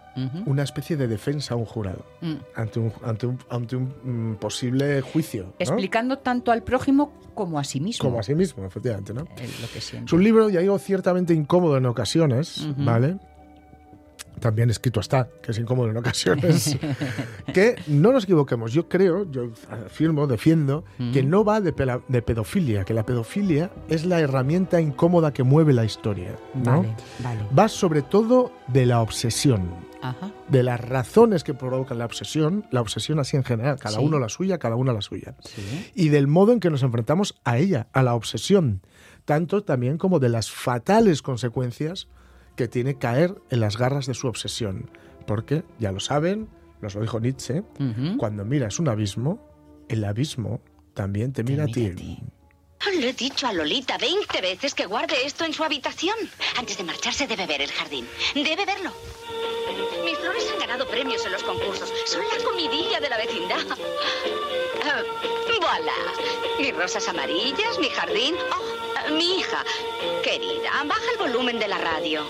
una 0.45 0.63
especie 0.63 0.97
de 0.97 1.07
defensa 1.07 1.53
a 1.53 1.57
un 1.57 1.65
jurado 1.65 2.05
Mm. 2.21 2.33
ante 2.55 2.79
un, 2.79 2.91
ante 3.03 3.25
un, 3.27 3.39
ante 3.49 3.75
un 3.77 3.93
mm, 4.31 4.35
posible 4.35 5.01
juicio. 5.01 5.43
¿no? 5.45 5.53
Explicando 5.59 6.17
tanto 6.19 6.51
al 6.51 6.63
prójimo 6.63 7.13
como 7.33 7.57
a 7.59 7.63
sí 7.63 7.79
mismo. 7.79 8.03
Como 8.09 8.19
a 8.19 8.23
sí 8.23 8.35
mismo, 8.35 8.65
efectivamente, 8.65 9.13
¿no? 9.13 9.21
Eh, 9.37 9.49
lo 9.61 9.67
que 9.71 9.79
siente. 9.79 10.07
Es 10.07 10.13
un 10.13 10.23
libro, 10.23 10.49
ya 10.49 10.59
digo, 10.59 10.77
ciertamente 10.79 11.33
incómodo 11.33 11.77
en 11.77 11.85
ocasiones. 11.85 12.67
¿vale? 12.77 13.17
También 14.39 14.69
escrito 14.69 14.99
está, 14.99 15.27
que 15.41 15.51
es 15.51 15.57
incómodo 15.59 15.89
en 15.89 15.97
ocasiones. 15.97 16.77
que 17.53 17.75
no 17.87 18.11
nos 18.11 18.23
equivoquemos, 18.23 18.71
yo 18.73 18.87
creo, 18.87 19.29
yo 19.29 19.49
afirmo, 19.69 20.27
defiendo, 20.27 20.85
que 21.13 21.23
no 21.23 21.43
va 21.43 21.61
de, 21.61 21.73
pedofilia, 21.73 22.85
que 22.85 22.93
la 22.93 23.05
pedofilia 23.05 23.69
es 23.89 24.05
la 24.05 24.19
herramienta 24.19 24.79
incómoda 24.81 25.33
que 25.33 25.43
mueve 25.43 25.73
la 25.73 25.85
historia, 25.85 26.35
¿no? 26.53 26.77
Vale, 26.83 26.95
vale. 27.19 27.41
Va 27.57 27.67
sobre 27.67 28.01
todo 28.01 28.51
de 28.67 28.85
la 28.85 29.01
obsesión, 29.01 29.69
Ajá. 30.01 30.31
de 30.47 30.63
las 30.63 30.79
razones 30.79 31.43
que 31.43 31.53
provocan 31.53 31.97
la 31.97 32.05
obsesión, 32.05 32.65
la 32.71 32.81
obsesión 32.81 33.19
así 33.19 33.35
en 33.37 33.43
general, 33.43 33.77
cada 33.79 33.97
Sí. 33.97 34.03
uno 34.03 34.19
la 34.19 34.29
suya, 34.29 34.57
cada 34.57 34.75
una 34.75 34.93
la 34.93 35.01
suya, 35.01 35.35
y 35.95 36.09
del 36.09 36.27
modo 36.27 36.53
en 36.53 36.59
que 36.59 36.69
nos 36.69 36.83
enfrentamos 36.83 37.39
a 37.43 37.57
ella, 37.57 37.87
a 37.93 38.03
la 38.03 38.15
obsesión, 38.15 38.81
tanto 39.25 39.63
también 39.63 39.97
como 39.97 40.19
de 40.19 40.29
las 40.29 40.49
fatales 40.49 41.21
consecuencias 41.21 42.07
que 42.59 42.67
tiene 42.67 42.97
caer 42.97 43.41
en 43.49 43.61
las 43.61 43.77
garras 43.77 44.05
de 44.05 44.13
su 44.13 44.27
obsesión. 44.27 44.91
Porque, 45.25 45.63
ya 45.79 45.93
lo 45.93 46.01
saben, 46.01 46.49
nos 46.81 46.93
lo 46.93 46.99
dijo 46.99 47.17
Nietzsche, 47.21 47.63
cuando 48.17 48.43
miras 48.43 48.79
un 48.79 48.89
abismo, 48.89 49.39
el 49.87 50.03
abismo 50.03 50.59
también 50.93 51.31
te 51.31 51.41
mira, 51.41 51.63
mira 51.63 51.79
a 51.87 51.91
a 51.93 51.95
ti. 51.95 52.19
Le 52.99 53.09
he 53.11 53.13
dicho 53.13 53.47
a 53.47 53.53
Lolita 53.53 53.97
20 53.97 54.41
veces 54.41 54.73
que 54.73 54.87
guarde 54.87 55.15
esto 55.25 55.45
en 55.45 55.53
su 55.53 55.63
habitación. 55.63 56.17
Antes 56.57 56.77
de 56.77 56.83
marcharse 56.83 57.27
debe 57.27 57.47
ver 57.47 57.61
el 57.61 57.71
jardín. 57.71 58.05
Debe 58.35 58.65
verlo. 58.65 58.91
Mis 60.03 60.17
flores 60.17 60.45
han 60.51 60.59
ganado 60.59 60.85
premios 60.85 61.25
en 61.25 61.31
los 61.31 61.43
concursos. 61.43 61.89
Son 62.07 62.19
la 62.19 62.43
comidilla 62.43 62.99
de 62.99 63.09
la 63.09 63.15
vecindad. 63.15 63.65
Ah, 64.83 65.01
voilà. 65.61 65.93
Mis 66.59 66.75
rosas 66.75 67.07
amarillas, 67.07 67.79
mi 67.79 67.87
jardín. 67.87 68.35
Oh, 68.51 68.88
mi 69.11 69.39
hija. 69.39 69.63
Querida, 70.23 70.71
baja 70.87 71.01
el 71.13 71.31
volumen 71.31 71.59
de 71.59 71.67
la 71.67 71.77
radio. 71.77 72.21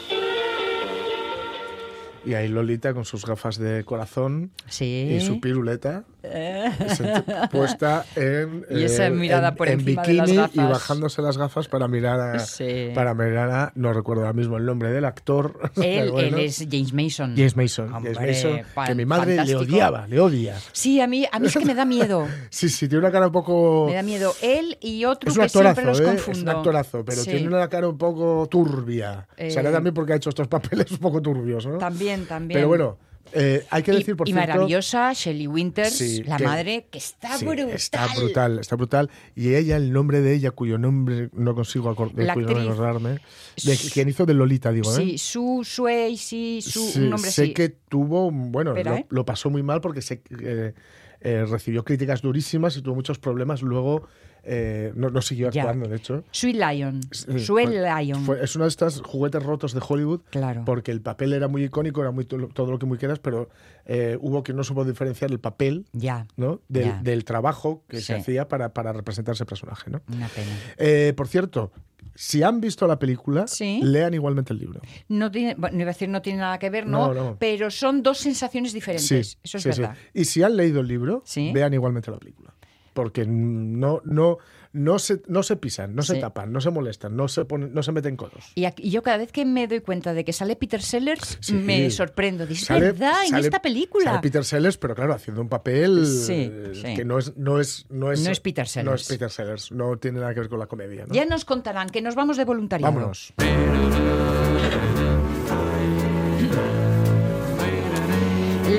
Y 2.26 2.34
ahí 2.34 2.48
Lolita 2.50 2.94
con 2.94 3.06
sus 3.06 3.26
gafas 3.26 3.58
de 3.58 3.84
corazón 3.86 4.52
Sí. 4.68 5.08
y 5.12 5.22
su 5.22 5.40
piruleta 5.40 6.04
puesta 7.52 8.06
en, 8.16 8.66
Y 8.70 8.84
esa 8.84 9.08
eh, 9.08 9.12
mirada 9.12 9.50
en- 9.50 9.56
por 9.56 9.68
en 9.68 9.80
encima 9.80 10.02
de 10.04 10.12
bikini 10.12 10.36
las 10.38 10.54
y 10.54 10.58
gafas. 10.58 10.70
bajándose 10.72 11.22
las 11.22 11.38
gafas 11.38 11.68
para 11.68 11.88
mirar 11.88 12.20
a, 12.20 12.40
Sí. 12.40 12.92
para 12.94 13.14
mirar 13.14 13.50
a 13.52 13.72
no 13.76 13.94
recuerdo 13.94 14.24
ahora 14.24 14.34
mismo 14.34 14.58
el 14.58 14.66
nombre 14.66 14.92
del 14.92 15.06
actor 15.06 15.60
Él, 15.82 16.12
bueno. 16.12 16.38
él 16.38 16.46
es 16.46 16.66
James 16.70 16.94
Mason. 16.94 17.36
James 17.36 17.56
Mason, 17.56 17.94
Hombre, 17.94 18.14
James 18.16 18.46
Mason, 18.46 18.86
que 18.88 18.96
mi 18.96 19.06
madre 19.06 19.36
fantástico. 19.38 19.62
le 19.62 19.68
odiaba, 19.68 20.08
le 20.08 20.20
odia. 20.20 20.56
Sí, 20.72 21.00
a 21.02 21.08
mí, 21.08 21.26
a 21.32 21.40
mí 21.40 21.48
es 21.48 21.58
que 21.58 21.66
me 21.66 21.76
da 21.76 21.86
miedo. 21.86 22.28
Sí, 22.50 22.68
sí, 22.70 22.88
tiene 22.88 23.00
una 23.04 23.12
cara 23.12 23.28
un 23.28 23.32
poco 23.32 23.86
Me 23.88 23.94
da 23.96 24.04
miedo. 24.04 24.34
Él 24.42 24.78
y 24.82 25.06
otro 25.06 25.30
es 25.30 25.38
un 25.38 25.44
que 25.44 25.50
siempre 25.50 25.70
actorazo, 25.70 25.90
los 25.90 26.00
¿eh? 26.02 26.04
confundo. 26.04 26.32
Es 26.40 26.44
un 26.44 26.50
actorazo, 26.50 27.06
pero 27.06 27.22
Sí. 27.22 27.30
tiene 27.32 27.48
una 27.48 27.68
cara 27.70 27.88
un 27.88 27.98
poco 27.98 28.48
turbia. 28.50 29.28
Eh, 29.38 29.52
Será 29.52 29.72
también 29.72 29.94
porque 29.94 30.14
ha 30.14 30.16
hecho 30.16 30.30
estos 30.30 30.48
papeles 30.48 30.92
un 30.92 30.98
poco 30.98 31.22
turbios, 31.22 31.66
¿no? 31.66 31.78
También, 31.78 32.26
también. 32.26 32.58
Pero 32.58 32.68
bueno, 32.68 32.98
eh, 33.34 33.66
hay 33.70 33.84
que 33.84 33.92
Y- 33.92 33.98
decir, 33.98 34.16
por 34.16 34.28
y, 34.28 34.32
cierto... 34.34 34.48
maravillosa 34.54 35.14
Shelley 35.14 35.48
Winters, 35.48 35.94
Sí, 35.94 36.24
la 36.24 36.38
que- 36.38 36.44
madre, 36.44 36.88
que 36.90 36.98
está 36.98 37.38
Sí, 37.38 37.46
brutal. 37.46 37.70
Está 37.70 38.08
brutal, 38.16 38.60
está 38.60 38.76
brutal. 38.76 39.10
Y 39.36 39.54
ella, 39.56 39.78
el 39.78 39.92
nombre 39.92 40.22
de 40.22 40.34
ella, 40.34 40.52
cuyo 40.52 40.78
nombre 40.78 41.30
no 41.34 41.56
consigo 41.56 41.88
La 42.16 42.34
acordarme, 42.34 43.20
de 43.64 43.78
quien 43.94 44.10
hizo 44.10 44.26
de 44.26 44.34
Lolita, 44.34 44.72
digo, 44.72 44.92
¿eh? 44.92 44.96
Sí, 44.96 45.18
Su 45.18 45.62
Sway, 45.64 46.18
sí, 46.18 46.62
su 46.62 46.80
Sí, 46.88 47.00
un 47.00 47.10
nombre 47.12 47.32
sé 47.32 47.46
sí. 47.48 47.54
que 47.54 47.70
tuvo, 47.70 48.32
bueno, 48.32 48.72
Espera, 48.72 48.92
lo, 48.92 48.98
¿eh? 48.98 49.06
lo 49.10 49.26
pasó 49.26 49.50
muy 49.50 49.64
mal 49.64 49.82
porque 49.82 50.02
se, 50.02 50.22
eh, 50.42 50.74
eh, 51.22 51.46
recibió 51.50 51.84
críticas 51.84 52.22
durísimas 52.22 52.78
y 52.78 52.82
tuvo 52.82 52.96
muchos 52.96 53.20
problemas. 53.20 53.62
Luego 53.62 54.08
eh, 54.44 54.92
no, 54.96 55.10
no 55.10 55.22
siguió 55.22 55.50
Ya. 55.52 55.62
actuando, 55.64 55.88
de 55.90 55.96
hecho. 55.98 56.24
Sweet 56.32 56.56
Lion. 56.56 57.02
Sí, 57.12 57.40
Sweet 57.40 57.68
fue- 57.70 58.02
Lion. 58.04 58.24
fue- 58.26 58.44
es 58.44 58.56
uno 58.56 58.66
de 58.66 58.70
estos 58.70 59.02
juguetes 59.02 59.44
rotos 59.44 59.74
de 59.74 59.82
Hollywood. 59.88 60.22
Claro. 60.30 60.64
Porque 60.66 60.92
el 60.92 61.02
papel 61.02 61.34
era 61.34 61.48
muy 61.48 61.64
icónico, 61.64 62.02
era 62.02 62.12
muy 62.12 62.26
to- 62.26 62.48
todo 62.54 62.72
lo 62.72 62.80
que 62.80 62.86
muy 62.86 62.98
quieras, 62.98 63.20
pero 63.20 63.50
eh, 63.86 64.18
hubo 64.22 64.44
que 64.44 64.54
no 64.54 64.64
supo 64.64 64.86
diferenciar 64.86 65.32
el 65.32 65.40
papel 65.40 65.86
Ya, 65.94 66.28
¿no? 66.38 66.62
del, 66.68 66.86
Ya. 66.86 67.02
del 67.02 67.26
trabajo 67.26 67.84
que 67.88 67.98
se 68.02 68.14
Sí. 68.14 68.14
hacía 68.14 68.48
para, 68.48 68.74
para 68.74 68.94
representar 68.94 69.34
ese 69.34 69.46
personaje. 69.46 69.90
¿no? 69.90 70.02
una 70.14 70.28
pena. 70.28 70.52
Eh, 70.78 71.14
por 71.18 71.28
cierto, 71.28 71.72
si 72.16 72.44
han 72.44 72.60
visto 72.62 72.86
la 72.86 73.00
película, 73.00 73.48
Sí. 73.48 73.80
lean 73.82 74.14
igualmente 74.14 74.54
el 74.54 74.60
libro. 74.60 74.82
No 75.08 75.32
tiene, 75.32 75.56
bueno, 75.56 75.76
no 75.78 75.82
iba 75.82 75.90
a 75.92 75.94
decir 75.94 76.10
no 76.10 76.22
tiene 76.22 76.40
nada 76.40 76.60
que 76.60 76.70
ver, 76.70 76.86
no, 76.86 77.14
No, 77.14 77.24
no. 77.32 77.38
pero 77.40 77.72
son 77.72 78.04
dos 78.04 78.18
sensaciones 78.20 78.74
diferentes. 78.74 79.10
Eso 79.44 79.58
es 79.58 79.64
sí, 79.64 79.72
sí. 79.74 79.82
verdad. 79.82 79.96
Y 80.14 80.26
si 80.26 80.44
han 80.44 80.56
leído 80.58 80.82
el 80.82 80.88
libro, 80.88 81.24
Sí. 81.26 81.52
vean 81.54 81.74
igualmente 81.74 82.12
la 82.12 82.18
película. 82.18 82.54
Porque 82.94 83.26
no, 83.28 84.02
no, 84.06 84.38
no, 84.74 85.00
se, 85.00 85.22
no 85.28 85.44
se 85.44 85.56
pisan, 85.56 85.96
no 85.96 86.02
se 86.04 86.16
tapan, 86.16 86.52
no 86.52 86.60
se 86.62 86.70
molestan, 86.70 87.16
no 87.16 87.28
se, 87.28 87.46
ponen, 87.46 87.74
no 87.74 87.82
se 87.84 87.92
meten 87.92 88.16
codos. 88.16 88.52
Y, 88.56 88.66
aquí- 88.66 88.84
y 88.84 88.90
yo 88.92 89.02
cada 89.04 89.18
vez 89.18 89.32
que 89.32 89.46
me 89.46 89.68
doy 89.68 89.82
cuenta 89.82 90.14
de 90.14 90.24
que 90.26 90.34
sale 90.34 90.56
Peter 90.56 90.82
Sellers, 90.82 91.38
Sí. 91.42 91.54
me 91.54 91.90
sorprendo. 91.92 92.46
Dice, 92.46 92.66
Sale- 92.66 92.88
¿verdad? 92.92 93.14
en 93.28 93.36
esta 93.36 93.62
película. 93.62 94.06
Sale 94.06 94.20
Peter 94.22 94.44
Sellers, 94.44 94.78
pero 94.78 94.96
claro, 94.96 95.14
haciendo 95.14 95.42
un 95.42 95.50
papel 95.50 96.06
Sí, 96.06 96.52
eh, 96.52 96.94
que 96.96 97.06
no 97.06 97.18
es, 97.20 97.36
no 97.38 97.60
es, 97.60 97.86
no 97.90 98.12
es, 98.12 98.22
No 98.24 98.32
es 98.32 98.40
Peter 98.40 98.66
No 98.66 98.70
Sellers. 98.70 99.02
es 99.04 99.08
Peter 99.08 99.30
Sellers, 99.32 99.72
no 99.72 99.98
tiene 99.98 100.20
nada 100.20 100.34
que 100.34 100.40
ver 100.42 100.50
con 100.50 100.60
la 100.60 100.68
comedia. 100.68 101.06
¿no? 101.08 101.14
Ya 101.14 101.26
nos 101.26 101.46
contarán 101.46 101.90
que 101.90 102.02
nos 102.02 102.16
vamos 102.16 102.38
de 102.38 102.46
voluntariado. 102.46 102.94
Vámonos. 102.94 103.34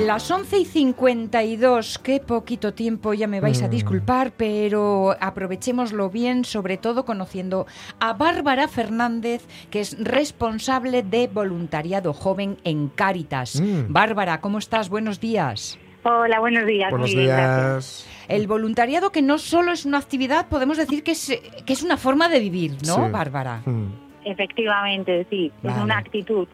Las 0.05 0.29
11 0.31 0.57
y 0.59 0.65
52, 0.65 1.99
qué 1.99 2.19
poquito 2.19 2.73
tiempo, 2.73 3.13
ya 3.13 3.27
me 3.27 3.39
vais 3.39 3.61
a 3.61 3.67
Mm. 3.67 3.71
disculpar, 3.71 4.31
pero 4.35 5.15
aprovechémoslo 5.19 6.09
bien, 6.09 6.43
sobre 6.43 6.77
todo 6.77 7.05
conociendo 7.05 7.65
a 7.99 8.13
Bárbara 8.13 8.67
Fernández, 8.67 9.45
que 9.69 9.79
es 9.79 9.97
responsable 10.03 11.03
de 11.03 11.27
voluntariado 11.27 12.13
joven 12.13 12.57
en 12.63 12.89
Cáritas. 12.89 13.61
Mm. 13.61 13.85
Bárbara, 13.93 14.41
¿cómo 14.41 14.57
estás? 14.57 14.89
Buenos 14.89 15.19
días. 15.19 15.77
Hola, 16.03 16.39
buenos 16.39 16.65
días. 16.65 16.89
Buenos 16.89 17.13
bien, 17.13 17.27
gracias. 17.27 18.05
días. 18.07 18.27
El 18.27 18.47
voluntariado 18.47 19.11
que 19.11 19.21
no 19.21 19.37
solo 19.37 19.71
es 19.71 19.85
una 19.85 19.99
actividad, 19.99 20.47
podemos 20.47 20.77
decir 20.77 21.03
que 21.03 21.11
es, 21.11 21.39
que 21.65 21.73
es 21.73 21.83
una 21.83 21.97
forma 21.97 22.27
de 22.27 22.39
vivir, 22.39 22.71
¿no, 22.87 22.95
Sí. 23.05 23.11
Bárbara? 23.11 23.61
Mm. 23.65 23.87
Efectivamente, 24.25 25.25
sí. 25.29 25.51
Es 25.63 25.77
una 25.77 25.97
actitud. 25.99 26.47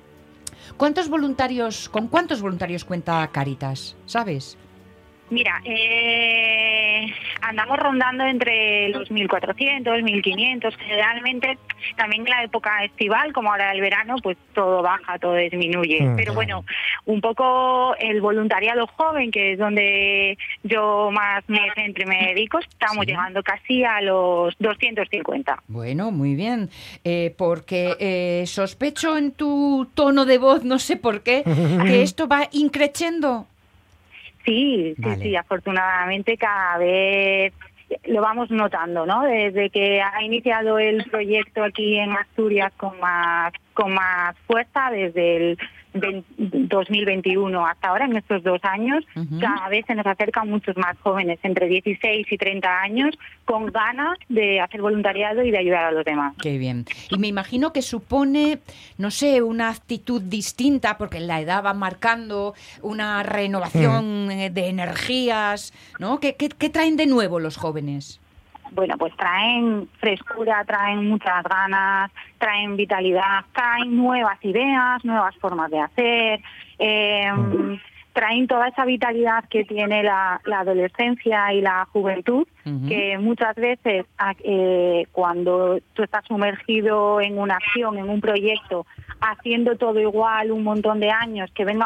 ¿Cuántos 0.75 1.07
voluntarios, 1.07 1.89
con 1.89 2.07
cuántos 2.07 2.41
voluntarios 2.41 2.83
cuenta 2.83 3.27
Cáritas? 3.31 3.95
¿Sabes? 4.05 4.57
Mira, 5.29 5.61
eh, 5.65 7.05
andamos 7.41 7.77
rondando 7.79 8.23
entre 8.25 8.89
los 8.89 9.09
1.400, 9.11 9.83
1.500. 10.01 10.75
Generalmente, 10.77 11.57
también 11.95 12.23
en 12.25 12.29
la 12.29 12.43
época 12.43 12.83
estival, 12.85 13.33
como 13.33 13.51
ahora 13.51 13.71
el 13.73 13.81
verano, 13.81 14.15
pues 14.23 14.37
todo 14.53 14.81
baja, 14.81 15.19
todo 15.19 15.35
disminuye. 15.35 16.01
Mm, 16.01 16.15
Pero 16.15 16.33
bueno, 16.33 16.63
un 17.05 17.19
poco 17.21 17.95
el 17.99 18.21
voluntariado 18.21 18.87
joven, 18.87 19.29
que 19.31 19.53
es 19.53 19.59
donde 19.59 20.37
yo 20.63 21.09
más 21.11 21.43
me 21.47 21.59
centro 21.75 22.03
y 22.03 22.07
me 22.07 22.27
dedico, 22.33 22.59
estamos 22.59 23.05
Sí. 23.05 23.11
llegando 23.11 23.43
casi 23.43 23.83
a 23.83 24.01
los 24.01 24.55
250. 24.59 25.61
Bueno, 25.67 26.11
muy 26.11 26.35
bien. 26.35 26.69
Eh, 27.03 27.33
porque 27.37 27.95
eh, 27.99 28.43
sospecho 28.47 29.17
en 29.17 29.31
tu 29.33 29.87
tono 29.93 30.25
de 30.25 30.37
voz, 30.37 30.63
no 30.63 30.79
sé 30.79 30.95
por 30.97 31.21
qué, 31.21 31.43
que 31.43 31.43
esto 32.01 32.27
va 32.27 32.47
increciendo. 32.51 33.45
Sí, 34.47 34.93
sí, 34.95 35.01
Vale. 35.01 35.23
sí, 35.23 35.35
afortunadamente 35.35 36.37
cada 36.37 36.77
vez 36.77 37.53
lo 38.05 38.21
vamos 38.21 38.49
notando, 38.49 39.05
¿no? 39.05 39.23
Desde 39.23 39.69
que 39.69 40.01
ha 40.01 40.23
iniciado 40.23 40.79
el 40.79 41.03
proyecto 41.05 41.63
aquí 41.63 41.97
en 41.97 42.11
Asturias 42.11 42.71
con 42.77 42.97
más 42.99 43.51
con 43.73 43.93
más 43.93 44.35
fuerza 44.47 44.89
desde 44.89 45.35
el 45.37 45.57
20 45.57 45.76
2021 45.99 47.65
hasta 47.65 47.89
ahora, 47.89 48.05
en 48.05 48.17
estos 48.17 48.43
dos 48.43 48.59
años, 48.63 49.03
cada 49.39 49.69
vez 49.69 49.85
se 49.85 49.95
nos 49.95 50.05
acercan 50.05 50.49
muchos 50.49 50.75
más 50.77 50.97
jóvenes, 50.99 51.39
entre 51.43 51.67
16 51.67 52.27
y 52.31 52.37
30 52.37 52.81
años, 52.81 53.17
con 53.45 53.67
ganas 53.67 54.17
de 54.29 54.59
hacer 54.59 54.81
voluntariado 54.81 55.43
y 55.43 55.51
de 55.51 55.57
ayudar 55.57 55.85
a 55.85 55.91
los 55.91 56.05
demás. 56.05 56.35
Qué 56.41 56.57
bien. 56.57 56.85
Y 57.09 57.17
me 57.17 57.27
imagino 57.27 57.73
que 57.73 57.81
supone, 57.81 58.59
no 58.97 59.11
sé, 59.11 59.41
una 59.41 59.69
actitud 59.69 60.21
distinta, 60.21 60.97
porque 60.97 61.19
la 61.19 61.41
edad 61.41 61.63
va 61.63 61.73
marcando 61.73 62.53
una 62.81 63.23
renovación 63.23 64.31
eh, 64.31 64.49
de 64.49 64.67
energías, 64.67 65.73
¿no? 65.99 66.19
¿Qué, 66.19 66.35
qué, 66.35 66.49
qué 66.49 66.69
traen 66.69 66.97
de 66.97 67.05
nuevo 67.05 67.39
los 67.39 67.57
jóvenes? 67.57 68.19
Bueno, 68.71 68.97
pues 68.97 69.15
traen 69.15 69.87
frescura, 69.99 70.63
traen 70.65 71.07
muchas 71.07 71.43
ganas, 71.43 72.11
traen 72.37 72.75
vitalidad, 72.77 73.45
traen 73.53 73.95
nuevas 73.95 74.37
ideas, 74.43 75.03
nuevas 75.03 75.35
formas 75.37 75.69
de 75.71 75.79
hacer, 75.79 76.39
eh, 76.79 77.31
traen 78.13 78.47
toda 78.47 78.69
esa 78.69 78.83
vitalidad 78.85 79.43
que 79.47 79.63
tiene 79.63 80.01
la, 80.01 80.41
la 80.45 80.61
adolescencia 80.61 81.53
y 81.53 81.61
la 81.61 81.85
juventud, 81.93 82.47
que 82.87 83.17
muchas 83.19 83.55
veces 83.55 84.05
a- 84.17 84.33
eh, 84.43 85.05
cuando 85.11 85.77
tú 85.93 86.03
estás 86.03 86.25
sumergido 86.25 87.21
en 87.21 87.37
una 87.37 87.55
acción, 87.57 87.97
en 87.97 88.09
un 88.09 88.19
proyecto, 88.19 88.85
haciendo 89.21 89.75
todo 89.77 89.99
igual 89.99 90.51
un 90.51 90.63
montón 90.63 90.99
de 90.99 91.11
años, 91.11 91.49
que 91.53 91.63
venga 91.63 91.85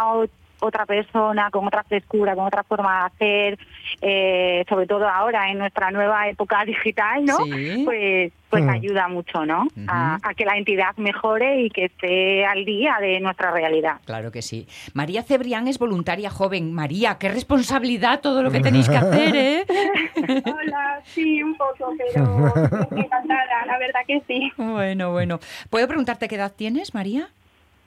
otra 0.62 0.86
persona 0.86 1.49
con 1.51 1.68
otra 1.68 1.84
frescura, 1.84 2.36
con 2.36 2.45
otra 2.45 2.64
forma 2.64 2.99
de 2.99 3.05
hacer, 3.07 3.59
eh, 4.01 4.64
sobre 4.70 4.88
todo 4.88 5.07
ahora 5.07 5.49
en 5.51 5.57
nuestra 5.57 5.91
nueva 5.91 6.28
época 6.30 6.64
digital, 6.66 7.26
¿no? 7.26 7.38
Sí. 7.45 7.82
Pues, 7.86 8.32
pues 8.49 8.64
Mm. 8.66 8.70
ayuda 8.70 9.07
mucho, 9.07 9.45
¿no? 9.45 9.66
a, 9.88 10.20
a 10.22 10.34
que 10.34 10.43
la 10.43 10.57
entidad 10.57 10.93
mejore 10.97 11.62
y 11.62 11.70
que 11.70 11.86
esté 11.86 12.45
al 12.45 12.66
día 12.66 12.97
de 12.99 13.20
nuestra 13.22 13.49
realidad. 13.51 14.01
Claro 14.05 14.30
que 14.32 14.41
sí. 14.41 14.68
María 14.93 15.24
Cebrián 15.24 15.70
es 15.70 15.80
voluntaria 15.80 16.30
joven. 16.30 16.74
María, 16.74 17.18
qué 17.18 17.30
responsabilidad 17.30 18.20
todo 18.20 18.43
lo 18.43 18.51
que 18.51 18.59
tenéis 18.59 18.89
que 18.89 18.97
hacer, 18.97 19.36
¿eh? 19.38 19.64
Hola, 20.45 20.99
sí, 21.05 21.41
un 21.41 21.55
poco, 21.55 21.93
pero 21.97 22.24
encantada, 22.97 23.66
la 23.66 23.78
verdad 23.80 24.01
que 24.05 24.22
sí. 24.28 24.51
Bueno, 24.57 25.12
bueno. 25.14 25.39
¿Puedo 25.70 25.88
preguntarte 25.88 26.28
qué 26.28 26.36
edad 26.36 26.51
tienes, 26.55 26.93
María? 26.93 27.30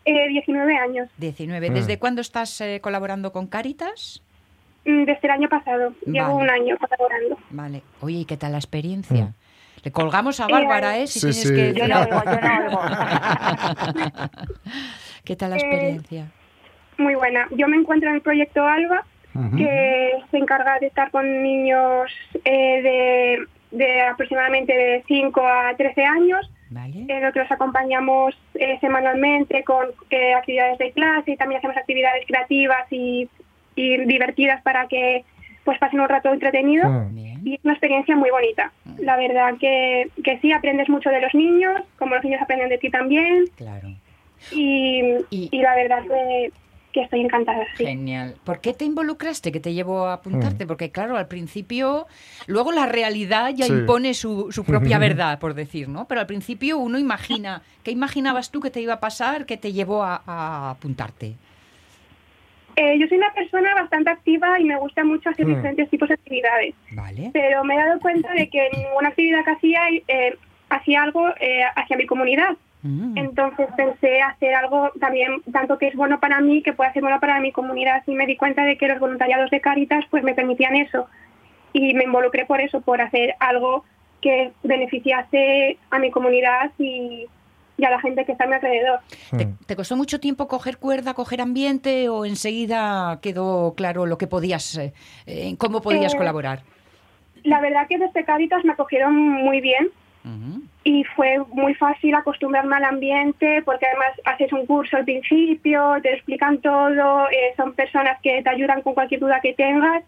Eh, 0.04 0.28
19 0.28 0.76
años, 0.76 1.08
19. 1.18 1.70
Mm. 1.70 1.74
¿Desde 1.74 1.98
cuándo 1.98 2.20
estás 2.20 2.60
eh, 2.60 2.80
colaborando 2.82 3.32
con 3.32 3.46
Caritas? 3.46 4.22
mm, 4.84 5.04
desde 5.04 5.20
el 5.22 5.30
año 5.30 5.48
pasado. 5.48 5.94
Llevo 6.06 6.34
Vale. 6.34 6.42
un 6.44 6.50
año 6.50 6.76
colaborando. 6.78 7.38
Vale. 7.50 7.82
Oye, 8.00 8.18
¿y 8.18 8.24
qué 8.26 8.36
tal 8.36 8.52
la 8.52 8.58
experiencia? 8.58 9.24
Mm. 9.24 9.34
Le 9.82 9.92
colgamos 9.92 10.40
a 10.40 10.46
Bárbara, 10.46 10.98
¿eh? 10.98 11.06
Si 11.06 11.20
Sí, 11.20 11.26
tienes 11.42 11.48
sí. 11.48 11.54
que 11.54 11.78
Yo 11.78 11.88
no 11.88 11.96
algo. 11.96 12.16
oigo, 12.16 12.30
yo 12.32 12.40
no 12.40 12.66
oigo. 12.66 12.80
¿Qué 15.24 15.36
tal 15.36 15.50
la 15.50 15.56
Eh, 15.56 15.60
experiencia? 15.60 16.26
Muy 16.98 17.14
buena. 17.14 17.46
Yo 17.56 17.66
me 17.68 17.76
encuentro 17.76 18.08
en 18.10 18.16
el 18.16 18.20
proyecto 18.22 18.62
ALBA, 18.66 19.04
que 19.56 20.12
se 20.30 20.36
encarga 20.38 20.78
de 20.78 20.86
estar 20.86 21.10
con 21.10 21.42
niños 21.42 22.08
eh, 22.44 22.82
de, 22.82 23.76
de 23.76 24.02
aproximadamente 24.02 24.72
de 24.72 25.02
5 25.08 25.40
a 25.46 25.74
13 25.76 26.04
años, 26.04 26.48
¿Vale? 26.74 27.06
que 27.06 27.38
los 27.38 27.50
acompañamos 27.52 28.36
eh, 28.54 28.78
semanalmente 28.80 29.62
con 29.64 29.86
eh, 30.10 30.34
actividades 30.34 30.76
de 30.78 30.90
clase 30.92 31.30
y 31.32 31.36
también 31.36 31.58
hacemos 31.58 31.76
actividades 31.76 32.26
creativas 32.26 32.84
y, 32.90 33.28
y 33.76 33.96
divertidas 34.04 34.60
para 34.62 34.86
que 34.88 35.24
pues 35.64 35.78
pasen 35.78 36.00
un 36.00 36.08
rato 36.08 36.32
entretenido. 36.32 36.88
Mm. 36.88 37.18
Y 37.46 37.54
es 37.54 37.60
una 37.64 37.72
experiencia 37.74 38.16
muy 38.16 38.30
bonita. 38.30 38.72
La 38.98 39.16
verdad 39.16 39.54
que, 39.58 40.08
que 40.22 40.38
sí, 40.40 40.52
aprendes 40.52 40.88
mucho 40.88 41.08
de 41.10 41.20
los 41.20 41.32
niños, 41.34 41.80
como 41.98 42.14
los 42.16 42.24
niños 42.24 42.42
aprenden 42.42 42.68
de 42.68 42.78
ti 42.78 42.90
también. 42.90 43.44
Claro. 43.56 43.88
Y, 44.52 45.00
Y- 45.30 45.48
y 45.50 45.58
la 45.62 45.74
verdad 45.74 46.02
que, 46.02 46.50
que 46.94 47.02
estoy 47.02 47.20
encantada. 47.22 47.66
Sí. 47.76 47.84
Genial. 47.84 48.36
¿Por 48.44 48.60
qué 48.60 48.72
te 48.72 48.84
involucraste? 48.84 49.50
¿Qué 49.52 49.58
te 49.60 49.74
llevó 49.74 50.06
a 50.06 50.10
Mm. 50.16 50.18
apuntarte? 50.20 50.66
Porque 50.66 50.90
claro, 50.92 51.16
al 51.18 51.26
principio, 51.28 52.06
luego 52.46 52.70
la 52.72 52.86
realidad 52.86 53.50
ya 53.54 53.66
Sí. 53.66 53.72
impone 53.72 54.14
su, 54.14 54.52
su 54.52 54.64
propia 54.64 54.98
verdad, 55.18 55.38
por 55.40 55.54
decir, 55.54 55.88
¿no? 55.88 56.06
Pero 56.06 56.20
al 56.20 56.26
principio 56.28 56.78
uno 56.78 56.98
imagina. 56.98 57.62
¿Qué 57.82 57.90
imaginabas 57.90 58.50
tú 58.52 58.60
que 58.60 58.70
te 58.70 58.80
iba 58.80 58.94
a 58.94 59.00
pasar 59.00 59.44
que 59.44 59.56
te 59.56 59.72
llevó 59.72 60.04
a, 60.04 60.22
a 60.24 60.70
apuntarte? 60.70 61.34
Eh, 62.76 62.98
yo 62.98 63.06
soy 63.06 63.18
una 63.18 63.32
persona 63.34 63.74
bastante 63.74 64.10
activa 64.10 64.58
y 64.58 64.64
me 64.64 64.76
gusta 64.78 65.04
mucho 65.04 65.28
hacer 65.30 65.46
Mm. 65.46 65.54
diferentes 65.56 65.90
tipos 65.90 66.08
de 66.08 66.14
actividades. 66.14 66.74
¿Vale? 66.92 67.30
Pero 67.32 67.64
me 67.64 67.74
he 67.74 67.78
dado 67.78 68.00
cuenta 68.00 68.32
de 68.32 68.48
que 68.48 68.66
en 68.66 68.72
ninguna 68.82 69.08
actividad 69.10 69.44
que 69.44 69.50
hacía 69.50 69.80
eh, 70.08 70.36
hacía 70.70 71.02
algo 71.02 71.28
eh, 71.40 71.62
hacia 71.76 71.96
mi 71.96 72.06
comunidad. 72.06 72.56
Mm. 72.84 73.16
Entonces 73.16 73.66
pensé 73.76 74.20
hacer 74.20 74.54
algo 74.54 74.90
también, 75.00 75.40
tanto 75.50 75.78
que 75.78 75.88
es 75.88 75.94
bueno 75.96 76.20
para 76.20 76.40
mí, 76.40 76.62
que 76.62 76.74
puede 76.74 76.92
ser 76.92 77.00
bueno 77.02 77.18
para 77.18 77.40
mi 77.40 77.50
comunidad. 77.50 78.02
Y 78.06 78.14
me 78.14 78.26
di 78.26 78.36
cuenta 78.36 78.62
de 78.64 78.76
que 78.76 78.86
los 78.86 79.00
voluntariados 79.00 79.50
de 79.50 79.60
Caritas 79.60 80.04
pues 80.10 80.22
me 80.22 80.34
permitían 80.34 80.76
eso. 80.76 81.08
Y 81.72 81.94
me 81.94 82.04
involucré 82.04 82.44
por 82.44 82.60
eso, 82.60 82.82
por 82.82 83.00
hacer 83.00 83.34
algo 83.40 83.84
que 84.20 84.52
beneficiase 84.62 85.78
a 85.90 85.98
mi 85.98 86.10
comunidad 86.10 86.70
y, 86.78 87.26
y 87.78 87.84
a 87.84 87.90
la 87.90 88.00
gente 88.00 88.24
que 88.26 88.32
está 88.32 88.44
a 88.44 88.48
mi 88.48 88.54
alrededor. 88.54 89.00
¿Te, 89.36 89.48
te 89.66 89.76
costó 89.76 89.96
mucho 89.96 90.20
tiempo 90.20 90.46
coger 90.46 90.76
cuerda, 90.78 91.14
coger 91.14 91.40
ambiente 91.40 92.08
o 92.10 92.24
enseguida 92.26 93.18
quedó 93.22 93.74
claro 93.74 94.06
lo 94.06 94.18
que 94.18 94.26
podías, 94.26 94.78
eh, 95.26 95.56
cómo 95.58 95.80
podías 95.80 96.14
Eh, 96.14 96.18
colaborar? 96.18 96.62
La 97.42 97.60
verdad 97.60 97.86
que 97.88 97.98
desde 97.98 98.24
Caritas 98.24 98.64
me 98.64 98.72
acogieron 98.72 99.14
muy 99.14 99.60
bien. 99.60 99.88
Y 100.84 101.02
fue 101.16 101.38
muy 101.50 101.74
fácil 101.74 102.14
acostumbrarme 102.14 102.76
al 102.76 102.84
ambiente 102.84 103.62
porque 103.64 103.86
además 103.86 104.12
haces 104.24 104.52
un 104.52 104.66
curso 104.66 104.96
al 104.98 105.04
principio, 105.04 105.96
te 106.02 106.12
explican 106.12 106.58
todo, 106.58 107.28
eh, 107.30 107.54
son 107.56 107.72
personas 107.72 108.20
que 108.22 108.42
te 108.42 108.50
ayudan 108.50 108.82
con 108.82 108.94
cualquier 108.94 109.20
duda 109.20 109.40
que 109.40 109.54
tengas 109.54 110.04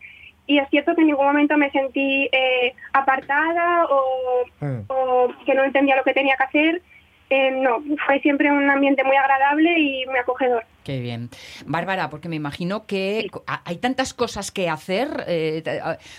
y 0.46 0.58
es 0.58 0.68
cierto 0.68 0.94
que 0.94 1.00
en 1.00 1.08
ningún 1.08 1.26
momento 1.26 1.56
me 1.56 1.70
sentí 1.70 2.28
eh, 2.30 2.74
apartada 2.92 3.86
o, 3.86 4.26
Mm. 4.60 4.82
o 4.88 5.28
que 5.44 5.54
no 5.54 5.64
entendía 5.64 5.96
lo 5.96 6.04
que 6.04 6.14
tenía 6.14 6.36
que 6.36 6.44
hacer. 6.44 6.82
Eh, 7.28 7.50
no, 7.50 7.82
fue 8.06 8.20
siempre 8.20 8.52
un 8.52 8.70
ambiente 8.70 9.02
muy 9.02 9.16
agradable 9.16 9.76
y 9.80 10.06
muy 10.06 10.18
acogedor. 10.18 10.64
Qué 10.84 11.00
bien. 11.00 11.28
Bárbara, 11.66 12.08
porque 12.08 12.28
me 12.28 12.36
imagino 12.36 12.86
que 12.86 13.28
hay 13.64 13.76
tantas 13.78 14.14
cosas 14.14 14.52
que 14.52 14.68
hacer, 14.68 15.24
eh, 15.26 15.64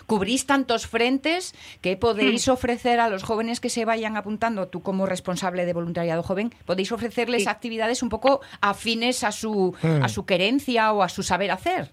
cubrís 0.05 0.45
tantos 0.45 0.85
frentes 0.87 1.55
que 1.79 1.95
podéis 1.95 2.49
ofrecer 2.49 2.99
a 2.99 3.07
los 3.07 3.23
jóvenes 3.23 3.61
que 3.61 3.69
se 3.69 3.85
vayan 3.85 4.17
apuntando, 4.17 4.67
tú 4.67 4.81
como 4.81 5.05
responsable 5.05 5.65
de 5.65 5.71
voluntariado 5.71 6.23
joven, 6.23 6.53
podéis 6.65 6.91
ofrecerles 6.91 7.43
Sí. 7.43 7.49
actividades 7.49 8.03
un 8.03 8.09
poco 8.09 8.41
afines 8.59 9.23
a 9.23 9.31
su, 9.31 9.73
Mm. 9.81 10.03
a 10.03 10.09
su 10.09 10.25
querencia 10.25 10.91
o 10.91 11.03
a 11.03 11.07
su 11.07 11.23
saber 11.23 11.51
hacer. 11.51 11.91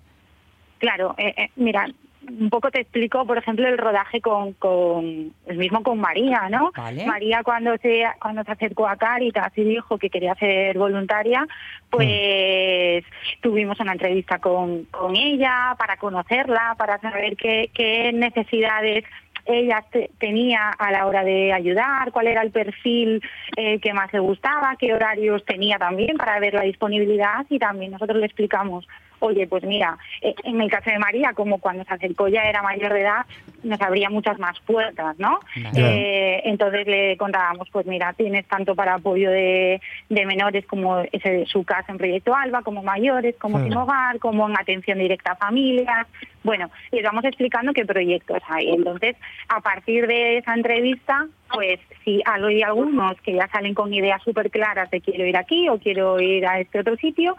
Claro, 0.79 1.15
eh, 1.17 1.33
eh, 1.37 1.51
mira, 1.55 1.87
un 2.29 2.51
poco 2.51 2.71
te 2.71 2.81
explico, 2.81 3.27
por 3.27 3.39
ejemplo, 3.39 3.67
el 3.69 3.79
rodaje 3.79 4.21
con, 4.21 4.53
con 4.55 5.33
el 5.47 5.57
mismo 5.57 5.83
con 5.83 5.99
María, 5.99 6.49
¿no? 6.51 6.73
Vale. 6.77 7.07
María 7.07 7.43
cuando 7.43 7.77
se 7.79 8.05
cuando 8.21 8.45
se 8.45 8.53
acercó 8.53 8.89
a 8.89 8.97
Caritas 8.97 9.53
y 9.57 9.65
dijo 9.65 9.99
que 9.99 10.11
quería 10.11 10.35
ser 10.35 10.77
voluntaria, 10.79 11.47
pues 11.91 13.05
tuvimos 13.41 13.79
una 13.81 13.93
entrevista 13.93 14.39
con, 14.39 14.85
con 14.85 15.17
ella 15.17 15.75
para 15.79 15.97
conocerla, 15.97 16.75
para 16.77 16.99
saber 17.01 17.37
qué, 17.37 17.71
qué 17.73 18.13
necesidades 18.13 19.05
ella 19.47 19.85
te- 19.91 20.11
tenía 20.19 20.71
a 20.71 20.91
la 20.91 21.07
hora 21.07 21.23
de 21.25 21.53
ayudar, 21.53 22.11
cuál 22.13 22.27
era 22.29 22.43
el 22.43 22.51
perfil 22.51 23.23
eh, 23.57 23.79
que 23.81 23.93
más 23.93 24.13
le 24.13 24.19
gustaba, 24.21 24.77
qué 24.79 24.93
horarios 24.95 25.45
tenía 25.45 25.79
también 25.79 26.17
para 26.17 26.39
ver 26.41 26.55
la 26.55 26.63
disponibilidad 26.63 27.45
y 27.49 27.59
también 27.59 27.93
nosotros 27.93 28.19
le 28.19 28.27
explicamos, 28.27 28.87
oye, 29.21 29.47
pues 29.47 29.63
mira, 29.65 29.99
eh, 30.21 30.35
en 30.45 30.61
el 30.61 30.71
caso 30.71 30.91
de 30.91 30.99
María, 30.99 31.33
como 31.35 31.59
cuando 31.59 31.85
se 31.85 31.95
acercó 31.95 32.29
ya 32.29 32.45
era 32.45 32.63
mayor 32.63 32.93
de 32.93 33.01
edad, 33.03 33.27
nos 33.63 33.81
abría 33.81 34.11
muchas 34.11 34.39
más 34.39 34.61
puertas, 34.61 35.19
¿no? 35.19 35.41
Eh, 35.75 36.43
entonces 36.45 36.87
le 36.87 37.17
contábamos, 37.17 37.69
pues 37.71 37.87
mira, 37.87 38.13
tienes 38.13 38.47
tanto 38.47 38.75
para 38.75 38.95
apoyo 38.95 39.31
de, 39.31 39.81
de 40.11 40.27
menores 40.27 40.67
como 40.67 40.99
ese 41.13 41.31
de 41.31 41.47
su 41.47 41.65
casa 41.65 41.91
en 41.91 41.97
Proyecto 41.99 42.35
Alba, 42.35 42.61
como 42.63 42.83
mayores, 42.83 43.35
como 43.39 43.59
sin 43.65 43.75
hogar, 43.77 44.19
como 44.19 44.47
en 44.49 44.59
atención 44.59 44.99
directa 44.99 45.33
a 45.33 45.37
familias. 45.37 46.07
Bueno, 46.45 46.71
les 46.93 47.03
vamos 47.03 47.25
explicando 47.25 47.73
qué 47.73 47.87
proyectos 47.87 48.39
hay. 48.49 48.69
Entonces, 48.69 49.17
a 49.49 49.61
partir 49.61 50.07
de 50.07 50.37
esa 50.39 50.55
entrevista, 50.55 51.27
pues 51.51 51.81
si 52.05 52.21
hay 52.27 52.63
algunos 52.63 53.19
que 53.23 53.33
ya 53.33 53.49
salen 53.49 53.73
con 53.73 53.93
ideas 53.95 54.23
súper 54.23 54.51
claras 54.51 54.91
de 54.91 55.01
quiero 55.01 55.25
ir 55.25 55.39
aquí 55.39 55.71
o 55.71 55.79
quiero 55.79 56.21
ir 56.21 56.47
a 56.47 56.61
este 56.61 56.81
otro 56.81 56.97
sitio, 56.97 57.35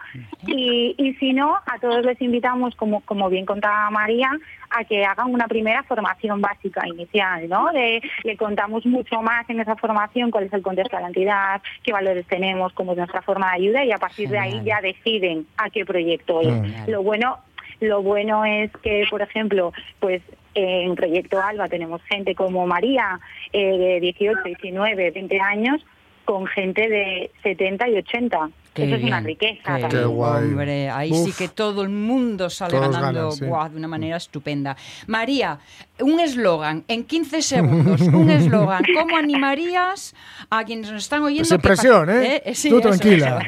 y, 0.46 0.96
y 0.98 1.14
si 1.14 1.32
no, 1.32 1.54
a 1.54 1.78
todos 1.80 2.04
les 2.04 2.20
invitamos, 2.20 2.74
como, 2.74 3.00
como 3.02 3.30
bien 3.30 3.46
contaba 3.46 3.88
María, 3.90 4.30
a 4.70 4.82
que 4.82 5.04
hagan 5.04 5.32
una 5.32 5.46
primera 5.46 5.84
formación 5.84 6.40
básica 6.40 6.86
inicial, 6.88 7.48
¿no? 7.48 7.70
De, 7.72 8.02
le 8.24 8.36
contamos 8.36 8.84
mucho 8.86 9.22
más 9.22 9.48
en 9.48 9.60
esa 9.60 9.76
formación 9.76 10.32
cuál 10.32 10.44
es 10.44 10.52
el 10.52 10.62
contexto 10.62 10.96
de 10.96 11.02
la 11.02 11.08
entidad, 11.08 11.62
qué 11.84 11.92
valores 11.92 12.26
tenemos, 12.26 12.72
cómo 12.72 12.92
es 12.92 12.98
nuestra 12.98 13.22
forma 13.22 13.50
de 13.50 13.56
ayuda 13.56 13.84
y 13.84 13.92
a 13.92 13.98
partir 13.98 14.28
de 14.28 14.38
ahí 14.38 14.60
ya 14.64 14.80
deciden 14.80 15.46
a 15.58 15.70
qué 15.70 15.84
proyecto 15.84 16.42
ir. 16.42 16.88
Lo 16.88 17.02
bueno 17.02 17.38
lo 17.80 18.02
bueno 18.02 18.44
es 18.44 18.70
que, 18.82 19.04
por 19.10 19.22
ejemplo, 19.22 19.72
pues 20.00 20.22
en 20.54 20.94
Proyecto 20.94 21.40
Alba 21.40 21.68
tenemos 21.68 22.02
gente 22.04 22.34
como 22.34 22.66
María, 22.66 23.20
eh, 23.52 23.76
de 23.78 24.00
18, 24.00 24.40
19, 24.44 25.10
20 25.10 25.40
años, 25.40 25.84
con 26.24 26.46
gente 26.46 26.88
de 26.88 27.30
70 27.42 27.88
y 27.90 27.96
80. 27.98 28.50
Qué 28.74 28.84
Eso 28.84 28.96
es 28.96 29.04
una 29.04 29.20
riqueza. 29.20 29.62
qué 29.76 29.80
también. 29.82 29.90
Qué 29.90 30.04
guay. 30.04 30.44
Hombre, 30.44 30.90
ahí 30.90 31.10
Uf. 31.12 31.24
sí 31.24 31.32
que 31.32 31.48
todo 31.48 31.82
el 31.82 31.88
mundo 31.88 32.50
sale 32.50 32.78
ganando 32.78 33.00
ganan, 33.00 33.32
sí. 33.32 33.44
guau, 33.46 33.68
de 33.70 33.76
una 33.76 33.88
manera 33.88 34.16
estupenda. 34.18 34.76
María, 35.06 35.58
un 36.00 36.20
eslogan 36.20 36.84
en 36.88 37.04
15 37.04 37.40
segundos, 37.42 38.00
un 38.02 38.28
eslogan. 38.30 38.82
¿Cómo 38.98 39.16
animarías 39.16 40.14
a 40.50 40.64
quienes 40.64 40.90
nos 40.90 41.04
están 41.04 41.22
oyendo? 41.22 41.44
Sin 41.46 41.56
que 41.58 41.62
par- 41.62 41.76
presión, 41.76 42.10
¿eh? 42.10 42.42
Sí, 42.54 42.68
Tú 42.70 42.78
eso, 42.80 42.88
tranquila. 42.88 43.38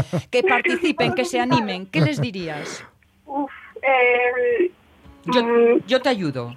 eso. 0.00 0.20
que 0.30 0.42
participen, 0.42 1.14
que 1.14 1.24
se 1.24 1.38
animen. 1.40 1.86
¿Qué 1.86 2.00
les 2.00 2.20
dirías? 2.20 2.84
Uf, 3.28 3.50
eh, 3.82 4.70
Yo, 5.26 5.42
mm, 5.42 5.82
yo 5.86 6.00
te 6.00 6.08
ayudo. 6.08 6.54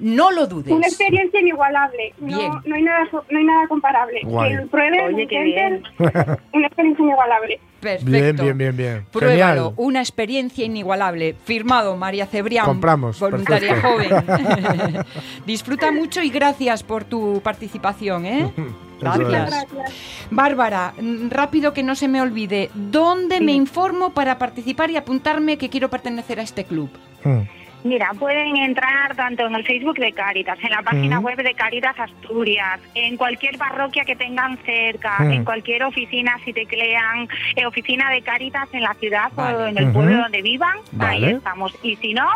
Hmm. 0.00 0.14
No 0.14 0.30
lo 0.30 0.46
dudes. 0.46 0.72
Una 0.72 0.86
experiencia 0.86 1.40
inigualable. 1.40 2.14
Bien. 2.18 2.50
No, 2.50 2.62
no, 2.64 2.74
hay 2.74 2.82
nada, 2.82 3.08
no 3.12 3.38
hay 3.38 3.44
nada 3.44 3.68
comparable. 3.68 4.20
Guay. 4.24 4.56
Que 4.56 4.62
prueben, 4.66 5.14
Oye, 5.14 5.22
intenten, 5.22 5.82
Una 6.52 6.66
experiencia 6.66 7.02
inigualable. 7.02 7.60
Perfecto. 7.80 8.10
Bien, 8.10 8.36
bien, 8.36 8.58
bien, 8.58 8.76
bien. 8.76 9.06
Pruébalo, 9.12 9.70
Genial. 9.70 9.74
una 9.76 10.00
experiencia 10.00 10.64
inigualable. 10.64 11.36
Firmado 11.44 11.96
María 11.96 12.26
Cebrián, 12.26 12.66
Compramos, 12.66 13.20
voluntaria 13.20 13.74
perfecto. 13.80 13.88
joven. 13.88 15.04
Disfruta 15.46 15.92
mucho 15.92 16.20
y 16.22 16.30
gracias 16.30 16.82
por 16.82 17.04
tu 17.04 17.40
participación, 17.42 18.26
¿eh? 18.26 18.52
Gracias. 19.00 19.28
Gracias. 19.28 20.26
Bárbara, 20.30 20.92
mm, 21.00 21.28
rápido 21.30 21.72
que 21.72 21.84
no 21.84 21.94
se 21.94 22.08
me 22.08 22.20
olvide, 22.20 22.68
¿dónde 22.74 23.40
me 23.40 23.52
informo 23.52 24.10
para 24.10 24.38
participar 24.38 24.90
y 24.90 24.96
apuntarme 24.96 25.56
que 25.56 25.68
quiero 25.68 25.88
pertenecer 25.88 26.40
a 26.40 26.42
este 26.42 26.64
club? 26.64 26.90
Mm. 27.22 27.42
Mira, 27.84 28.10
pueden 28.18 28.56
entrar 28.56 29.14
tanto 29.14 29.46
en 29.46 29.54
el 29.54 29.64
Facebook 29.64 29.98
de 29.98 30.12
Caritas, 30.12 30.58
en 30.62 30.70
la 30.70 30.82
página 30.82 31.20
web 31.20 31.36
de 31.36 31.54
Caritas 31.54 31.98
Asturias, 31.98 32.80
en 32.94 33.16
cualquier 33.16 33.56
parroquia 33.56 34.04
que 34.04 34.16
tengan 34.16 34.58
cerca, 34.64 35.16
en 35.20 35.44
cualquier 35.44 35.84
oficina, 35.84 36.38
si 36.44 36.52
teclean 36.52 37.28
eh, 37.54 37.66
oficina 37.66 38.10
de 38.10 38.22
Caritas 38.22 38.68
en 38.72 38.82
la 38.82 38.94
ciudad 38.94 39.30
Vale. 39.34 39.56
o 39.56 39.66
en 39.66 39.78
el 39.78 39.92
pueblo 39.92 40.18
donde 40.18 40.42
vivan, 40.42 40.76
Vale. 40.92 41.26
ahí 41.26 41.32
estamos. 41.34 41.72
Y 41.82 41.96
si 41.96 42.14
no, 42.14 42.28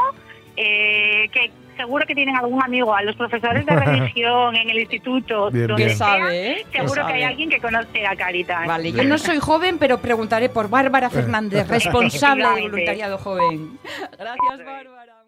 eh, 0.56 1.28
que 1.32 1.50
seguro 1.76 2.06
que 2.06 2.14
tienen 2.14 2.36
algún 2.36 2.62
amigo, 2.62 2.94
a 2.94 3.02
los 3.02 3.16
profesores 3.16 3.66
de 3.66 3.74
religión 3.76 4.54
en 4.56 4.70
el 4.70 4.78
instituto, 4.78 5.50
Bien, 5.50 5.66
donde 5.66 5.86
bien. 5.86 5.96
sea, 5.96 6.06
Sabe, 6.06 6.50
¿eh? 6.52 6.66
Seguro 6.72 7.06
que 7.06 7.12
hay 7.14 7.22
alguien 7.22 7.50
que 7.50 7.60
conoce 7.60 8.06
a 8.06 8.14
Caritas. 8.14 8.66
Vale, 8.66 8.92
yo 8.92 9.04
no 9.04 9.18
soy 9.18 9.38
joven, 9.38 9.78
pero 9.78 9.98
preguntaré 9.98 10.48
por 10.48 10.68
Bárbara 10.68 11.10
Fernández, 11.10 11.66
responsable 11.68 12.46
de 12.46 12.60
voluntariado 12.62 13.18
joven. 13.18 13.78
Gracias, 14.18 14.64
Bárbara. 14.64 15.01